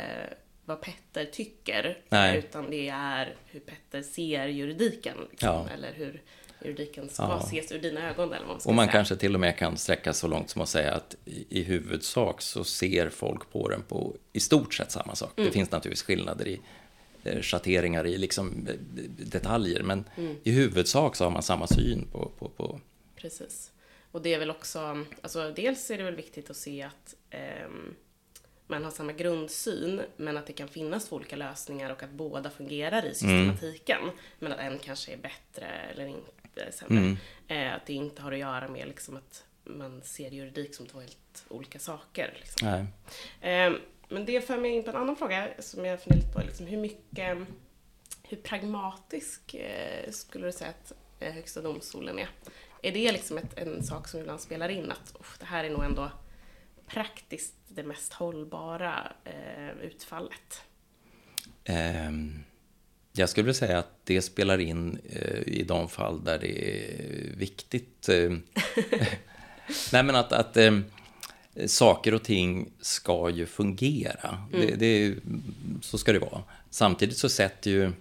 vad 0.64 0.80
Petter 0.80 1.24
tycker, 1.24 1.98
Nej. 2.08 2.38
utan 2.38 2.70
det 2.70 2.88
är 2.88 3.34
hur 3.46 3.60
Petter 3.60 4.02
ser 4.02 4.46
juridiken. 4.46 5.16
Liksom, 5.30 5.48
Ja. 5.48 5.66
Eller 5.74 5.92
hur 5.94 6.22
juridiken 6.64 7.08
ska 7.08 7.22
Ja. 7.22 7.42
ses 7.46 7.72
ur 7.72 7.78
dina 7.78 8.10
ögon, 8.10 8.28
eller 8.32 8.38
vad 8.38 8.48
man 8.48 8.60
ska 8.60 8.68
Och 8.70 8.74
man 8.74 8.84
säga. 8.86 8.92
kanske 8.92 9.16
till 9.16 9.34
och 9.34 9.40
med 9.40 9.56
kan 9.58 9.76
sträcka 9.76 10.12
så 10.12 10.26
långt 10.26 10.50
som 10.50 10.62
att 10.62 10.68
säga 10.68 10.94
att 10.94 11.16
i, 11.48 11.62
huvudsak 11.62 12.42
så 12.42 12.64
ser 12.64 13.08
folk 13.10 13.50
på 13.52 13.68
den 13.68 13.82
på 13.82 14.16
i 14.32 14.40
stort 14.40 14.74
sett 14.74 14.90
samma 14.92 15.14
sak. 15.14 15.32
Det 15.36 15.50
finns 15.50 15.70
naturligtvis 15.70 16.02
skillnader 16.02 16.48
i 16.48 16.60
eh, 17.24 17.40
schatteringar 17.40 18.06
i 18.06 18.18
liksom 18.18 18.66
eh, 18.68 18.74
detaljer, 19.26 19.82
men 19.82 20.04
i 20.42 20.50
huvudsak 20.50 21.16
så 21.16 21.24
har 21.24 21.30
man 21.30 21.42
samma 21.42 21.66
syn 21.66 22.06
på, 22.12 22.30
på, 22.38 22.48
på 22.48 22.80
Precis. 23.16 23.72
Och 24.12 24.22
det 24.22 24.34
är 24.34 24.38
väl 24.38 24.50
också, 24.50 25.04
alltså 25.22 25.50
dels 25.56 25.90
är 25.90 25.98
det 25.98 26.04
väl 26.04 26.16
viktigt 26.16 26.50
att 26.50 26.56
se 26.56 26.82
att 26.82 27.14
ehm, 27.30 27.94
man 28.66 28.84
har 28.84 28.90
samma 28.90 29.12
grundsyn, 29.12 30.00
men 30.16 30.36
att 30.36 30.46
det 30.46 30.52
kan 30.52 30.68
finnas 30.68 31.08
två 31.08 31.16
olika 31.16 31.36
lösningar 31.36 31.90
och 31.90 32.02
att 32.02 32.10
båda 32.10 32.50
fungerar 32.50 33.06
i 33.06 33.14
systematiken. 33.14 34.00
Men 34.38 34.52
att 34.52 34.58
en 34.58 34.78
kanske 34.78 35.12
är 35.12 35.16
bättre 35.16 35.66
eller 35.92 36.06
inte 36.06 36.30
sämre. 36.70 37.16
Eh, 37.48 37.74
att 37.74 37.86
det 37.86 37.92
inte 37.92 38.22
har 38.22 38.32
att 38.32 38.38
göra 38.38 38.68
med 38.68 38.88
liksom 38.88 39.16
att 39.16 39.44
man 39.64 40.02
ser 40.02 40.30
juridik 40.30 40.74
som 40.74 40.86
två 40.86 41.00
helt 41.00 41.44
olika 41.48 41.78
saker. 41.78 42.34
Liksom. 42.40 42.68
Eh, 43.40 43.72
Men 44.08 44.24
det 44.26 44.46
för 44.46 44.58
mig 44.58 44.70
in 44.70 44.82
på 44.84 44.90
en 44.90 44.96
annan 44.96 45.16
fråga 45.16 45.48
som 45.58 45.84
jag 45.84 46.02
funderar 46.02 46.22
lite 46.22 46.32
på. 46.32 46.40
Liksom 46.46 46.66
hur 46.66 46.76
mycket, 46.76 47.38
hur 48.22 48.36
pragmatisk 48.36 49.54
eh, 49.54 50.10
skulle 50.10 50.46
du 50.46 50.52
säga 50.52 50.70
att 50.70 50.92
Högsta 51.20 51.60
domstolen 51.60 52.18
är? 52.18 52.28
Är 52.82 52.92
det 52.92 53.12
liksom 53.12 53.38
ett, 53.38 53.58
en 53.58 53.82
sak 53.82 54.08
som 54.08 54.20
ibland 54.20 54.40
spelar 54.40 54.68
in 54.68 54.90
att 54.90 55.16
"Uff, 55.20 55.36
det 55.38 55.46
här 55.46 55.64
är 55.64 55.70
nog 55.70 55.84
ändå 55.84 56.10
praktiskt 56.86 57.54
det 57.68 57.82
mest 57.82 58.12
hållbara 58.12 59.12
eh, 59.24 59.70
utfallet? 59.82 60.62
Ehm, 61.64 62.44
jag 63.12 63.28
skulle 63.28 63.44
vilja 63.44 63.54
säga 63.54 63.78
att 63.78 63.90
det 64.04 64.22
spelar 64.22 64.58
in 64.58 64.98
eh, 65.10 65.40
i 65.46 65.62
de 65.62 65.88
fall 65.88 66.24
där 66.24 66.38
det 66.38 66.76
är 66.76 67.36
viktigt. 67.36 68.08
Eh, 68.08 68.30
nej, 69.92 70.02
men 70.02 70.10
att, 70.16 70.32
att 70.32 70.56
eh, 70.56 70.78
saker 71.66 72.14
och 72.14 72.22
ting 72.22 72.70
ska 72.80 73.30
ju 73.30 73.46
fungera. 73.46 74.44
Det, 74.52 74.74
det, 74.74 74.86
är 74.86 74.98
ju- 74.98 75.20
så 75.82 75.98
ska 75.98 76.12
det 76.12 76.18
vara. 76.18 76.42
Samtidigt 76.70 77.16
så 77.18 77.28
sätter 77.28 77.70
ju 77.70 77.92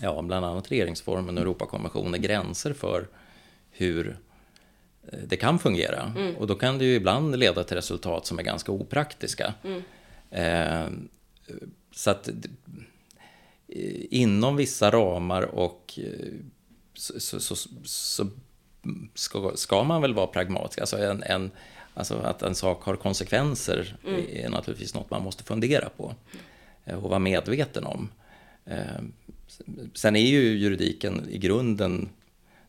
ja, 0.00 0.22
bland 0.22 0.44
annat 0.46 0.70
regeringsformen 0.70 1.36
och 1.38 1.42
Europakonventionen 1.42 2.22
gränser 2.22 2.72
för 2.72 3.08
hur 3.70 4.16
det 5.26 5.36
kan 5.36 5.58
fungera. 5.58 6.12
Och 6.38 6.46
då 6.46 6.54
kan 6.54 6.78
det 6.78 6.84
ju 6.84 6.94
ibland 6.94 7.38
leda 7.38 7.64
till 7.64 7.76
resultat 7.76 8.26
som 8.26 8.38
är 8.38 8.42
ganska 8.42 8.72
opraktiska. 8.72 9.54
Eh, 10.30 10.86
så 11.92 12.10
att 12.10 12.28
inom 14.10 14.56
vissa 14.56 14.90
ramar 14.90 15.42
och 15.42 15.98
eh, 16.02 16.32
så, 16.94 17.40
så, 17.40 17.56
så, 17.84 18.26
ska, 19.14 19.52
ska 19.54 19.82
man 19.82 20.02
väl 20.02 20.14
vara 20.14 20.26
pragmatisk. 20.26 20.78
Alltså, 20.78 20.96
en, 20.98 21.22
en, 21.22 21.50
alltså 21.94 22.14
att 22.18 22.42
en 22.42 22.54
sak 22.54 22.82
har 22.82 22.96
konsekvenser 22.96 23.96
är 24.32 24.48
naturligtvis 24.48 24.94
något 24.94 25.10
man 25.10 25.22
måste 25.22 25.44
fundera 25.44 25.88
på 25.96 26.14
eh, 26.84 27.04
och 27.04 27.10
vara 27.10 27.18
medveten 27.18 27.84
om. 27.84 28.08
Eh, 28.64 29.02
Sen 29.94 30.16
är 30.16 30.20
ju 30.26 30.58
juridiken 30.58 31.28
i 31.30 31.38
grunden, 31.38 32.08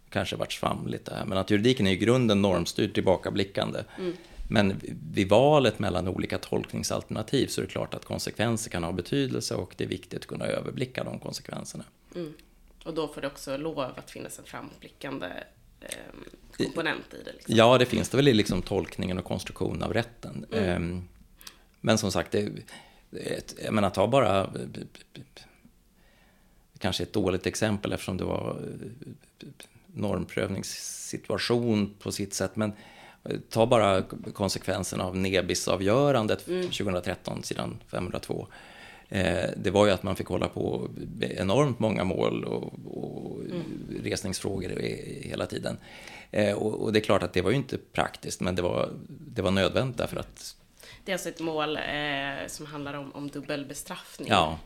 kanske 0.09 0.35
varit 0.35 0.51
svamligt 0.53 1.05
det 1.05 1.15
här, 1.15 1.25
men 1.25 1.37
att 1.37 1.51
juridiken 1.51 1.87
är 1.87 1.91
i 1.91 1.97
grunden 1.97 2.41
normstyrd 2.41 2.93
tillbakablickande. 2.93 3.79
Men 4.51 4.81
vid 5.11 5.29
valet 5.29 5.79
mellan 5.79 6.07
olika 6.07 6.37
tolkningsalternativ 6.37 7.47
så 7.47 7.61
är 7.61 7.65
det 7.65 7.71
klart 7.71 7.93
att 7.93 8.05
konsekvenser 8.05 8.71
kan 8.71 8.83
ha 8.83 8.91
betydelse 8.91 9.55
och 9.55 9.73
det 9.77 9.83
är 9.83 9.87
viktigt 9.87 10.19
att 10.19 10.27
kunna 10.27 10.45
överblicka 10.45 11.03
de 11.03 11.19
konsekvenserna. 11.19 11.83
Och 12.85 12.93
då 12.93 13.07
får 13.07 13.21
det 13.21 13.27
också 13.27 13.57
lov 13.57 13.79
att 13.79 14.11
finnas 14.11 14.39
en 14.39 14.45
framåtblickande 14.45 15.27
eh, 15.81 15.87
komponent 16.57 17.13
i 17.13 17.23
det. 17.23 17.33
Liksom. 17.33 17.55
Ja, 17.55 17.77
det 17.77 17.85
finns 17.85 18.09
det 18.09 18.17
väl 18.17 18.27
i 18.27 18.33
liksom 18.33 18.61
tolkningen 18.61 19.17
och 19.17 19.25
konstruktionen 19.25 19.83
av 19.83 19.93
rätten. 19.93 20.45
Ehm, 20.51 21.07
Men 21.81 21.97
som 21.97 22.11
sagt, 22.11 22.31
det, 22.31 22.49
ett, 23.11 23.55
jag 23.63 23.73
menar, 23.73 23.89
ta 23.89 24.07
bara 24.07 24.53
kanske 26.77 27.03
ett 27.03 27.13
dåligt 27.13 27.47
exempel 27.47 27.93
eftersom 27.93 28.17
det 28.17 28.23
var 28.23 28.49
eh, 28.49 29.47
normprövningssituation 29.85 31.95
på 31.99 32.11
sitt 32.11 32.33
sätt. 32.33 32.55
Men 32.55 32.69
eh, 32.69 32.75
ta 33.49 33.65
bara 33.65 34.03
konsekvenserna 34.33 35.03
av 35.03 35.17
Nebis-avgörandet 35.17 36.45
2013, 36.45 37.43
sidan 37.43 37.77
502. 37.87 38.47
Eh, 39.09 39.49
Det 39.57 39.71
var 39.71 39.85
ju 39.85 39.91
att 39.91 40.03
man 40.03 40.15
fick 40.15 40.27
hålla 40.27 40.47
på 40.47 40.89
enormt 41.21 41.79
många 41.79 42.03
mål 42.03 42.43
och, 42.43 42.73
och 42.85 43.39
resningsfrågor 44.03 44.71
i- 44.71 45.27
hela 45.29 45.45
tiden. 45.45 45.77
Eh, 46.31 46.53
Och, 46.55 46.81
och 46.83 46.93
det 46.93 46.99
är 46.99 47.01
klart 47.03 47.23
att 47.23 47.33
det 47.33 47.41
var 47.41 47.49
ju 47.51 47.55
inte 47.57 47.77
praktiskt, 47.77 48.41
men 48.41 48.55
det 48.55 48.61
var, 48.61 48.89
det 49.07 49.41
var 49.41 49.51
nödvändigt 49.51 49.97
därför 49.97 50.17
att, 50.17 50.55
Det 51.05 51.11
är 51.11 51.13
alltså 51.15 51.29
ett 51.29 51.39
mål 51.39 51.77
eh, 51.77 52.47
som 52.47 52.65
handlar 52.65 52.93
om, 52.93 53.11
om 53.11 53.27
dubbelbestraffning. 53.27 54.27
ja. 54.29 54.59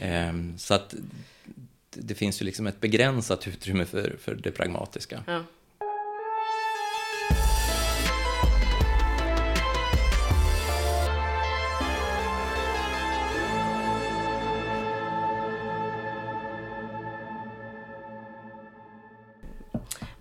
Ehm, 0.00 0.58
Så 0.58 0.74
att 0.74 0.90
det- 1.90 2.00
det 2.00 2.14
finns 2.14 2.42
ju 2.42 2.44
liksom 2.46 2.66
ett 2.66 2.80
begränsat 2.80 3.48
utrymme 3.48 3.84
för, 3.84 4.16
för 4.20 4.34
det 4.34 4.50
pragmatiska. 4.50 5.24
Ja. 5.26 5.42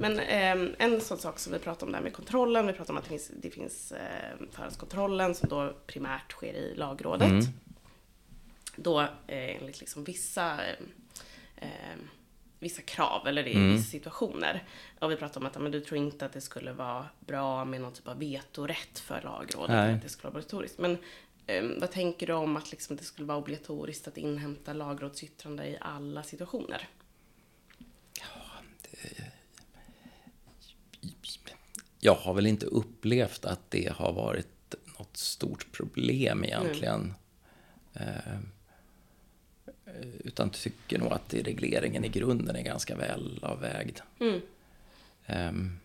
Men 0.10 0.20
eh, 0.20 0.76
en 0.78 1.02
sån 1.02 1.18
sak 1.18 1.40
som 1.40 1.54
vi 1.54 1.60
pratar 1.60 1.86
om 1.86 1.92
där 1.92 2.02
med 2.02 2.14
kontrollen, 2.14 2.68
vi 2.68 2.74
pratar 2.74 2.94
om 2.94 2.98
att 2.98 3.04
det 3.04 3.10
finns, 3.10 3.32
det 3.42 3.50
finns 3.50 3.92
eh, 3.92 4.48
förhandskontrollen 4.52 5.36
som 5.36 5.50
då 5.50 5.74
primärt 5.88 6.32
sker 6.32 6.54
i 6.54 6.76
lagrådet. 6.76 7.32
Mm. 7.32 7.46
Då 8.76 9.02
eh, 9.02 9.08
enligt 9.28 9.80
liksom 9.80 10.04
vissa 10.04 10.60
eh, 11.56 11.98
vissa 12.60 12.82
krav 12.82 13.28
eller 13.28 13.48
i 13.48 13.56
mm. 13.56 13.72
vissa 13.72 13.92
situationer. 13.92 14.64
Och 15.00 15.12
vi 15.12 15.16
pratade 15.16 15.40
om 15.40 15.46
att 15.46 15.62
men 15.62 15.72
du 15.72 15.82
tror 15.82 15.98
inte 15.98 16.26
att 16.26 16.34
det 16.34 16.42
skulle 16.42 16.72
vara 16.72 17.06
bra 17.20 17.66
med 17.66 17.82
någon 17.82 17.94
typ 17.94 18.08
av 18.08 18.20
vetorätt 18.20 19.00
för 19.00 19.22
lagrådet, 19.22 19.76
Nej. 19.76 19.94
att 19.94 20.02
det 20.02 20.10
skulle 20.10 20.24
vara 20.24 20.32
obligatoriskt. 20.32 20.80
Men 20.80 20.98
eh, 21.48 21.64
vad 21.80 21.92
tänker 21.92 22.28
du 22.28 22.34
om 22.34 22.58
att 22.58 22.72
liksom 22.72 22.96
det 22.96 23.04
skulle 23.04 23.28
vara 23.28 23.38
obligatoriskt 23.38 24.08
att 24.08 24.18
inhämta 24.18 24.74
lagrådsyttrande 24.74 25.68
i 25.68 25.78
alla 25.82 26.24
situationer? 26.24 26.88
Jag 32.06 32.16
har 32.16 32.34
väl 32.34 32.46
inte 32.46 32.66
upplevt 32.66 33.46
att 33.46 33.72
det 33.72 33.92
har 33.94 34.14
varit 34.14 34.76
något 35.00 35.18
stort 35.18 35.72
problem 35.72 36.44
egentligen. 36.44 37.14
Mm. 37.94 38.50
utan 40.24 40.50
tycker 40.50 41.00
nog 41.00 41.14
att 41.14 41.34
regleringen 41.34 42.06
i 42.06 42.10
grunden 42.10 42.56
är 42.56 42.62
ganska 42.62 42.96
väl 42.96 43.40
avvägd. 43.42 44.00
Mm. 44.20 44.42
Um, 45.28 45.80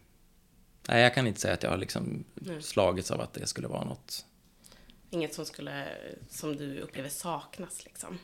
nej, 0.89 1.03
jag 1.03 1.14
kan 1.14 1.27
inte 1.27 1.41
säga 1.41 1.55
att 1.55 1.62
jag 1.62 1.71
har 1.71 1.77
liksom 1.77 2.25
slagits 2.61 3.11
av 3.11 3.21
att 3.21 3.33
det 3.33 3.47
skulle 3.47 3.69
vara 3.69 3.85
något. 3.85 4.27
Inget 5.11 5.35
som, 5.35 5.47
skulle, 5.47 5.89
som 6.29 6.57
du 6.57 6.79
upplever 6.81 7.09
saknas 7.09 7.85
liksom? 7.85 8.19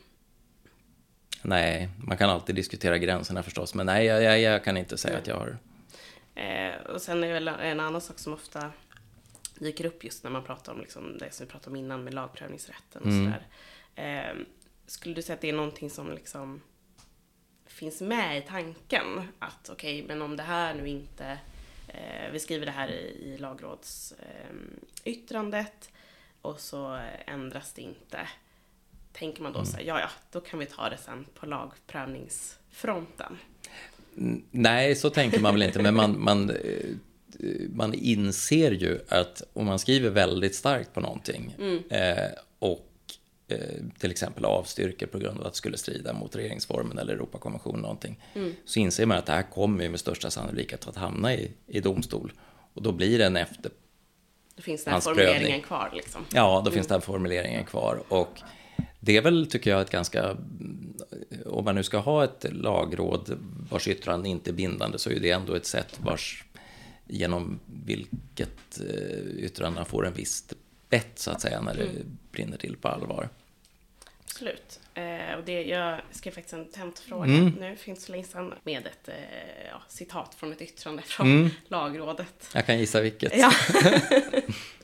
Nej, 1.41 1.89
man 1.97 2.17
kan 2.17 2.29
alltid 2.29 2.55
diskutera 2.55 2.97
gränserna 2.97 3.43
förstås, 3.43 3.73
men 3.73 3.85
nej, 3.85 4.05
jag, 4.05 4.23
jag, 4.23 4.39
jag 4.39 4.63
kan 4.63 4.77
inte 4.77 4.97
säga 4.97 5.13
mm. 5.13 5.21
att 5.21 5.27
jag 5.27 5.35
har 5.35 5.57
Eh, 6.35 6.75
och 6.75 7.01
sen 7.01 7.23
är 7.23 7.27
det 7.27 7.33
väl 7.33 7.47
en 7.47 7.79
annan 7.79 8.01
sak 8.01 8.19
som 8.19 8.33
ofta 8.33 8.71
dyker 9.59 9.85
upp 9.85 10.03
just 10.03 10.23
när 10.23 10.31
man 10.31 10.43
pratar 10.43 10.73
om 10.73 10.79
liksom 10.79 11.17
det 11.17 11.31
som 11.31 11.45
vi 11.45 11.51
pratade 11.51 11.69
om 11.69 11.75
innan 11.75 12.03
med 12.03 12.13
lagprövningsrätten 12.13 13.01
och 13.01 13.07
mm. 13.07 13.25
sådär. 13.25 13.47
Eh, 13.95 14.35
skulle 14.85 15.15
du 15.15 15.21
säga 15.21 15.33
att 15.33 15.41
det 15.41 15.49
är 15.49 15.53
någonting 15.53 15.89
som 15.89 16.11
liksom 16.11 16.61
finns 17.65 18.01
med 18.01 18.37
i 18.37 18.41
tanken? 18.41 19.27
Att 19.39 19.69
okej, 19.69 20.03
okay, 20.03 20.07
men 20.07 20.21
om 20.21 20.37
det 20.37 20.43
här 20.43 20.73
nu 20.73 20.87
inte, 20.87 21.39
eh, 21.87 22.31
vi 22.31 22.39
skriver 22.39 22.65
det 22.65 22.71
här 22.71 22.91
i, 22.91 23.21
i 23.23 23.37
lagrådsyttrandet 23.37 25.91
och 26.41 26.59
så 26.59 27.01
ändras 27.25 27.73
det 27.73 27.81
inte. 27.81 28.29
Tänker 29.13 29.43
man 29.43 29.53
då 29.53 29.59
mm. 29.59 29.71
så 29.71 29.77
här, 29.77 29.83
ja 29.83 29.99
ja, 29.99 30.09
då 30.31 30.41
kan 30.41 30.59
vi 30.59 30.65
ta 30.65 30.89
det 30.89 30.97
sen 30.97 31.25
på 31.33 31.45
lagprövningsfronten. 31.45 33.37
Nej, 34.51 34.95
så 34.95 35.09
tänker 35.09 35.39
man 35.39 35.53
väl 35.53 35.63
inte, 35.63 35.81
men 35.81 35.95
man, 35.95 36.23
man, 36.23 36.49
eh, 36.49 36.55
man 37.69 37.93
inser 37.93 38.71
ju 38.71 38.99
att 39.09 39.41
om 39.53 39.65
man 39.65 39.79
skriver 39.79 40.09
väldigt 40.09 40.55
starkt 40.55 40.93
på 40.93 40.99
någonting 40.99 41.55
mm. 41.59 41.83
eh, 41.89 42.29
och 42.59 42.89
eh, 43.47 43.57
till 43.99 44.11
exempel 44.11 44.45
avstyrker 44.45 45.07
på 45.07 45.17
grund 45.17 45.39
av 45.39 45.45
att 45.45 45.53
det 45.53 45.57
skulle 45.57 45.77
strida 45.77 46.13
mot 46.13 46.35
regeringsformen 46.35 46.97
eller 46.97 47.13
Europakonventionen 47.13 47.81
någonting, 47.81 48.19
mm. 48.33 48.53
så 48.65 48.79
inser 48.79 49.05
man 49.05 49.17
att 49.17 49.25
det 49.25 49.33
här 49.33 49.51
kommer 49.51 49.89
med 49.89 49.99
största 49.99 50.29
sannolikhet 50.29 50.87
att 50.87 50.95
hamna 50.95 51.33
i, 51.33 51.51
i 51.67 51.79
domstol. 51.79 52.31
Och 52.73 52.81
då 52.81 52.91
blir 52.91 53.17
det 53.17 53.25
en 53.25 53.37
efter 53.37 53.71
Då 54.55 54.61
finns 54.61 54.83
den 54.83 54.93
här 54.93 55.01
formuleringen 55.01 55.61
kvar 55.61 55.91
liksom. 55.93 56.25
Ja, 56.33 56.51
då 56.55 56.59
mm. 56.59 56.73
finns 56.73 56.87
den 56.87 57.01
formuleringen 57.01 57.65
kvar. 57.65 58.03
Och 58.07 58.41
det 59.05 59.17
är 59.17 59.21
väl, 59.21 59.47
tycker 59.47 59.69
jag, 59.69 59.81
ett 59.81 59.89
ganska... 59.89 60.37
Om 61.45 61.65
man 61.65 61.75
nu 61.75 61.83
ska 61.83 61.97
ha 61.97 62.23
ett 62.23 62.45
lagråd 62.49 63.37
vars 63.69 63.87
yttrande 63.87 64.29
inte 64.29 64.49
är 64.49 64.53
bindande 64.53 64.99
så 64.99 65.09
är 65.09 65.19
det 65.19 65.31
ändå 65.31 65.55
ett 65.55 65.65
sätt 65.65 65.99
vars, 66.03 66.43
genom 67.07 67.59
vilket 67.65 68.79
eh, 68.79 69.43
yttrandena 69.45 69.85
får 69.85 70.07
en 70.07 70.13
viss 70.13 70.53
bett, 70.89 71.19
så 71.19 71.31
att 71.31 71.41
säga, 71.41 71.61
när 71.61 71.73
det 71.73 71.83
mm. 71.83 72.17
brinner 72.31 72.57
till 72.57 72.77
på 72.77 72.87
allvar. 72.87 73.29
Absolut. 74.23 74.79
Eh, 74.93 75.37
och 75.37 75.43
det, 75.45 75.63
jag 75.63 76.01
skrev 76.11 76.31
faktiskt 76.31 76.53
en 76.53 76.71
tentfråga 76.71 77.25
mm. 77.25 77.49
nu 77.59 77.75
för 77.75 77.89
inte 77.89 78.01
så 78.01 78.11
länge 78.11 78.23
sedan 78.23 78.53
med 78.63 78.87
ett 78.87 79.07
eh, 79.07 79.15
ja, 79.71 79.81
citat 79.87 80.35
från 80.35 80.51
ett 80.51 80.61
yttrande 80.61 81.01
från 81.01 81.27
mm. 81.27 81.49
lagrådet. 81.67 82.49
Jag 82.53 82.65
kan 82.65 82.79
gissa 82.79 83.01
vilket. 83.01 83.37
Ja. 83.37 83.51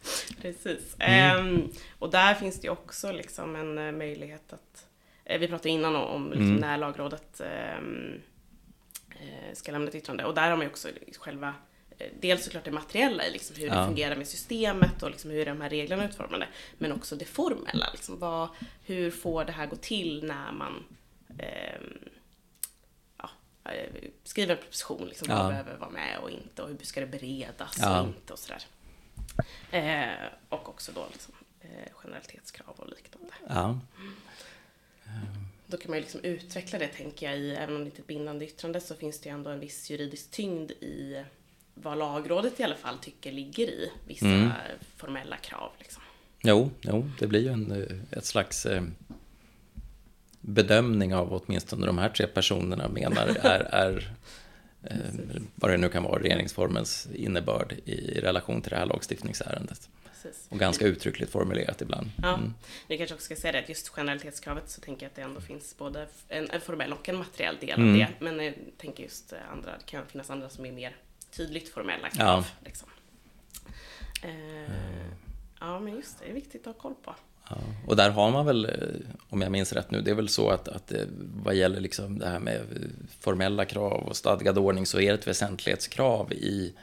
Precis. 0.41 0.95
Mm. 0.99 1.55
Eh, 1.55 1.63
och 1.99 2.11
där 2.11 2.33
finns 2.33 2.59
det 2.59 2.67
ju 2.67 2.71
också 2.71 3.11
liksom 3.11 3.55
en 3.55 3.77
eh, 3.77 3.91
möjlighet 3.91 4.53
att, 4.53 4.87
eh, 5.25 5.39
vi 5.39 5.47
pratade 5.47 5.69
innan 5.69 5.95
om 5.95 6.25
liksom, 6.25 6.45
mm. 6.45 6.55
när 6.55 6.77
lagrådet 6.77 7.41
ehm, 7.41 8.21
eh, 9.09 9.53
ska 9.53 9.71
lämna 9.71 9.87
ett 9.87 9.95
yttrande 9.95 10.25
och 10.25 10.35
där 10.35 10.49
har 10.49 10.57
man 10.57 10.65
ju 10.65 10.69
också 10.69 10.87
själva 11.19 11.53
dels 12.19 12.43
såklart 12.43 12.63
det 12.63 12.71
materiella 12.71 13.25
i 13.25 13.31
liksom 13.31 13.55
hur 13.55 13.67
ja. 13.67 13.79
det 13.79 13.85
fungerar 13.85 14.15
med 14.15 14.27
systemet 14.27 15.03
och 15.03 15.11
liksom 15.11 15.31
hur 15.31 15.45
de 15.45 15.61
här 15.61 15.69
reglerna 15.69 16.03
är 16.03 16.09
utformade. 16.09 16.47
Men 16.77 16.91
också 16.91 17.15
det 17.15 17.25
formella. 17.25 17.89
Liksom 17.93 18.19
vad, 18.19 18.49
hur 18.85 19.11
får 19.11 19.45
det 19.45 19.51
här 19.51 19.67
gå 19.67 19.75
till 19.75 20.23
när 20.23 20.51
man 20.51 20.83
eh, 21.37 21.81
ja, 23.17 23.29
skriver 24.23 24.55
en 24.55 24.61
proposition? 24.61 25.07
Liksom, 25.07 25.27
ja. 25.29 25.37
Vad 25.37 25.47
behöver 25.47 25.77
vara 25.77 25.89
med 25.89 26.17
och 26.21 26.29
inte 26.29 26.61
och 26.61 26.69
hur 26.69 26.77
ska 26.81 26.99
det 26.99 27.07
beredas 27.07 27.77
ja. 27.81 28.01
och 28.01 28.07
inte 28.07 28.33
och 28.33 28.39
sådär. 28.39 28.63
Eh, 29.71 30.09
och 30.49 30.69
också 30.69 30.91
då 30.95 31.05
liksom, 31.11 31.33
eh, 31.61 31.93
generalitetskrav 31.93 32.75
och 32.77 32.89
liknande. 32.89 33.33
Ja. 33.47 33.79
Då 35.67 35.77
kan 35.77 35.91
man 35.91 35.97
ju 35.97 36.01
liksom 36.01 36.21
utveckla 36.23 36.79
det 36.79 36.87
tänker 36.87 37.29
jag 37.29 37.39
i, 37.39 37.55
även 37.55 37.75
om 37.75 37.81
det 37.81 37.85
inte 37.85 37.99
är 37.99 38.01
ett 38.01 38.07
bindande 38.07 38.45
yttrande 38.45 38.81
så 38.81 38.95
finns 38.95 39.19
det 39.19 39.29
ju 39.29 39.35
ändå 39.35 39.49
en 39.49 39.59
viss 39.59 39.89
juridisk 39.89 40.31
tyngd 40.31 40.71
i 40.71 41.23
vad 41.73 41.97
lagrådet 41.97 42.59
i 42.59 42.63
alla 42.63 42.75
fall 42.75 42.97
tycker 42.97 43.31
ligger 43.31 43.67
i 43.67 43.91
vissa 44.07 44.25
mm. 44.25 44.51
formella 44.95 45.37
krav. 45.37 45.71
Liksom. 45.79 46.03
Jo, 46.43 46.71
jo, 46.81 47.09
det 47.19 47.27
blir 47.27 47.39
ju 47.39 47.49
en, 47.49 47.71
eh, 47.71 48.17
ett 48.17 48.25
slags 48.25 48.65
eh, 48.65 48.83
bedömning 50.41 51.15
av 51.15 51.33
åtminstone 51.33 51.85
de 51.85 51.97
här 51.97 52.09
tre 52.09 52.27
personerna 52.27 52.87
menar 52.87 53.27
är, 53.27 53.59
är 53.59 54.13
eh, 54.83 54.97
vad 55.55 55.71
det 55.71 55.77
nu 55.77 55.89
kan 55.89 56.03
vara, 56.03 56.23
regeringsformens 56.23 57.07
innebörd 57.15 57.73
i 57.85 58.19
relation 58.19 58.61
till 58.61 58.69
det 58.69 58.77
här 58.77 58.85
lagstiftningsärendet. 58.85 59.89
Precis. 60.23 60.47
Och 60.49 60.59
ganska 60.59 60.85
uttryckligt 60.85 61.31
formulerat 61.31 61.81
ibland. 61.81 62.11
Ja, 62.21 62.33
mm. 62.33 62.53
Vi 62.87 62.97
kanske 62.97 63.15
också 63.15 63.25
ska 63.25 63.35
säga 63.35 63.51
det 63.51 63.59
att 63.59 63.69
just 63.69 63.89
generalitetskravet 63.89 64.69
så 64.69 64.81
tänker 64.81 65.05
jag 65.05 65.09
att 65.09 65.15
det 65.15 65.21
ändå 65.21 65.41
finns 65.41 65.77
både 65.77 66.07
en, 66.29 66.49
en 66.49 66.61
formell 66.61 66.93
och 66.93 67.09
en 67.09 67.17
materiell 67.17 67.57
del 67.61 67.79
mm. 67.79 67.91
av 67.91 67.97
det. 67.97 68.07
Men 68.19 68.45
jag 68.45 68.53
tänker 68.77 69.03
just 69.03 69.33
andra, 69.51 69.71
det 69.71 69.85
kan 69.85 70.05
finnas 70.05 70.29
andra 70.29 70.49
som 70.49 70.65
är 70.65 70.71
mer 70.71 70.95
tydligt 71.31 71.69
formella 71.69 72.09
krav. 72.09 72.45
Ja. 72.49 72.65
Liksom. 72.65 72.89
Eh, 74.23 74.71
ja, 75.61 75.79
men 75.79 75.95
just 75.95 76.19
det, 76.19 76.25
det 76.25 76.31
är 76.31 76.35
viktigt 76.35 76.67
att 76.67 76.75
ha 76.75 76.81
koll 76.81 76.95
på. 77.03 77.15
Ja, 77.49 77.57
och 77.87 77.95
där 77.95 78.09
har 78.09 78.31
man 78.31 78.45
väl, 78.45 78.65
eh, 78.65 78.71
om 79.29 79.41
jag 79.41 79.51
minns 79.51 79.73
rätt 79.73 79.91
nu, 79.91 80.01
det 80.01 80.11
är 80.11 80.15
väl 80.15 80.29
så 80.29 80.49
att, 80.49 80.67
att 80.67 80.91
eh, 80.91 81.05
vad 81.43 81.55
gäller 81.55 81.79
liksom 81.79 82.19
det 82.19 82.27
här 82.27 82.39
med 82.39 82.61
formella 83.19 83.65
krav 83.65 84.07
och 84.07 84.15
stadgad 84.15 84.57
ordning 84.57 84.85
så 84.85 84.99
är 84.99 85.07
det 85.07 85.19
ett 85.19 85.27
väsentlighetskrav 85.27 86.33
i 86.33 86.73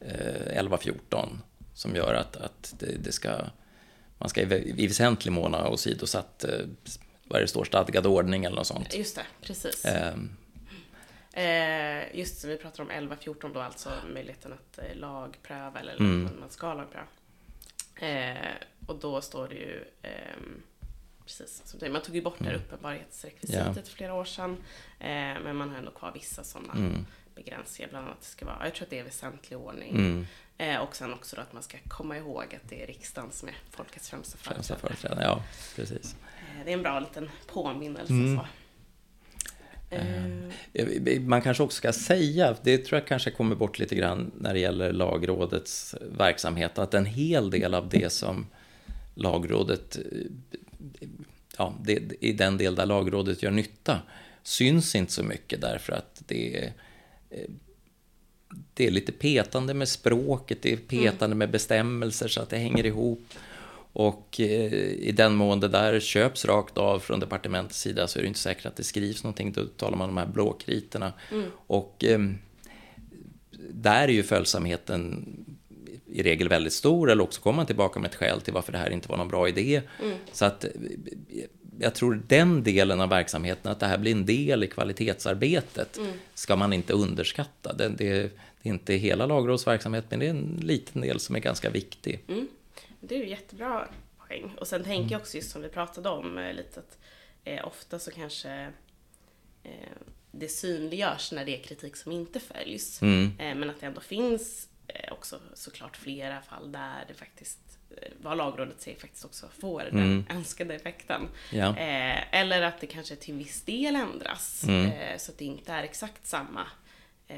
eh, 0.00 0.62
11.14 0.62 1.28
som 1.74 1.96
gör 1.96 2.14
att, 2.14 2.36
att 2.36 2.74
det, 2.78 2.96
det, 3.04 3.12
ska, 3.12 3.30
man 4.18 4.28
ska 4.28 4.40
i, 4.40 4.74
i 4.76 4.86
väsentlig 4.86 5.32
mån 5.32 5.54
ha 5.54 5.68
åsidosatt, 5.68 6.44
eh, 6.44 6.66
vad 7.24 7.40
det 7.40 7.48
står, 7.48 7.64
stadgad 7.64 8.06
ordning 8.06 8.44
eller 8.44 8.56
något 8.56 8.66
sånt. 8.66 8.96
Just 8.96 9.16
det, 9.16 9.26
precis. 9.40 9.84
Eh, 9.84 10.14
Eh, 11.36 12.16
just 12.18 12.40
som 12.40 12.50
vi 12.50 12.56
pratar 12.56 12.82
om 12.82 12.90
11-14 12.90 13.54
då, 13.54 13.60
alltså 13.60 13.90
möjligheten 14.14 14.52
att 14.52 14.78
eh, 14.78 14.96
lagpröva 14.96 15.80
eller 15.80 15.96
mm. 15.96 16.30
man 16.40 16.50
ska 16.50 16.74
lagpröva. 16.74 17.06
Eh, 18.00 18.54
och 18.86 18.98
då 18.98 19.20
står 19.20 19.48
det 19.48 19.54
ju, 19.54 19.84
eh, 20.02 20.36
precis 21.24 21.62
som 21.64 21.80
det, 21.80 21.90
man 21.90 22.02
tog 22.02 22.14
ju 22.14 22.22
bort 22.22 22.40
mm. 22.40 22.52
det 22.52 22.58
här 22.58 22.64
uppenbarhetsrekvisitet 22.64 23.62
yeah. 23.62 23.74
för 23.74 23.82
flera 23.82 24.14
år 24.14 24.24
sedan. 24.24 24.56
Eh, 24.98 25.08
men 25.44 25.56
man 25.56 25.70
har 25.70 25.78
ändå 25.78 25.90
kvar 25.90 26.12
vissa 26.14 26.44
sådana 26.44 26.72
mm. 26.72 27.06
begränsningar, 27.34 27.90
bland 27.90 28.06
annat 28.06 28.18
att 28.18 28.24
det 28.24 28.28
ska 28.30 28.46
vara, 28.46 28.64
jag 28.64 28.74
tror 28.74 28.84
att 28.84 28.90
det 28.90 28.98
är 28.98 29.04
väsentlig 29.04 29.58
ordning. 29.58 29.96
Mm. 29.96 30.26
Eh, 30.58 30.80
och 30.80 30.96
sen 30.96 31.14
också 31.14 31.36
då 31.36 31.42
att 31.42 31.52
man 31.52 31.62
ska 31.62 31.78
komma 31.88 32.16
ihåg 32.16 32.44
att 32.54 32.68
det 32.70 32.82
är 32.82 32.86
riksdagen 32.86 33.32
som 33.32 33.48
är 33.48 33.56
folkets 33.70 34.10
främsta 34.10 34.38
företrädare. 34.38 34.64
Främsta 34.64 34.88
företrädare 34.88 35.24
ja, 35.24 35.42
precis. 35.76 36.16
Eh, 36.38 36.64
det 36.64 36.70
är 36.70 36.74
en 36.74 36.82
bra 36.82 37.00
liten 37.00 37.30
påminnelse. 37.46 38.12
Mm. 38.12 38.36
Så. 38.36 38.46
Eh. 39.90 41.20
Man 41.20 41.42
kanske 41.42 41.62
också 41.62 41.76
ska 41.76 41.92
säga, 41.92 42.56
det 42.62 42.78
tror 42.78 43.00
jag 43.00 43.08
kanske 43.08 43.30
kommer 43.30 43.56
bort 43.56 43.78
lite 43.78 43.94
grann 43.94 44.30
när 44.40 44.54
det 44.54 44.60
gäller 44.60 44.92
lagrådets 44.92 45.94
verksamhet, 46.18 46.78
att 46.78 46.94
en 46.94 47.06
hel 47.06 47.50
del 47.50 47.74
av 47.74 47.88
det 47.88 48.12
som 48.12 48.46
lagrådet, 49.14 49.98
ja, 51.58 51.74
det, 51.84 52.12
i 52.20 52.32
den 52.32 52.56
del 52.56 52.74
där 52.74 52.86
lagrådet 52.86 53.42
gör 53.42 53.50
nytta, 53.50 54.00
syns 54.42 54.94
inte 54.94 55.12
så 55.12 55.22
mycket 55.22 55.60
därför 55.60 55.92
att 55.92 56.22
det 56.26 56.58
är, 56.58 56.72
det 58.74 58.86
är 58.86 58.90
lite 58.90 59.12
petande 59.12 59.74
med 59.74 59.88
språket, 59.88 60.58
det 60.62 60.72
är 60.72 60.76
petande 60.76 61.24
mm. 61.24 61.38
med 61.38 61.50
bestämmelser 61.50 62.28
så 62.28 62.42
att 62.42 62.50
det 62.50 62.58
hänger 62.58 62.86
ihop. 62.86 63.24
Och 63.98 64.40
eh, 64.40 64.74
i 64.82 65.12
den 65.16 65.34
mån 65.34 65.60
det 65.60 65.68
där 65.68 66.00
köps 66.00 66.44
rakt 66.44 66.78
av 66.78 66.98
från 66.98 67.20
departementets 67.20 67.80
sida 67.80 68.08
så 68.08 68.18
är 68.18 68.22
det 68.22 68.28
inte 68.28 68.40
säkert 68.40 68.66
att 68.66 68.76
det 68.76 68.84
skrivs 68.84 69.24
någonting. 69.24 69.52
Då 69.52 69.64
talar 69.64 69.96
man 69.96 70.08
om 70.08 70.14
de 70.14 70.20
här 70.20 70.32
blåkriterna. 70.32 71.12
Mm. 71.32 71.50
Och 71.66 72.04
eh, 72.04 72.18
där 73.70 74.02
är 74.02 74.12
ju 74.12 74.22
följsamheten 74.22 75.26
i 76.06 76.22
regel 76.22 76.48
väldigt 76.48 76.72
stor 76.72 77.10
eller 77.10 77.24
också 77.24 77.40
kommer 77.40 77.56
man 77.56 77.66
tillbaka 77.66 78.00
med 78.00 78.08
ett 78.08 78.14
skäl 78.14 78.40
till 78.40 78.54
varför 78.54 78.72
det 78.72 78.78
här 78.78 78.90
inte 78.90 79.08
var 79.08 79.16
någon 79.16 79.28
bra 79.28 79.48
idé. 79.48 79.82
Mm. 80.02 80.16
Så 80.32 80.44
att 80.44 80.64
jag 81.78 81.94
tror 81.94 82.22
den 82.26 82.62
delen 82.62 83.00
av 83.00 83.08
verksamheten, 83.08 83.72
att 83.72 83.80
det 83.80 83.86
här 83.86 83.98
blir 83.98 84.12
en 84.12 84.26
del 84.26 84.64
i 84.64 84.66
kvalitetsarbetet, 84.66 85.98
mm. 85.98 86.12
ska 86.34 86.56
man 86.56 86.72
inte 86.72 86.92
underskatta. 86.92 87.72
Det, 87.72 87.88
det, 87.88 87.96
det, 87.98 88.68
är 88.68 88.72
inte 88.72 88.94
hela 88.94 89.26
lagrådsverksamhet, 89.26 90.04
men 90.08 90.18
det 90.18 90.26
är 90.26 90.30
en 90.30 90.60
liten 90.62 91.02
del 91.02 91.20
som 91.20 91.36
är 91.36 91.40
ganska 91.40 91.70
viktig. 91.70 92.24
Mm. 92.28 92.48
Det 93.08 93.14
är 93.14 93.18
ju 93.18 93.28
jättebra 93.28 93.88
poäng. 94.18 94.54
Och 94.60 94.68
sen 94.68 94.84
tänker 94.84 95.12
jag 95.12 95.20
också 95.20 95.36
just 95.36 95.50
som 95.50 95.62
vi 95.62 95.68
pratade 95.68 96.08
om 96.08 96.38
eh, 96.38 96.54
lite 96.54 96.80
att 96.80 96.98
eh, 97.44 97.66
ofta 97.66 97.98
så 97.98 98.10
kanske 98.10 98.72
eh, 99.62 99.96
det 100.30 100.48
synliggörs 100.48 101.32
när 101.32 101.44
det 101.44 101.60
är 101.60 101.62
kritik 101.62 101.96
som 101.96 102.12
inte 102.12 102.40
följs. 102.40 103.02
Mm. 103.02 103.32
Eh, 103.38 103.54
men 103.54 103.70
att 103.70 103.80
det 103.80 103.86
ändå 103.86 104.00
finns 104.00 104.68
eh, 104.86 105.12
också 105.12 105.40
såklart 105.54 105.96
flera 105.96 106.42
fall 106.42 106.72
där 106.72 107.04
det 107.08 107.14
faktiskt 107.14 107.78
eh, 107.90 108.12
vad 108.22 108.36
lagrådet 108.36 108.80
säger 108.80 108.98
faktiskt 108.98 109.24
också 109.24 109.48
får 109.60 109.88
mm. 109.88 109.96
den 109.96 110.36
önskade 110.36 110.74
effekten. 110.74 111.28
Ja. 111.52 111.76
Eh, 111.76 112.34
eller 112.40 112.62
att 112.62 112.80
det 112.80 112.86
kanske 112.86 113.16
till 113.16 113.34
viss 113.34 113.62
del 113.62 113.96
ändras 113.96 114.64
mm. 114.64 114.86
eh, 114.86 115.18
så 115.18 115.32
att 115.32 115.38
det 115.38 115.44
inte 115.44 115.72
är 115.72 115.82
exakt 115.82 116.26
samma 116.26 116.66
eh, 117.28 117.36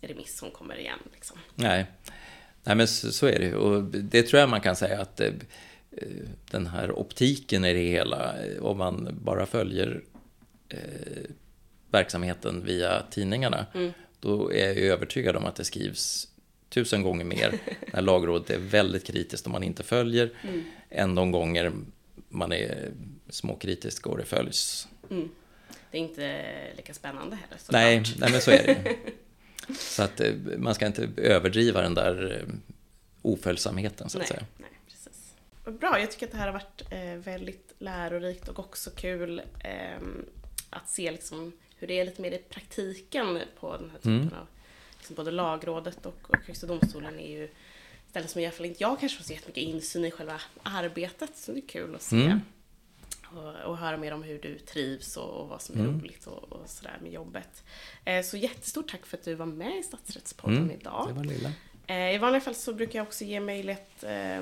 remiss 0.00 0.38
som 0.38 0.50
kommer 0.50 0.78
igen. 0.78 0.98
Liksom. 1.12 1.38
Nej. 1.54 1.86
Nej, 2.68 2.76
men 2.76 2.88
så, 2.88 3.12
så, 3.12 3.26
är 3.26 3.38
det 3.38 3.54
och 3.54 3.82
det 3.84 4.22
tror 4.22 4.40
jag 4.40 4.48
man 4.48 4.60
kan 4.60 4.76
säga 4.76 5.00
att 5.00 5.20
eh, 5.20 5.32
den 6.50 6.66
här 6.66 6.98
optiken 6.98 7.64
i 7.64 7.72
det 7.72 7.88
hela, 7.88 8.34
om 8.60 8.78
man 8.78 9.18
bara 9.22 9.46
följer 9.46 10.02
verksamheten 11.90 12.64
via 12.64 13.02
tidningarna, 13.10 13.66
mm. 13.74 13.92
då 14.20 14.52
är 14.52 14.66
jag 14.66 14.76
övertygad 14.78 15.36
om 15.36 15.44
att 15.46 15.56
det 15.56 15.64
skrivs 15.64 16.28
tusen 16.68 17.02
gånger 17.02 17.24
mer 17.24 17.58
när 17.92 18.02
lagrådet 18.02 18.50
är 18.50 18.58
väldigt 18.58 19.06
kritiskt 19.06 19.46
om 19.46 19.52
man 19.52 19.62
inte 19.62 19.82
följer, 19.82 20.30
mm. 20.42 20.64
än 20.90 21.14
de 21.14 21.30
gånger 21.30 21.72
man 22.28 22.52
är 22.52 22.90
småkritisk 23.28 24.06
och 24.06 24.18
det 24.18 24.24
följs. 24.24 24.88
Mm. 25.10 25.28
Det 25.90 25.98
är 25.98 26.02
inte 26.02 26.44
lika 26.76 26.94
spännande 26.94 27.36
heller. 27.36 27.58
Nej, 27.70 28.02
nej, 28.18 28.32
men 28.32 28.40
så 28.40 28.50
är 28.50 28.66
det 28.66 28.96
Så 29.74 30.02
att 30.02 30.20
eh, 30.20 30.32
man 30.58 30.74
ska 30.74 30.86
inte 30.86 31.08
överdriva 31.16 31.82
den 31.82 31.94
där 31.94 32.40
eh, 32.40 32.54
oföljsamheten 33.22 34.08
så 34.08 34.18
att 34.18 34.20
nej, 34.20 34.28
säga. 34.28 34.46
Nej, 34.56 34.70
precis. 34.86 35.34
Bra, 35.80 36.00
jag 36.00 36.10
tycker 36.10 36.26
att 36.26 36.32
det 36.32 36.38
här 36.38 36.46
har 36.46 36.52
varit 36.52 36.82
eh, 36.90 37.32
väldigt 37.32 37.74
lärorikt 37.78 38.48
och 38.48 38.58
också 38.58 38.90
kul 38.90 39.42
eh, 39.64 40.02
att 40.70 40.88
se 40.88 41.10
liksom 41.10 41.52
hur 41.76 41.86
det 41.86 42.00
är 42.00 42.04
lite 42.04 42.22
mer 42.22 42.30
i 42.30 42.38
praktiken 42.38 43.38
på 43.60 43.76
den 43.76 43.90
här 43.90 43.98
typen 43.98 44.12
mm. 44.12 44.34
av 44.34 44.46
liksom 44.98 45.16
både 45.16 45.30
lagrådet 45.30 46.06
och, 46.06 46.18
och 46.22 46.36
Högsta 46.46 46.66
domstolen 46.66 47.20
är 47.20 47.38
ju 47.38 47.48
ställen 48.10 48.28
som 48.28 48.40
i 48.40 48.46
alla 48.46 48.52
fall 48.52 48.66
inte 48.66 48.82
jag 48.82 49.00
kanske 49.00 49.18
har 49.18 49.24
så 49.24 49.32
jättemycket 49.32 49.62
insyn 49.62 50.04
i 50.04 50.10
själva 50.10 50.40
arbetet. 50.62 51.36
Så 51.36 51.52
det 51.52 51.58
är 51.58 51.68
kul 51.68 51.94
att 51.94 52.02
se. 52.02 52.16
Mm. 52.16 52.40
Och, 53.36 53.70
och, 53.70 53.78
höra 53.78 53.96
mer 53.96 54.12
om 54.12 54.22
hur 54.22 54.38
du 54.38 54.58
trivs 54.58 55.16
och, 55.16 55.40
och 55.40 55.48
vad 55.48 55.62
som 55.62 55.74
är 55.74 55.80
mm. 55.80 56.00
roligt 56.00 56.26
och, 56.26 56.52
och 56.52 56.68
sådär 56.68 56.98
med 57.02 57.12
jobbet. 57.12 57.64
Eh, 58.04 58.24
så 58.24 58.36
jättestort 58.36 58.90
tack 58.90 59.06
för 59.06 59.16
att 59.16 59.24
du 59.24 59.34
var 59.34 59.46
med 59.46 59.78
i 59.78 59.82
Statsrättspodden 59.82 60.58
mm. 60.58 60.70
idag. 60.70 61.04
Det 61.08 61.14
var 61.14 61.24
lilla. 61.24 61.52
Eh, 61.86 62.14
I 62.14 62.18
vanliga 62.18 62.40
fall 62.40 62.54
så 62.54 62.74
brukar 62.74 62.98
jag 62.98 63.06
också 63.06 63.24
ge 63.24 63.40
möjlighet 63.40 64.02
eh, 64.02 64.40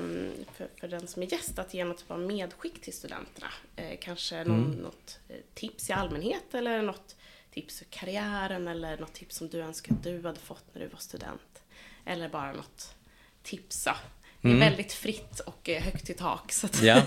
för, 0.53 0.69
för, 0.79 0.87
den 0.87 1.07
som 1.07 1.23
är 1.23 1.33
gäst 1.33 1.59
att 1.59 1.73
ge 1.73 1.85
något 1.85 1.97
typ 1.97 2.11
av 2.11 2.19
medskick 2.19 2.81
till 2.81 2.93
studenterna. 2.93 3.47
Eh, 3.75 3.97
kanske 4.01 4.43
någon, 4.43 4.65
mm. 4.65 4.77
något 4.77 5.19
tips 5.53 5.89
i 5.89 5.93
allmänhet 5.93 6.53
eller 6.53 6.81
något 6.81 7.15
tips 7.51 7.77
för 7.77 7.85
karriären 7.85 8.67
eller 8.67 8.97
något 8.97 9.13
tips 9.13 9.35
som 9.35 9.47
du 9.47 9.59
önskar 9.59 9.95
att 9.95 10.03
du 10.03 10.21
hade 10.21 10.39
fått 10.39 10.65
när 10.73 10.81
du 10.81 10.87
var 10.87 10.99
student. 10.99 11.63
Eller 12.05 12.29
bara 12.29 12.53
något 12.53 12.95
tipsa. 13.43 13.97
Det 14.47 14.53
är 14.53 14.55
mm. 14.55 14.69
väldigt 14.69 14.93
fritt 14.93 15.39
och 15.39 15.69
eh, 15.69 15.81
högt 15.81 16.09
i 16.09 16.13
tak. 16.13 16.51
Så 16.51 16.65
att... 16.65 16.83
ja. 16.83 17.01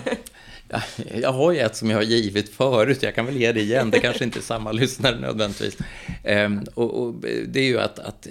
Jag 1.13 1.33
har 1.33 1.51
ju 1.51 1.59
ett 1.59 1.75
som 1.75 1.89
jag 1.89 1.97
har 1.97 2.03
givit 2.03 2.49
förut, 2.49 3.03
jag 3.03 3.15
kan 3.15 3.25
väl 3.25 3.37
ge 3.37 3.51
det 3.51 3.61
igen, 3.61 3.91
det 3.91 3.99
kanske 3.99 4.23
inte 4.23 4.39
är 4.39 4.43
samma 4.43 4.71
lyssnare 4.81 5.19
nödvändigtvis. 5.19 5.77
Ehm, 6.23 6.63
och, 6.73 7.03
och, 7.03 7.15
det 7.47 7.59
är 7.59 7.67
ju 7.67 7.79
att, 7.79 7.99
att 7.99 8.27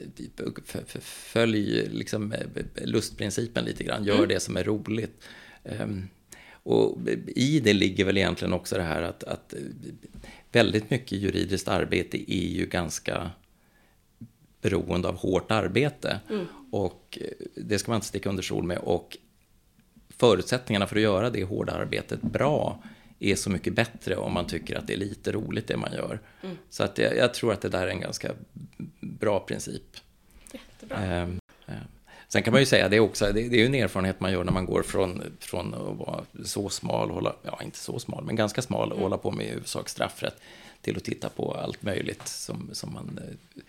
följ 1.01 1.89
liksom, 1.93 2.33
eh, 2.33 2.39
lustprincipen 2.85 3.65
lite 3.65 3.85
grann, 3.85 4.05
gör 4.05 4.17
mm. 4.17 4.29
det 4.29 4.41
som 4.41 4.57
är 4.57 4.65
roligt. 4.65 5.23
Ehm, 5.65 6.09
och 6.63 6.99
i 7.27 7.61
det 7.61 7.73
ligger 7.73 8.05
väl 8.05 8.19
egentligen 8.19 8.53
också 8.53 8.77
det 8.77 8.83
här 8.83 9.03
att, 9.03 9.25
att 9.25 9.55
väldigt 10.53 10.91
mycket 10.91 11.19
juridiskt 11.19 11.69
arbete 11.69 12.33
är 12.33 12.49
ju 12.49 12.67
ganska 12.67 13.31
beroende 14.61 15.09
av 15.09 15.17
hårt 15.17 15.51
arbete. 15.51 16.21
Mm. 16.31 16.47
Och 16.71 17.19
det 17.55 17.79
ska 17.79 17.91
man 17.91 17.97
inte 17.97 18.07
sticka 18.07 18.29
under 18.29 18.43
sol 18.43 18.65
med. 18.65 18.79
Och 18.79 19.17
förutsättningarna 20.09 20.87
för 20.87 20.97
att 20.97 21.03
göra 21.03 21.31
det 21.31 21.45
hårda 21.45 21.73
arbetet 21.73 22.23
bra 22.23 22.83
är 23.19 23.35
så 23.35 23.51
mycket 23.51 23.75
bättre 23.75 24.17
om 24.17 24.33
man 24.33 24.47
tycker 24.47 24.77
att 24.77 24.87
det 24.87 24.93
är 24.93 24.99
lite 24.99 25.33
roligt 25.33 25.67
det 25.67 25.77
man 25.77 25.93
gör. 25.93 26.21
Mm. 26.43 26.57
Så 26.71 26.85
att 26.85 26.99
jag, 26.99 27.17
jag, 27.17 27.35
tror 27.35 27.53
att 27.53 27.61
det 27.61 27.69
där 27.69 27.87
är 27.87 27.91
en 27.91 28.01
ganska 28.01 28.33
bra 29.01 29.41
princip. 29.41 29.97
Jättebra. 30.53 31.05
Ähm, 31.05 31.41
Sen 32.33 32.43
kan 32.43 32.53
man 32.53 32.63
ju 32.63 32.67
säga 32.67 32.89
det 32.89 33.01
också, 33.01 33.25
det, 33.25 33.33
det 33.33 33.57
är 33.57 33.61
ju 33.61 33.67
en 33.67 33.75
erfarenhet 33.75 34.21
man 34.21 34.33
gör 34.33 34.45
när 34.45 34.53
man 34.53 34.67
går 34.67 34.83
från, 34.83 35.23
från 35.41 35.75
att 35.75 35.97
vara 35.97 36.25
så 36.45 36.69
smal, 36.69 37.11
hålla, 37.11 37.35
ja 37.43 37.61
inte 37.65 37.79
så 37.79 37.99
smal, 37.99 38.25
men 38.25 38.37
ganska 38.37 38.63
smal 38.63 38.89
och 38.89 38.97
mm. 38.97 39.03
hålla 39.03 39.19
på 39.19 39.31
med 39.31 39.47
i 39.47 39.49
huvudsak 39.49 39.89
straffrätt 39.89 40.41
till 40.81 40.97
att 40.97 41.05
titta 41.05 41.29
på 41.29 41.55
allt 41.55 41.83
möjligt 41.83 42.29
som, 42.29 42.71
som 42.73 42.93
man 42.93 43.21
eh, 43.23 43.63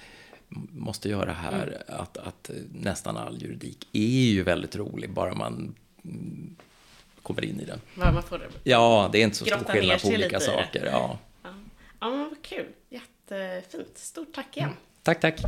måste 0.71 1.09
göra 1.09 1.33
här. 1.33 1.67
Mm. 1.67 2.01
Att, 2.01 2.17
att 2.17 2.51
nästan 2.73 3.17
all 3.17 3.41
juridik 3.41 3.87
är 3.93 4.31
ju 4.31 4.43
väldigt 4.43 4.75
rolig, 4.75 5.13
bara 5.13 5.33
man 5.33 5.75
mm, 6.05 6.55
kommer 7.21 7.45
in 7.45 7.59
i 7.59 7.65
den. 7.65 7.81
Ja, 7.99 8.11
man 8.11 8.23
får 8.23 8.47
ja 8.63 9.09
det 9.11 9.17
är 9.17 9.23
inte 9.23 9.37
så 9.37 9.45
stor 9.45 9.57
skillnad 9.57 10.01
på 10.01 10.07
olika 10.07 10.39
saker. 10.39 10.85
Ja. 10.85 11.19
Ja. 11.43 11.49
ja, 11.99 12.09
men 12.09 12.19
vad 12.19 12.41
kul. 12.41 12.67
Jättefint. 12.89 13.97
Stort 13.97 14.33
tack 14.33 14.57
igen. 14.57 14.73
Tack, 15.03 15.19
tack. 15.19 15.41